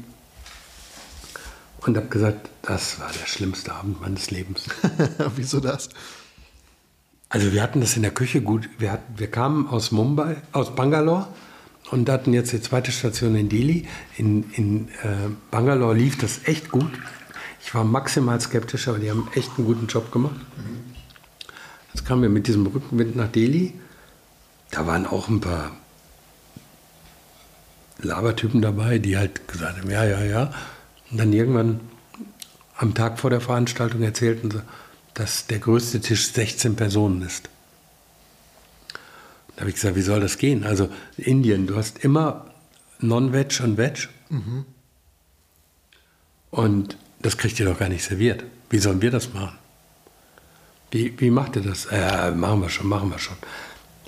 [1.81, 4.65] und habe gesagt, das war der schlimmste Abend meines Lebens.
[5.35, 5.89] Wieso das?
[7.29, 8.69] Also wir hatten das in der Küche gut.
[8.77, 11.27] Wir, hatten, wir kamen aus Mumbai, aus Bangalore
[11.89, 13.87] und hatten jetzt die zweite Station in Delhi.
[14.17, 16.91] In, in äh, Bangalore lief das echt gut.
[17.65, 20.35] Ich war maximal skeptisch, aber die haben echt einen guten Job gemacht.
[21.93, 23.73] Jetzt kamen wir mit diesem Rückenwind nach Delhi.
[24.71, 25.71] Da waren auch ein paar
[27.99, 30.53] Labertypen dabei, die halt gesagt haben, ja, ja, ja.
[31.11, 31.79] Und dann irgendwann
[32.75, 34.61] am Tag vor der Veranstaltung erzählten sie,
[35.13, 37.49] dass der größte Tisch 16 Personen ist.
[39.55, 40.63] Da habe ich gesagt, wie soll das gehen?
[40.63, 42.51] Also Indien, du hast immer
[42.99, 44.09] Non-Veg und Veg.
[46.49, 48.43] Und das kriegt ihr doch gar nicht serviert.
[48.69, 49.57] Wie sollen wir das machen?
[50.93, 51.87] Wie, wie macht ihr das?
[51.87, 53.35] Äh, machen wir schon, machen wir schon.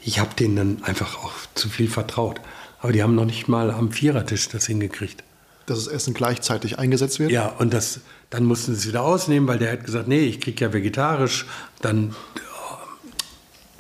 [0.04, 2.40] Ich habe denen dann einfach auch zu viel vertraut.
[2.80, 5.24] Aber die haben noch nicht mal am Vierertisch das hingekriegt.
[5.66, 7.32] Dass das Essen gleichzeitig eingesetzt wird?
[7.32, 10.40] Ja, und das, dann mussten sie es wieder ausnehmen, weil der hat gesagt, nee, ich
[10.40, 11.48] kriege ja vegetarisch.
[11.82, 12.78] Dann, oh,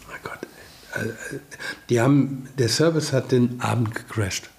[0.07, 0.40] mein Gott.
[0.95, 1.40] Äh, äh,
[1.90, 4.49] Die haben, der Service hat den Abend gecrashed.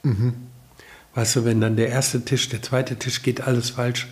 [1.16, 4.06] Weißt du, wenn dann der erste Tisch, der zweite Tisch geht alles falsch.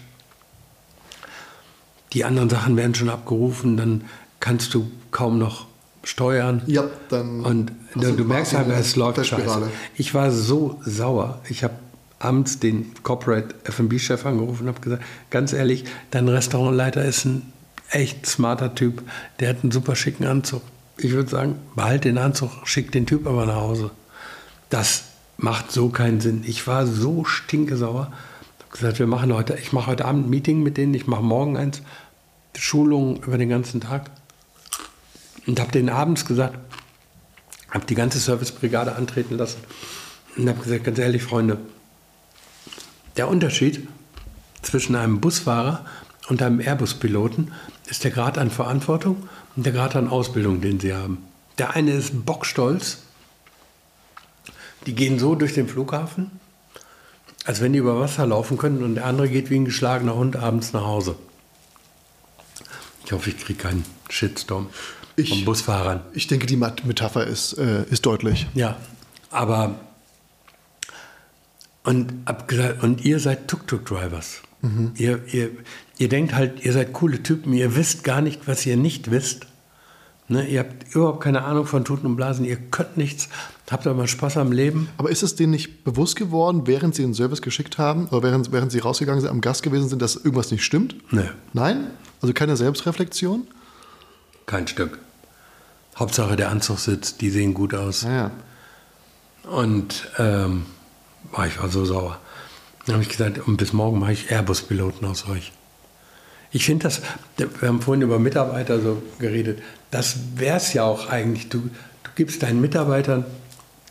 [2.15, 4.05] Die anderen Sachen werden schon abgerufen, dann
[4.44, 5.64] kannst du kaum noch
[6.02, 6.60] steuern.
[6.66, 9.70] Ja, dann Und hast du, du merkst halt, es läuft scheiße.
[9.96, 11.40] Ich war so sauer.
[11.48, 11.72] Ich habe
[12.18, 17.52] abends den Corporate F&B-Chef angerufen und habe gesagt, ganz ehrlich, dein Restaurantleiter ist ein
[17.90, 19.02] echt smarter Typ.
[19.40, 20.60] Der hat einen super schicken Anzug.
[20.98, 23.92] Ich würde sagen, behalt den Anzug, schick den Typ aber nach Hause.
[24.68, 25.04] Das
[25.38, 26.44] macht so keinen Sinn.
[26.46, 28.12] Ich war so stinkesauer.
[28.58, 31.06] Ich habe gesagt, wir machen heute, ich mache heute Abend ein Meeting mit denen, ich
[31.06, 31.80] mache morgen eins.
[32.56, 34.10] Schulungen über den ganzen Tag
[35.46, 36.58] und habe denen abends gesagt,
[37.70, 39.58] habe die ganze Servicebrigade antreten lassen
[40.36, 41.58] und habe gesagt, ganz ehrlich, Freunde,
[43.16, 43.86] der Unterschied
[44.62, 45.84] zwischen einem Busfahrer
[46.28, 47.52] und einem Airbus-Piloten
[47.86, 51.18] ist der Grad an Verantwortung und der Grad an Ausbildung, den sie haben.
[51.58, 52.98] Der eine ist bockstolz,
[54.86, 56.30] die gehen so durch den Flughafen,
[57.44, 60.36] als wenn die über Wasser laufen können und der andere geht wie ein geschlagener Hund
[60.36, 61.16] abends nach Hause.
[63.04, 64.68] Ich hoffe, ich kriege keinen Shitstorm
[65.16, 66.00] Ich- von Busfahrern.
[66.12, 68.46] Ich denke, die Metapher ist, äh, ist deutlich.
[68.54, 68.76] Ja,
[69.30, 69.74] aber
[71.84, 72.14] und,
[72.82, 74.40] und ihr seid Tuk-Tuk-Drivers.
[74.96, 75.50] Ihr, ihr,
[75.98, 79.46] ihr denkt halt, ihr seid coole Typen, ihr wisst gar nicht, was ihr nicht wisst.
[80.26, 83.28] Ne, ihr habt überhaupt keine Ahnung von Tuten und Blasen, ihr könnt nichts,
[83.70, 84.88] habt aber Spaß am Leben.
[84.96, 88.50] Aber ist es denen nicht bewusst geworden, während sie den Service geschickt haben oder während,
[88.50, 90.96] während sie rausgegangen sind, am Gast gewesen sind, dass irgendwas nicht stimmt?
[91.12, 91.88] Nö, Nein?
[92.22, 93.46] Also keine Selbstreflexion?
[94.46, 94.98] Kein Stück.
[95.96, 98.02] Hauptsache der Anzug sitzt, die sehen gut aus.
[98.02, 98.30] Naja.
[99.44, 100.66] Und ähm,
[101.46, 102.18] ich war so sauer.
[102.86, 105.52] Dann habe ich gesagt, und bis morgen mache ich Airbus-Piloten aus euch.
[106.50, 107.02] Ich finde das,
[107.36, 109.60] wir haben vorhin über Mitarbeiter so geredet,
[109.90, 111.48] das wäre es ja auch eigentlich.
[111.48, 113.24] Du, du gibst deinen Mitarbeitern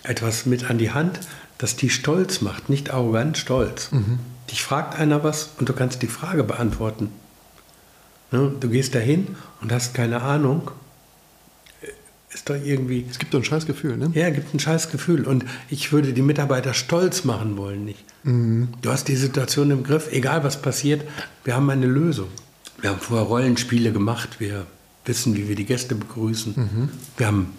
[0.04, 1.20] etwas mit an die Hand,
[1.58, 3.90] das die stolz macht, nicht arrogant, stolz.
[4.50, 7.10] Dich fragt einer was und du kannst die Frage beantworten.
[8.34, 8.52] Ne?
[8.60, 10.72] Du gehst dahin und hast keine Ahnung.
[12.34, 13.06] Ist doch irgendwie.
[13.08, 14.10] Es gibt doch ein scheiß Gefühl, ne?
[14.16, 15.28] Ja, gibt ein scheiß Gefühl.
[15.28, 18.04] Und ich würde die Mitarbeiter stolz machen wollen, nicht?
[18.24, 21.08] Du hast die Situation im Griff, egal was passiert,
[21.44, 22.30] wir haben eine Lösung.
[22.82, 24.66] Wir haben vorher Rollenspiele gemacht, wir
[25.06, 26.90] wissen, wie wir die Gäste begrüßen.
[27.18, 27.54] Wir haben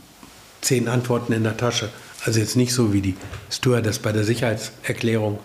[0.61, 1.91] zehn Antworten in der Tasche.
[2.25, 3.15] Also jetzt nicht so wie die
[3.51, 5.39] Stewardess bei der Sicherheitserklärung.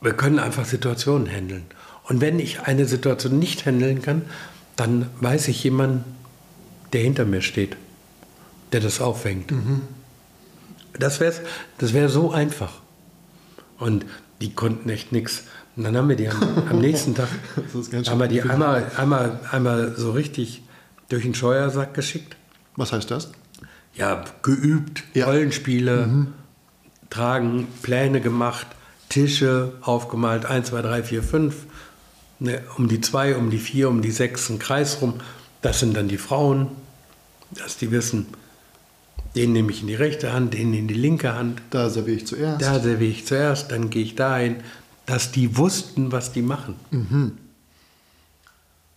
[0.00, 1.66] Wir können einfach Situationen handeln.
[2.10, 4.22] Und wenn ich eine Situation nicht handeln kann,
[4.74, 6.04] dann weiß ich jemanden,
[6.92, 7.76] der hinter mir steht,
[8.72, 9.52] der das auffängt.
[10.98, 11.32] Das wäre
[11.78, 12.72] das wär so einfach.
[13.78, 14.04] Und
[14.40, 15.44] die konnten echt nichts.
[15.76, 17.28] Und dann haben wir die am, am nächsten Tag
[18.08, 20.62] haben wir die einmal, einmal, einmal so richtig
[21.10, 22.34] durch den Scheuersack geschickt.
[22.74, 23.30] Was heißt das?
[23.94, 25.26] Ja, geübt, Ja.
[25.26, 26.26] Rollenspiele,
[27.08, 28.66] tragen, Pläne gemacht,
[29.08, 31.66] Tische aufgemalt, 1, 2, 3, 4, 5.
[32.40, 35.20] Ne, um die 2, um die 4, um die 6, ein Kreis rum.
[35.60, 36.68] Das sind dann die Frauen,
[37.50, 38.26] dass die wissen,
[39.36, 41.60] den nehme ich in die rechte Hand, den in die linke Hand.
[41.70, 42.62] Da serviere ich zuerst.
[42.62, 44.56] Da serviere ich zuerst, dann gehe ich dahin,
[45.06, 46.76] dass die wussten, was die machen.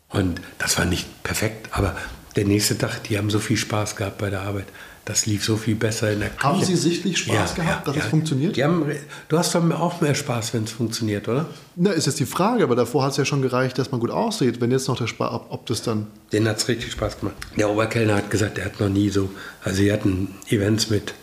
[0.09, 1.95] Und das war nicht perfekt, aber
[2.35, 4.67] der nächste Tag, die haben so viel Spaß gehabt bei der Arbeit.
[5.05, 6.43] Das lief so viel besser in der Küche.
[6.43, 8.57] Haben Sie sichtlich Spaß gehabt, dass es funktioniert?
[8.57, 8.85] Haben,
[9.27, 11.45] du hast doch auch mehr Spaß, wenn es funktioniert, oder?
[11.75, 14.11] Na, ist jetzt die Frage, aber davor hat es ja schon gereicht, dass man gut
[14.11, 14.61] aussieht.
[14.61, 16.07] Wenn jetzt noch der Spaß, ob, ob das dann.
[16.31, 17.35] Den hat es richtig Spaß gemacht.
[17.57, 19.29] Der Oberkellner hat gesagt, er hat noch nie so.
[19.63, 21.13] Also, sie hatten Events mit,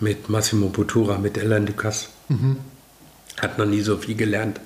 [0.00, 2.08] mit Massimo Bottura, mit Alain Ducasse.
[3.40, 4.58] Hat noch nie so viel gelernt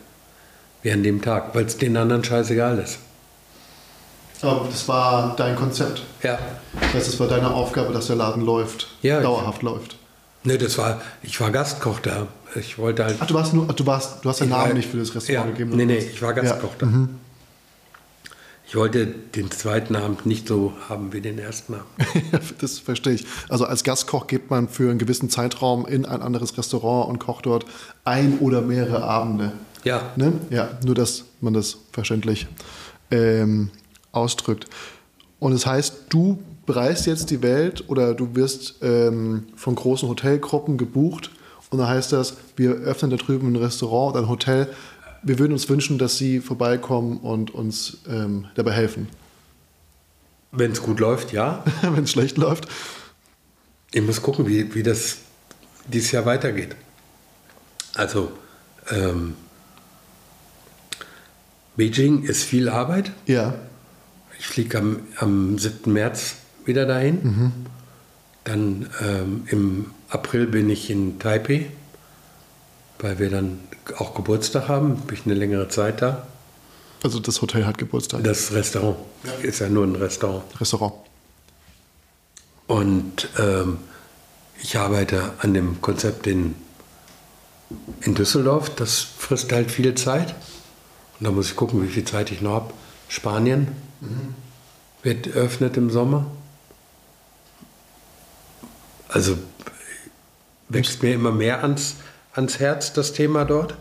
[0.83, 2.99] wie an dem Tag, weil es den anderen scheißegal ist.
[4.43, 6.03] Aber das war dein Konzept.
[6.23, 6.39] Ja.
[6.81, 8.89] Das heißt, es war deine Aufgabe, dass der Laden läuft.
[9.03, 9.97] Ja, ich- dauerhaft läuft.
[10.45, 12.27] Ne, das war, ich war Gastkoch da.
[12.57, 13.17] Ich wollte halt.
[13.21, 15.15] Ach, du warst nur, du warst, du hast den Ich Namen war- nicht für das
[15.15, 15.77] Restaurant ja, gegeben.
[15.77, 16.89] Nee, nee, ich war Gastkoch da.
[18.67, 21.87] Ich wollte den zweiten Abend nicht so haben wie den ersten Abend.
[22.33, 23.27] Ja, das verstehe ich.
[23.51, 27.47] Also als Gastkoch geht man für einen gewissen Zeitraum in ein anderes Restaurant und kocht
[27.47, 27.67] dort
[28.05, 29.53] ein oder mehrere Abende.
[29.85, 30.33] Ja, Ne?
[30.51, 32.47] Ja, nur dass man das verständlich
[33.11, 33.71] ähm,
[34.13, 34.67] ausdrückt.
[35.39, 40.79] Und das heißt, du bereist jetzt die Welt oder du wirst ähm, von großen Hotelgruppen
[40.79, 41.31] gebucht
[41.71, 44.69] und dann heißt das, wir öffnen da drüben ein Restaurant oder ein Hotel.
[45.23, 49.09] Wir würden uns wünschen, dass Sie vorbeikommen und uns ähm, dabei helfen.
[50.51, 51.65] wenn es gut läuft, ja.
[51.83, 52.69] Wenn es schlecht läuft.
[53.91, 55.19] Ich muss gucken, wie, wie das
[55.89, 56.77] dieses Jahr weitergeht.
[57.95, 58.33] Also,
[58.91, 59.35] ähm,
[61.77, 63.13] Beijing ist viel Arbeit.
[63.27, 63.55] Ja.
[64.43, 65.93] Ich fliege am, am 7.
[65.93, 67.53] März wieder dahin.
[68.43, 71.71] Dann ähm, im April bin ich in Taipei,
[72.99, 73.61] weil wir dann
[73.99, 74.97] auch Geburtstag haben.
[75.03, 76.27] Bin ich eine längere Zeit da.
[77.05, 78.25] Also das Hotel hat Geburtstag.
[78.25, 78.97] Das Restaurant
[79.45, 80.43] ist ja nur ein Restaurant.
[80.61, 80.95] Restaurant.
[82.67, 83.79] Und ähm,
[84.61, 86.57] ich arbeite an dem Konzept in,
[88.01, 88.75] in Düsseldorf.
[88.75, 90.35] Das frisst halt viel Zeit.
[91.21, 92.75] Und da muss ich gucken, wie viel Zeit ich noch habe.
[93.09, 93.69] Spanien
[95.03, 96.27] wird eröffnet im Sommer.
[99.09, 99.37] Also
[100.69, 101.97] wächst mir immer mehr ans,
[102.33, 103.75] ans Herz, das Thema dort.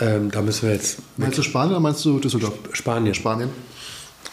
[0.00, 2.54] Ähm, da müssen wir jetzt Meinst du Spanien oder meinst du Düsseldorf?
[2.72, 3.14] Spanien.
[3.14, 3.50] Spanien.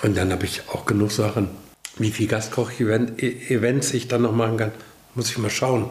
[0.02, 1.50] Und dann habe ich auch genug Sachen.
[1.98, 4.72] Wie viel Gastkoch-Events ich dann noch machen kann,
[5.14, 5.90] muss ich mal schauen.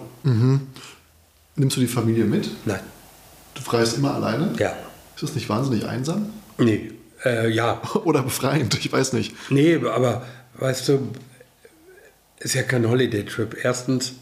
[1.54, 2.50] Nimmst du die Familie mit?
[2.64, 2.80] Nein.
[3.54, 4.52] Du freist immer alleine?
[4.58, 4.72] Ja.
[5.14, 6.30] Ist das nicht wahnsinnig einsam?
[6.58, 6.92] Nee.
[7.24, 7.80] Äh, ja.
[8.04, 8.78] Oder befreiend?
[8.78, 9.34] Ich weiß nicht.
[9.50, 11.08] Nee, aber weißt du,
[12.38, 13.56] ist ja kein Holiday-Trip.
[13.62, 14.14] Erstens,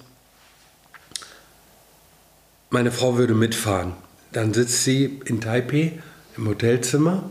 [2.70, 3.92] meine Frau würde mitfahren.
[4.32, 5.98] Dann sitzt sie in Taipei
[6.36, 7.30] im Hotelzimmer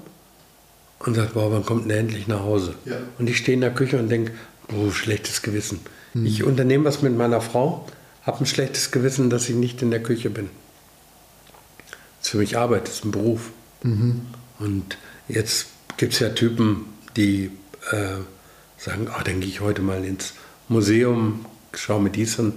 [0.99, 2.75] und sagt, boah, wann kommt denn endlich nach Hause?
[2.85, 2.97] Ja.
[3.19, 4.31] Und ich stehe in der Küche und denke,
[4.73, 5.79] oh, schlechtes Gewissen.
[6.23, 7.85] Ich unternehme was mit meiner Frau,
[8.23, 10.49] habe ein schlechtes Gewissen, dass ich nicht in der Küche bin.
[11.87, 13.51] Das ist für mich Arbeit, das ist ein Beruf.
[14.57, 14.97] Und
[15.27, 15.67] jetzt
[15.97, 16.85] gibt es ja Typen,
[17.15, 17.51] die
[17.91, 18.17] äh,
[18.77, 20.33] sagen, ach, dann gehe ich heute mal ins
[20.67, 22.53] Museum, schaue mir dies an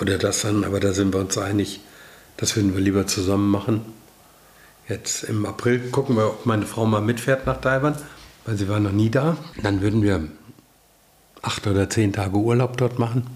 [0.00, 1.80] oder das an, aber da sind wir uns einig,
[2.36, 3.82] das würden wir lieber zusammen machen.
[4.88, 7.94] Jetzt im April gucken wir, ob meine Frau mal mitfährt nach Taiwan,
[8.44, 9.36] weil sie war noch nie da.
[9.62, 10.28] Dann würden wir
[11.42, 13.26] acht oder zehn Tage Urlaub dort machen.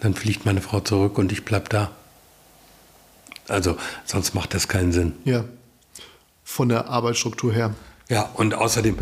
[0.00, 1.90] Dann fliegt meine Frau zurück und ich bleib da.
[3.48, 5.14] Also sonst macht das keinen Sinn.
[5.24, 5.44] Ja.
[6.50, 7.74] Von der Arbeitsstruktur her.
[8.08, 8.96] Ja, und außerdem,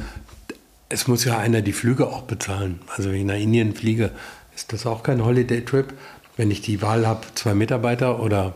[0.88, 2.80] es muss ja einer die Flüge auch bezahlen.
[2.96, 4.10] Also wenn ich nach Indien fliege,
[4.56, 5.94] ist das auch kein Holiday-Trip.
[6.36, 8.54] Wenn ich die Wahl habe, zwei Mitarbeiter oder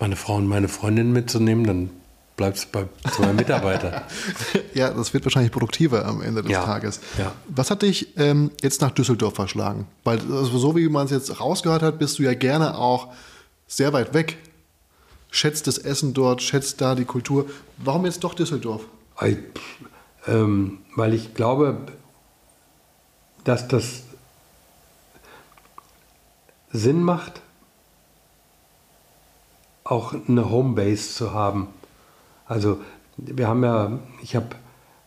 [0.00, 1.90] meine Frau und meine Freundin mitzunehmen, dann
[2.36, 4.02] bleibt es bei zwei Mitarbeitern.
[4.74, 7.00] Ja, das wird wahrscheinlich produktiver am Ende des Ja, Tages.
[7.16, 7.32] ja.
[7.48, 9.86] Was hat dich ähm, jetzt nach Düsseldorf verschlagen?
[10.04, 13.08] Weil also so wie man es jetzt rausgehört hat, bist du ja gerne auch
[13.68, 14.36] sehr weit weg.
[15.30, 17.46] Schätzt das Essen dort, schätzt da die Kultur.
[17.78, 18.82] Warum jetzt doch Düsseldorf?
[19.22, 19.38] Ich,
[20.26, 21.78] ähm, weil ich glaube,
[23.44, 24.02] dass das
[26.72, 27.40] Sinn macht,
[29.84, 31.68] auch eine Homebase zu haben.
[32.46, 32.80] Also
[33.16, 34.48] wir haben ja, ich habe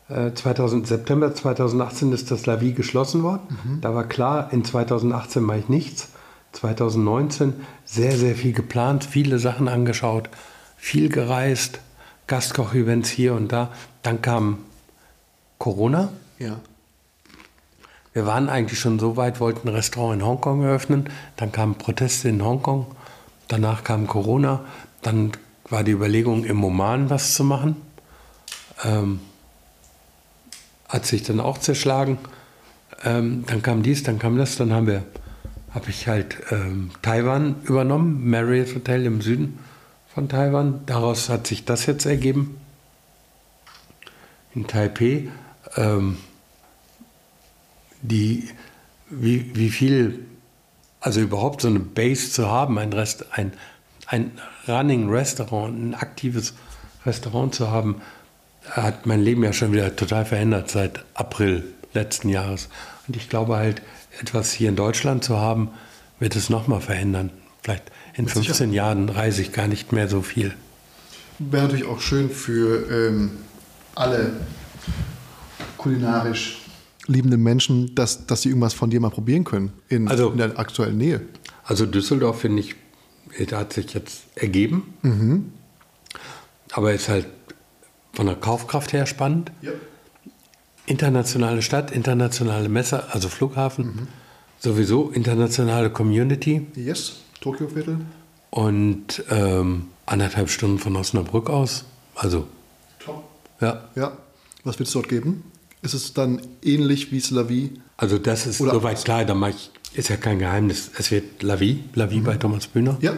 [0.10, 3.48] äh, 2000, September 2018 ist das Lavi geschlossen worden.
[3.82, 6.10] Da war klar, in 2018 mache ich nichts.
[6.54, 7.54] 2019
[7.86, 10.30] sehr, sehr viel geplant, viele Sachen angeschaut,
[10.78, 11.80] viel gereist,
[12.28, 13.70] Gastkoch-Events hier und da.
[14.02, 14.60] Dann kam
[15.58, 16.10] Corona.
[16.40, 16.60] Ja.
[18.14, 21.10] Wir waren eigentlich schon so weit, wollten ein Restaurant in Hongkong eröffnen.
[21.36, 22.86] Dann kamen Proteste in Hongkong.
[23.48, 24.62] Danach kam Corona.
[25.02, 25.32] Dann
[25.70, 27.76] war die Überlegung, im Oman was zu machen.
[28.84, 29.20] Ähm,
[30.88, 32.20] hat sich dann auch zerschlagen.
[33.04, 34.58] Ähm, dann kam dies, dann kam das.
[34.58, 35.04] Dann haben wir,
[35.74, 39.60] habe ich halt ähm, Taiwan übernommen, Marriott Hotel im Süden
[40.14, 40.86] von Taiwan.
[40.86, 42.58] Daraus hat sich das jetzt ergeben.
[44.54, 45.30] In Taipei.
[45.76, 46.18] Ähm,
[48.02, 48.50] die,
[49.10, 50.26] wie, wie viel,
[51.00, 53.54] also überhaupt so eine Base zu haben, ein, Rest, ein,
[54.08, 54.32] ein
[54.68, 56.54] Running Restaurant, ein aktives
[57.06, 58.02] Restaurant zu haben,
[58.70, 61.64] hat mein Leben ja schon wieder total verändert seit April
[61.94, 62.70] letzten Jahres.
[63.08, 63.82] Und ich glaube halt,
[64.20, 65.70] etwas hier in Deutschland zu haben,
[66.20, 67.32] wird es nochmal verändern.
[67.62, 70.54] Vielleicht in 15 Jahren reise ich gar nicht mehr so viel.
[71.40, 73.32] Wäre natürlich auch schön für ähm,
[73.96, 74.34] alle
[75.78, 76.60] kulinarisch
[77.08, 80.58] liebenden Menschen, dass, dass sie irgendwas von dir mal probieren können in, Also- in der
[80.60, 81.22] aktuellen Nähe.
[81.66, 82.76] Also Düsseldorf finde ich,
[83.50, 85.54] da hat sich jetzt ergeben.
[86.72, 87.28] Aber ist halt
[88.14, 89.52] von der Kaufkraft her spannend.
[89.62, 89.72] Ja.
[90.86, 94.08] Internationale Stadt, internationale Messe, also Flughafen.
[94.60, 96.68] Sowieso internationale Community.
[96.76, 98.00] Yes, Tokio-Viertel.
[98.50, 101.86] Und ähm, anderthalb Stunden von Osnabrück aus.
[102.16, 102.48] Also,
[103.00, 103.24] Top.
[103.62, 103.90] ja.
[103.96, 104.18] Ja.
[104.64, 105.44] Was wird es dort geben?
[105.82, 107.72] Ist es dann ähnlich wie Slavi?
[107.98, 110.92] Also das ist Oder soweit klar, da ich, ist ja kein Geheimnis.
[110.98, 112.98] Es wird La Vie, La Vie bei Thomas Bühner.
[113.02, 113.14] Ja.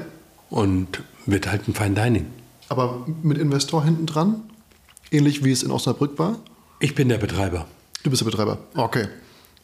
[0.49, 2.25] Und wird halt ein Fine Dining.
[2.69, 4.43] Aber mit Investor hinten dran?
[5.11, 6.39] Ähnlich wie es in Osnabrück war?
[6.79, 7.67] Ich bin der Betreiber.
[8.03, 8.59] Du bist der Betreiber.
[8.75, 9.07] Okay.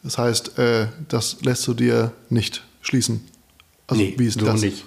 [0.02, 3.24] Das heißt, äh, das lässt du dir nicht schließen.
[3.86, 4.60] Also nee, wie ist so das?
[4.60, 4.84] nicht.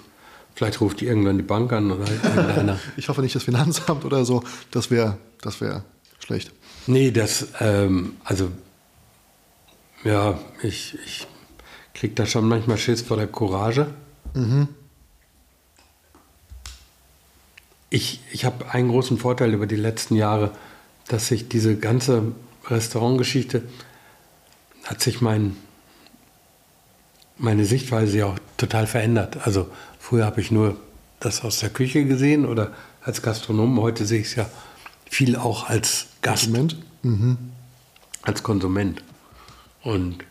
[0.54, 2.78] Vielleicht ruft die irgendwann die Bank an oder irgendeiner.
[2.96, 4.42] Ich hoffe nicht das Finanzamt oder so.
[4.70, 5.84] Das wäre das wär
[6.18, 6.50] schlecht.
[6.86, 8.50] nee, das, ähm, also,
[10.02, 11.26] ja, ich, ich
[11.94, 13.86] krieg da schon manchmal Schiss vor der Courage.
[17.90, 20.52] Ich, ich habe einen großen Vorteil über die letzten Jahre,
[21.08, 22.32] dass sich diese ganze
[22.66, 23.62] Restaurantgeschichte,
[24.84, 25.56] hat sich mein,
[27.38, 29.38] meine Sichtweise ja auch total verändert.
[29.46, 29.68] Also
[29.98, 30.76] früher habe ich nur
[31.20, 32.72] das aus der Küche gesehen oder
[33.02, 33.80] als Gastronom.
[33.80, 34.50] Heute sehe ich es ja
[35.08, 36.76] viel auch als Gast, Moment.
[38.22, 39.02] als Konsument.
[39.82, 40.24] Und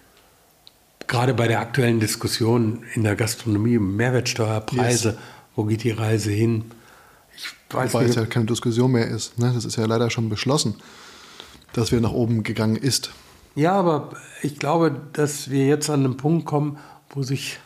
[1.07, 5.18] gerade bei der aktuellen Diskussion in der Gastronomie, Mehrwertsteuerpreise, Yes.
[5.56, 6.65] wo geht die Reise hin?
[7.35, 9.37] Ich weiß Weil es ja keine Diskussion mehr ist.
[9.37, 9.51] Ne?
[9.53, 10.75] Das ist ja leider schon beschlossen,
[11.73, 13.11] dass wir nach oben gegangen ist.
[13.55, 16.77] Ja, aber ich glaube, dass wir jetzt an einen Punkt kommen,
[17.09, 17.57] wo sich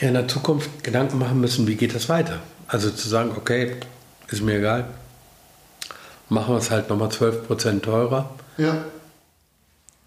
[0.00, 2.40] in der Zukunft Gedanken machen müssen, wie geht das weiter.
[2.68, 3.76] Also zu sagen, okay,
[4.28, 4.88] ist mir egal,
[6.28, 8.30] machen wir es halt nochmal 12% teurer.
[8.58, 8.84] Ja.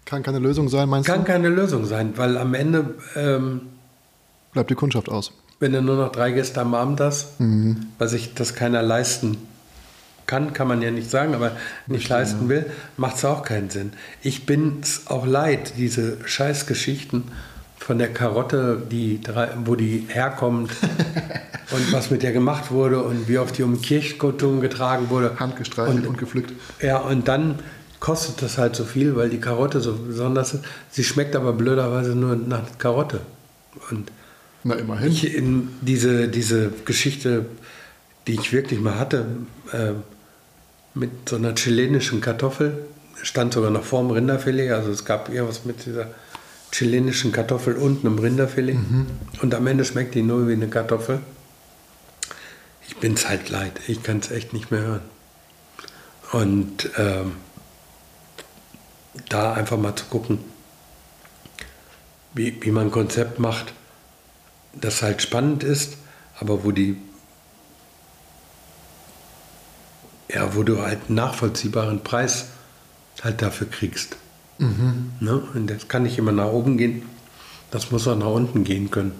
[0.04, 1.26] Kann keine Lösung sein, meinst Kann du?
[1.26, 3.62] keine Lösung sein, weil am Ende, ähm,
[4.52, 5.32] Bleibt die Kundschaft aus.
[5.60, 7.34] Wenn du nur noch drei Gäste am Abend hast,
[7.98, 9.36] weil sich das keiner leisten
[10.26, 11.52] kann, kann man ja nicht sagen, aber
[11.86, 12.66] nicht leisten will,
[12.96, 13.92] macht es auch keinen Sinn.
[14.22, 17.24] Ich bin es auch leid, diese Scheißgeschichten
[17.78, 20.70] von der Karotte, die drei, wo die herkommt
[21.72, 25.40] und was mit der gemacht wurde und wie oft die um Kirchgottung getragen wurde.
[25.40, 26.52] Handgestreichelt und, und gepflückt.
[26.80, 27.58] ja, und dann
[27.98, 30.64] kostet das halt so viel, weil die Karotte so besonders ist.
[30.90, 33.20] Sie schmeckt aber blöderweise nur nach Karotte.
[33.90, 34.12] Und
[34.62, 35.10] Na, immerhin.
[35.10, 37.46] ich in diese, diese Geschichte,
[38.26, 39.26] die ich wirklich mal hatte,
[39.72, 39.92] äh,
[40.94, 42.84] mit so einer chilenischen Kartoffel,
[43.22, 46.08] stand sogar noch vorm Rinderfilet, also es gab eher was mit dieser
[46.72, 48.76] chilenischen Kartoffel und einem Rinderfilet.
[49.42, 51.20] Und am Ende schmeckt die nur wie eine Kartoffel.
[52.86, 55.02] Ich bin es halt leid, ich kann es echt nicht mehr hören.
[56.32, 57.32] Und ähm,
[59.28, 60.38] da einfach mal zu gucken,
[62.34, 63.72] wie, wie man ein Konzept macht,
[64.78, 65.96] das halt spannend ist,
[66.38, 66.96] aber wo die
[70.32, 72.46] ja, wo du halt einen nachvollziehbaren Preis
[73.22, 74.16] halt dafür kriegst.
[75.20, 75.42] Ne?
[75.54, 77.02] Und das kann nicht immer nach oben gehen,
[77.70, 79.12] das muss auch nach unten gehen können.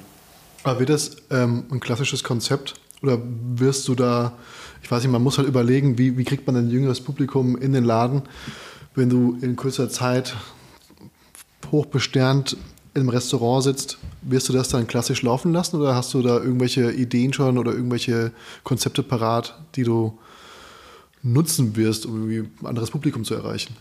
[0.63, 3.19] Aber wird das ähm, ein klassisches Konzept oder
[3.55, 4.35] wirst du da,
[4.83, 7.73] ich weiß nicht, man muss halt überlegen, wie, wie kriegt man ein jüngeres Publikum in
[7.73, 8.23] den Laden,
[8.95, 10.37] wenn du in kurzer Zeit
[11.73, 12.57] hochbesternt
[12.95, 16.93] im Restaurant sitzt, wirst du das dann klassisch laufen lassen oder hast du da irgendwelche
[16.93, 18.33] Ideen schon oder irgendwelche
[18.65, 20.19] Konzepte parat, die du
[21.23, 23.77] nutzen wirst, um irgendwie ein anderes Publikum zu erreichen?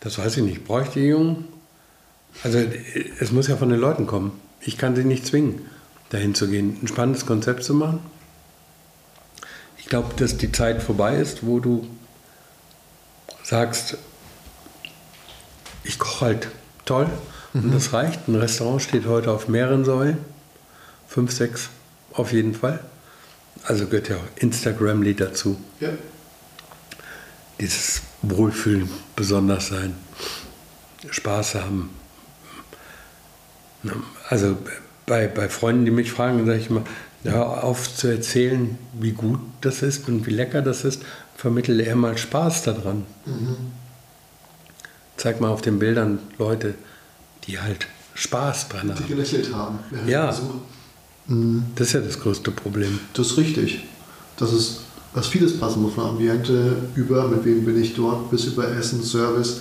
[0.00, 0.64] Das weiß ich nicht.
[0.64, 1.44] Bräuchte die Jungen?
[2.42, 2.58] Also
[3.20, 4.32] es muss ja von den Leuten kommen.
[4.60, 5.60] Ich kann sie nicht zwingen,
[6.10, 8.00] dahin zu gehen, ein spannendes Konzept zu machen.
[9.78, 11.86] Ich glaube, dass die Zeit vorbei ist, wo du
[13.42, 13.98] sagst,
[15.84, 16.48] ich koche halt
[16.84, 17.08] toll
[17.64, 18.28] und das reicht.
[18.28, 20.18] Ein Restaurant steht heute auf mehreren Säulen,
[21.08, 21.68] fünf, sechs
[22.12, 22.80] auf jeden Fall.
[23.64, 25.88] Also gehört ja auch Instagram-Lied dazu Ja.
[27.60, 29.94] dieses Wohlfühlen, besonders sein,
[31.10, 31.90] Spaß haben.
[33.82, 33.92] Ne,
[34.28, 34.56] Also
[35.06, 36.82] bei, bei Freunden, die mich fragen, sage ich immer,
[37.24, 41.02] hör auf zu erzählen, wie gut das ist und wie lecker das ist,
[41.36, 43.04] vermittle eher mal Spaß daran.
[45.16, 46.74] Zeig mal auf den Bildern Leute,
[47.46, 49.06] die halt Spaß dran haben.
[49.08, 49.78] gelächelt haben.
[50.06, 50.26] Ja.
[50.26, 52.98] Das ist ja das größte Problem.
[53.14, 53.84] Das ist richtig.
[54.36, 54.80] Das ist,
[55.12, 59.02] was vieles passen muss von Ambiente über, mit wem bin ich dort, bis über Essen,
[59.02, 59.60] Service.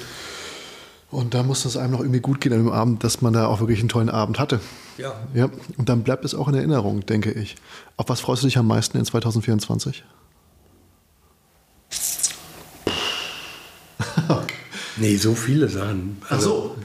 [1.12, 3.48] Und da muss das einem noch irgendwie gut gehen an dem Abend, dass man da
[3.48, 4.60] auch wirklich einen tollen Abend hatte.
[4.98, 5.14] Ja.
[5.34, 7.56] Ja, und dann bleibt es auch in Erinnerung, denke ich.
[7.98, 10.04] Auf was freust du dich am meisten in 2024?
[14.98, 16.22] Nee, so viele Sachen.
[16.30, 16.76] Also,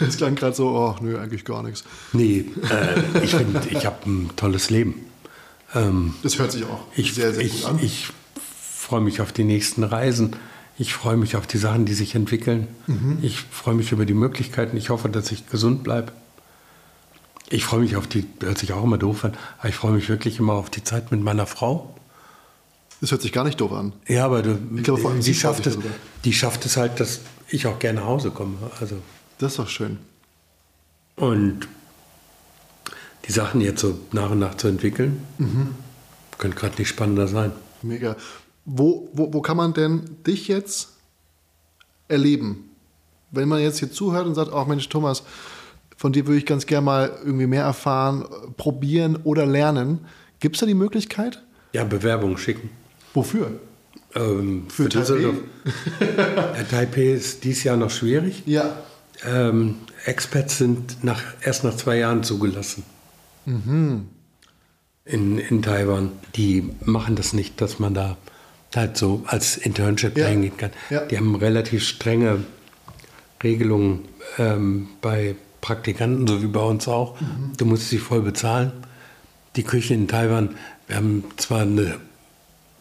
[0.00, 1.84] Es klang gerade so, oh, nö, eigentlich gar nichts.
[2.12, 4.94] Nee, äh, ich finde, ich habe ein tolles Leben.
[5.74, 7.78] Ähm, Das hört sich auch ich sehr, sehr ich, gut an.
[7.82, 8.08] ich
[8.54, 10.36] freue mich auf die nächsten Reisen.
[10.78, 12.66] Ich freue mich auf die Sachen, die sich entwickeln.
[12.86, 13.18] Mhm.
[13.22, 14.76] Ich freue mich über die Möglichkeiten.
[14.76, 16.12] Ich hoffe, dass ich gesund bleibe.
[17.50, 20.08] Ich freue mich auf die, hört sich auch immer doof an, aber ich freue mich
[20.08, 21.94] wirklich immer auf die Zeit mit meiner Frau.
[23.02, 23.92] das hört sich gar nicht doof an.
[24.08, 25.76] Ja, aber du, Ich glaube, vor allem die, sie schafft es,
[26.24, 28.54] die schafft es halt, dass ich auch gerne nach Hause komme.
[28.80, 28.96] Also,
[29.42, 29.98] Das ist doch schön.
[31.16, 31.66] und
[33.26, 35.74] die Sachen jetzt so nach und nach zu entwickeln, Mhm.
[36.38, 37.52] könnte gerade nicht spannender sein.
[37.82, 38.16] Mega.
[38.64, 40.90] Wo, wo, wo kann man denn dich jetzt
[42.08, 42.70] erleben?
[43.30, 45.22] Wenn man jetzt hier zuhört und sagt, ach Mensch, Thomas,
[45.96, 48.24] von dir würde ich ganz gerne mal irgendwie mehr erfahren,
[48.56, 50.00] probieren oder lernen.
[50.40, 51.42] Gibt es da die Möglichkeit?
[51.72, 52.70] Ja, Bewerbung schicken.
[53.14, 53.52] Wofür?
[54.14, 55.00] Ähm, Für Taipei?
[55.00, 55.36] Düsseldorf.
[56.56, 58.42] Ja, Taipei ist dieses Jahr noch schwierig.
[58.46, 58.76] Ja.
[59.26, 62.82] Ähm, Expats sind nach, erst nach zwei Jahren zugelassen.
[63.46, 64.08] Mhm.
[65.04, 66.12] In, in Taiwan.
[66.36, 68.16] Die machen das nicht, dass man da
[68.74, 70.26] halt so als Internship Ja.
[70.26, 70.70] reingehen kann.
[70.90, 71.04] Ja.
[71.04, 72.44] Die haben relativ strenge
[73.42, 74.00] Regelungen
[74.38, 77.20] ähm, bei Praktikanten, so wie bei uns auch.
[77.20, 77.52] Mhm.
[77.56, 78.72] Du musst sie voll bezahlen.
[79.56, 81.96] Die Küche in Taiwan, wir haben zwar eine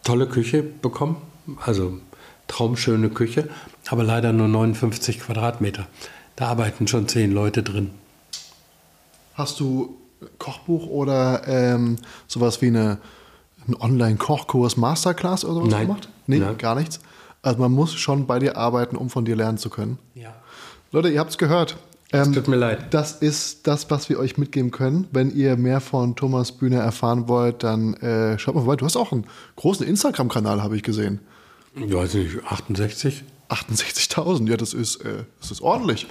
[0.04, 1.18] tolle Küche bekommen,
[1.64, 2.00] also
[2.48, 3.50] traumschöne Küche,
[3.88, 5.88] aber leider nur 59 Quadratmeter.
[6.36, 7.92] Da arbeiten schon zehn Leute drin.
[9.34, 9.98] Hast du
[10.38, 11.98] Kochbuch oder ähm,
[12.28, 12.98] sowas wie eine,
[13.68, 15.88] ein Online-Kochkurs, Masterclass oder sowas Nein.
[15.88, 16.10] gemacht?
[16.28, 16.58] Nee, Nein.
[16.58, 17.00] gar nichts.
[17.42, 19.98] Also man muss schon bei dir arbeiten, um von dir lernen zu können.
[20.14, 20.34] Ja.
[20.92, 21.78] Leute, ihr habt es gehört.
[22.12, 22.94] Es Ähm, tut mir leid.
[22.94, 25.08] Das ist das, was wir euch mitgeben können.
[25.12, 28.76] Wenn ihr mehr von Thomas Bühne erfahren wollt, dann äh, schaut mal vorbei.
[28.76, 29.26] Du hast auch einen
[29.56, 31.20] großen Instagram-Kanal, habe ich gesehen.
[31.76, 33.24] Ja, weiß nicht, 68?
[33.52, 36.08] 68.000, ja, das ist, äh, das ist ordentlich.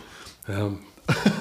[0.46, 0.70] Ja.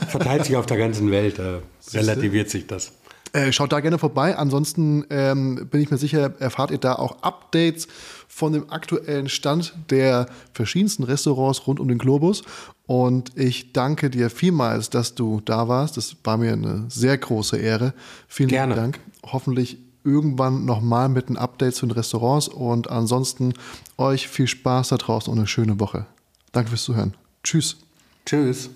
[0.07, 1.61] Verteilt sich auf der ganzen Welt, da
[1.93, 2.91] relativiert sich das.
[3.33, 4.35] Äh, schaut da gerne vorbei.
[4.35, 7.87] Ansonsten ähm, bin ich mir sicher, erfahrt ihr da auch Updates
[8.27, 12.41] von dem aktuellen Stand der verschiedensten Restaurants rund um den Globus.
[12.87, 15.97] Und ich danke dir vielmals, dass du da warst.
[15.97, 17.93] Das war mir eine sehr große Ehre.
[18.27, 18.73] Vielen Gerne.
[18.73, 18.99] Dank.
[19.23, 22.47] Hoffentlich irgendwann nochmal mit den Updates zu den Restaurants.
[22.47, 23.53] Und ansonsten
[23.97, 26.05] euch viel Spaß da draußen und eine schöne Woche.
[26.51, 27.15] Danke fürs Zuhören.
[27.43, 27.77] Tschüss.
[28.25, 28.69] Tschüss.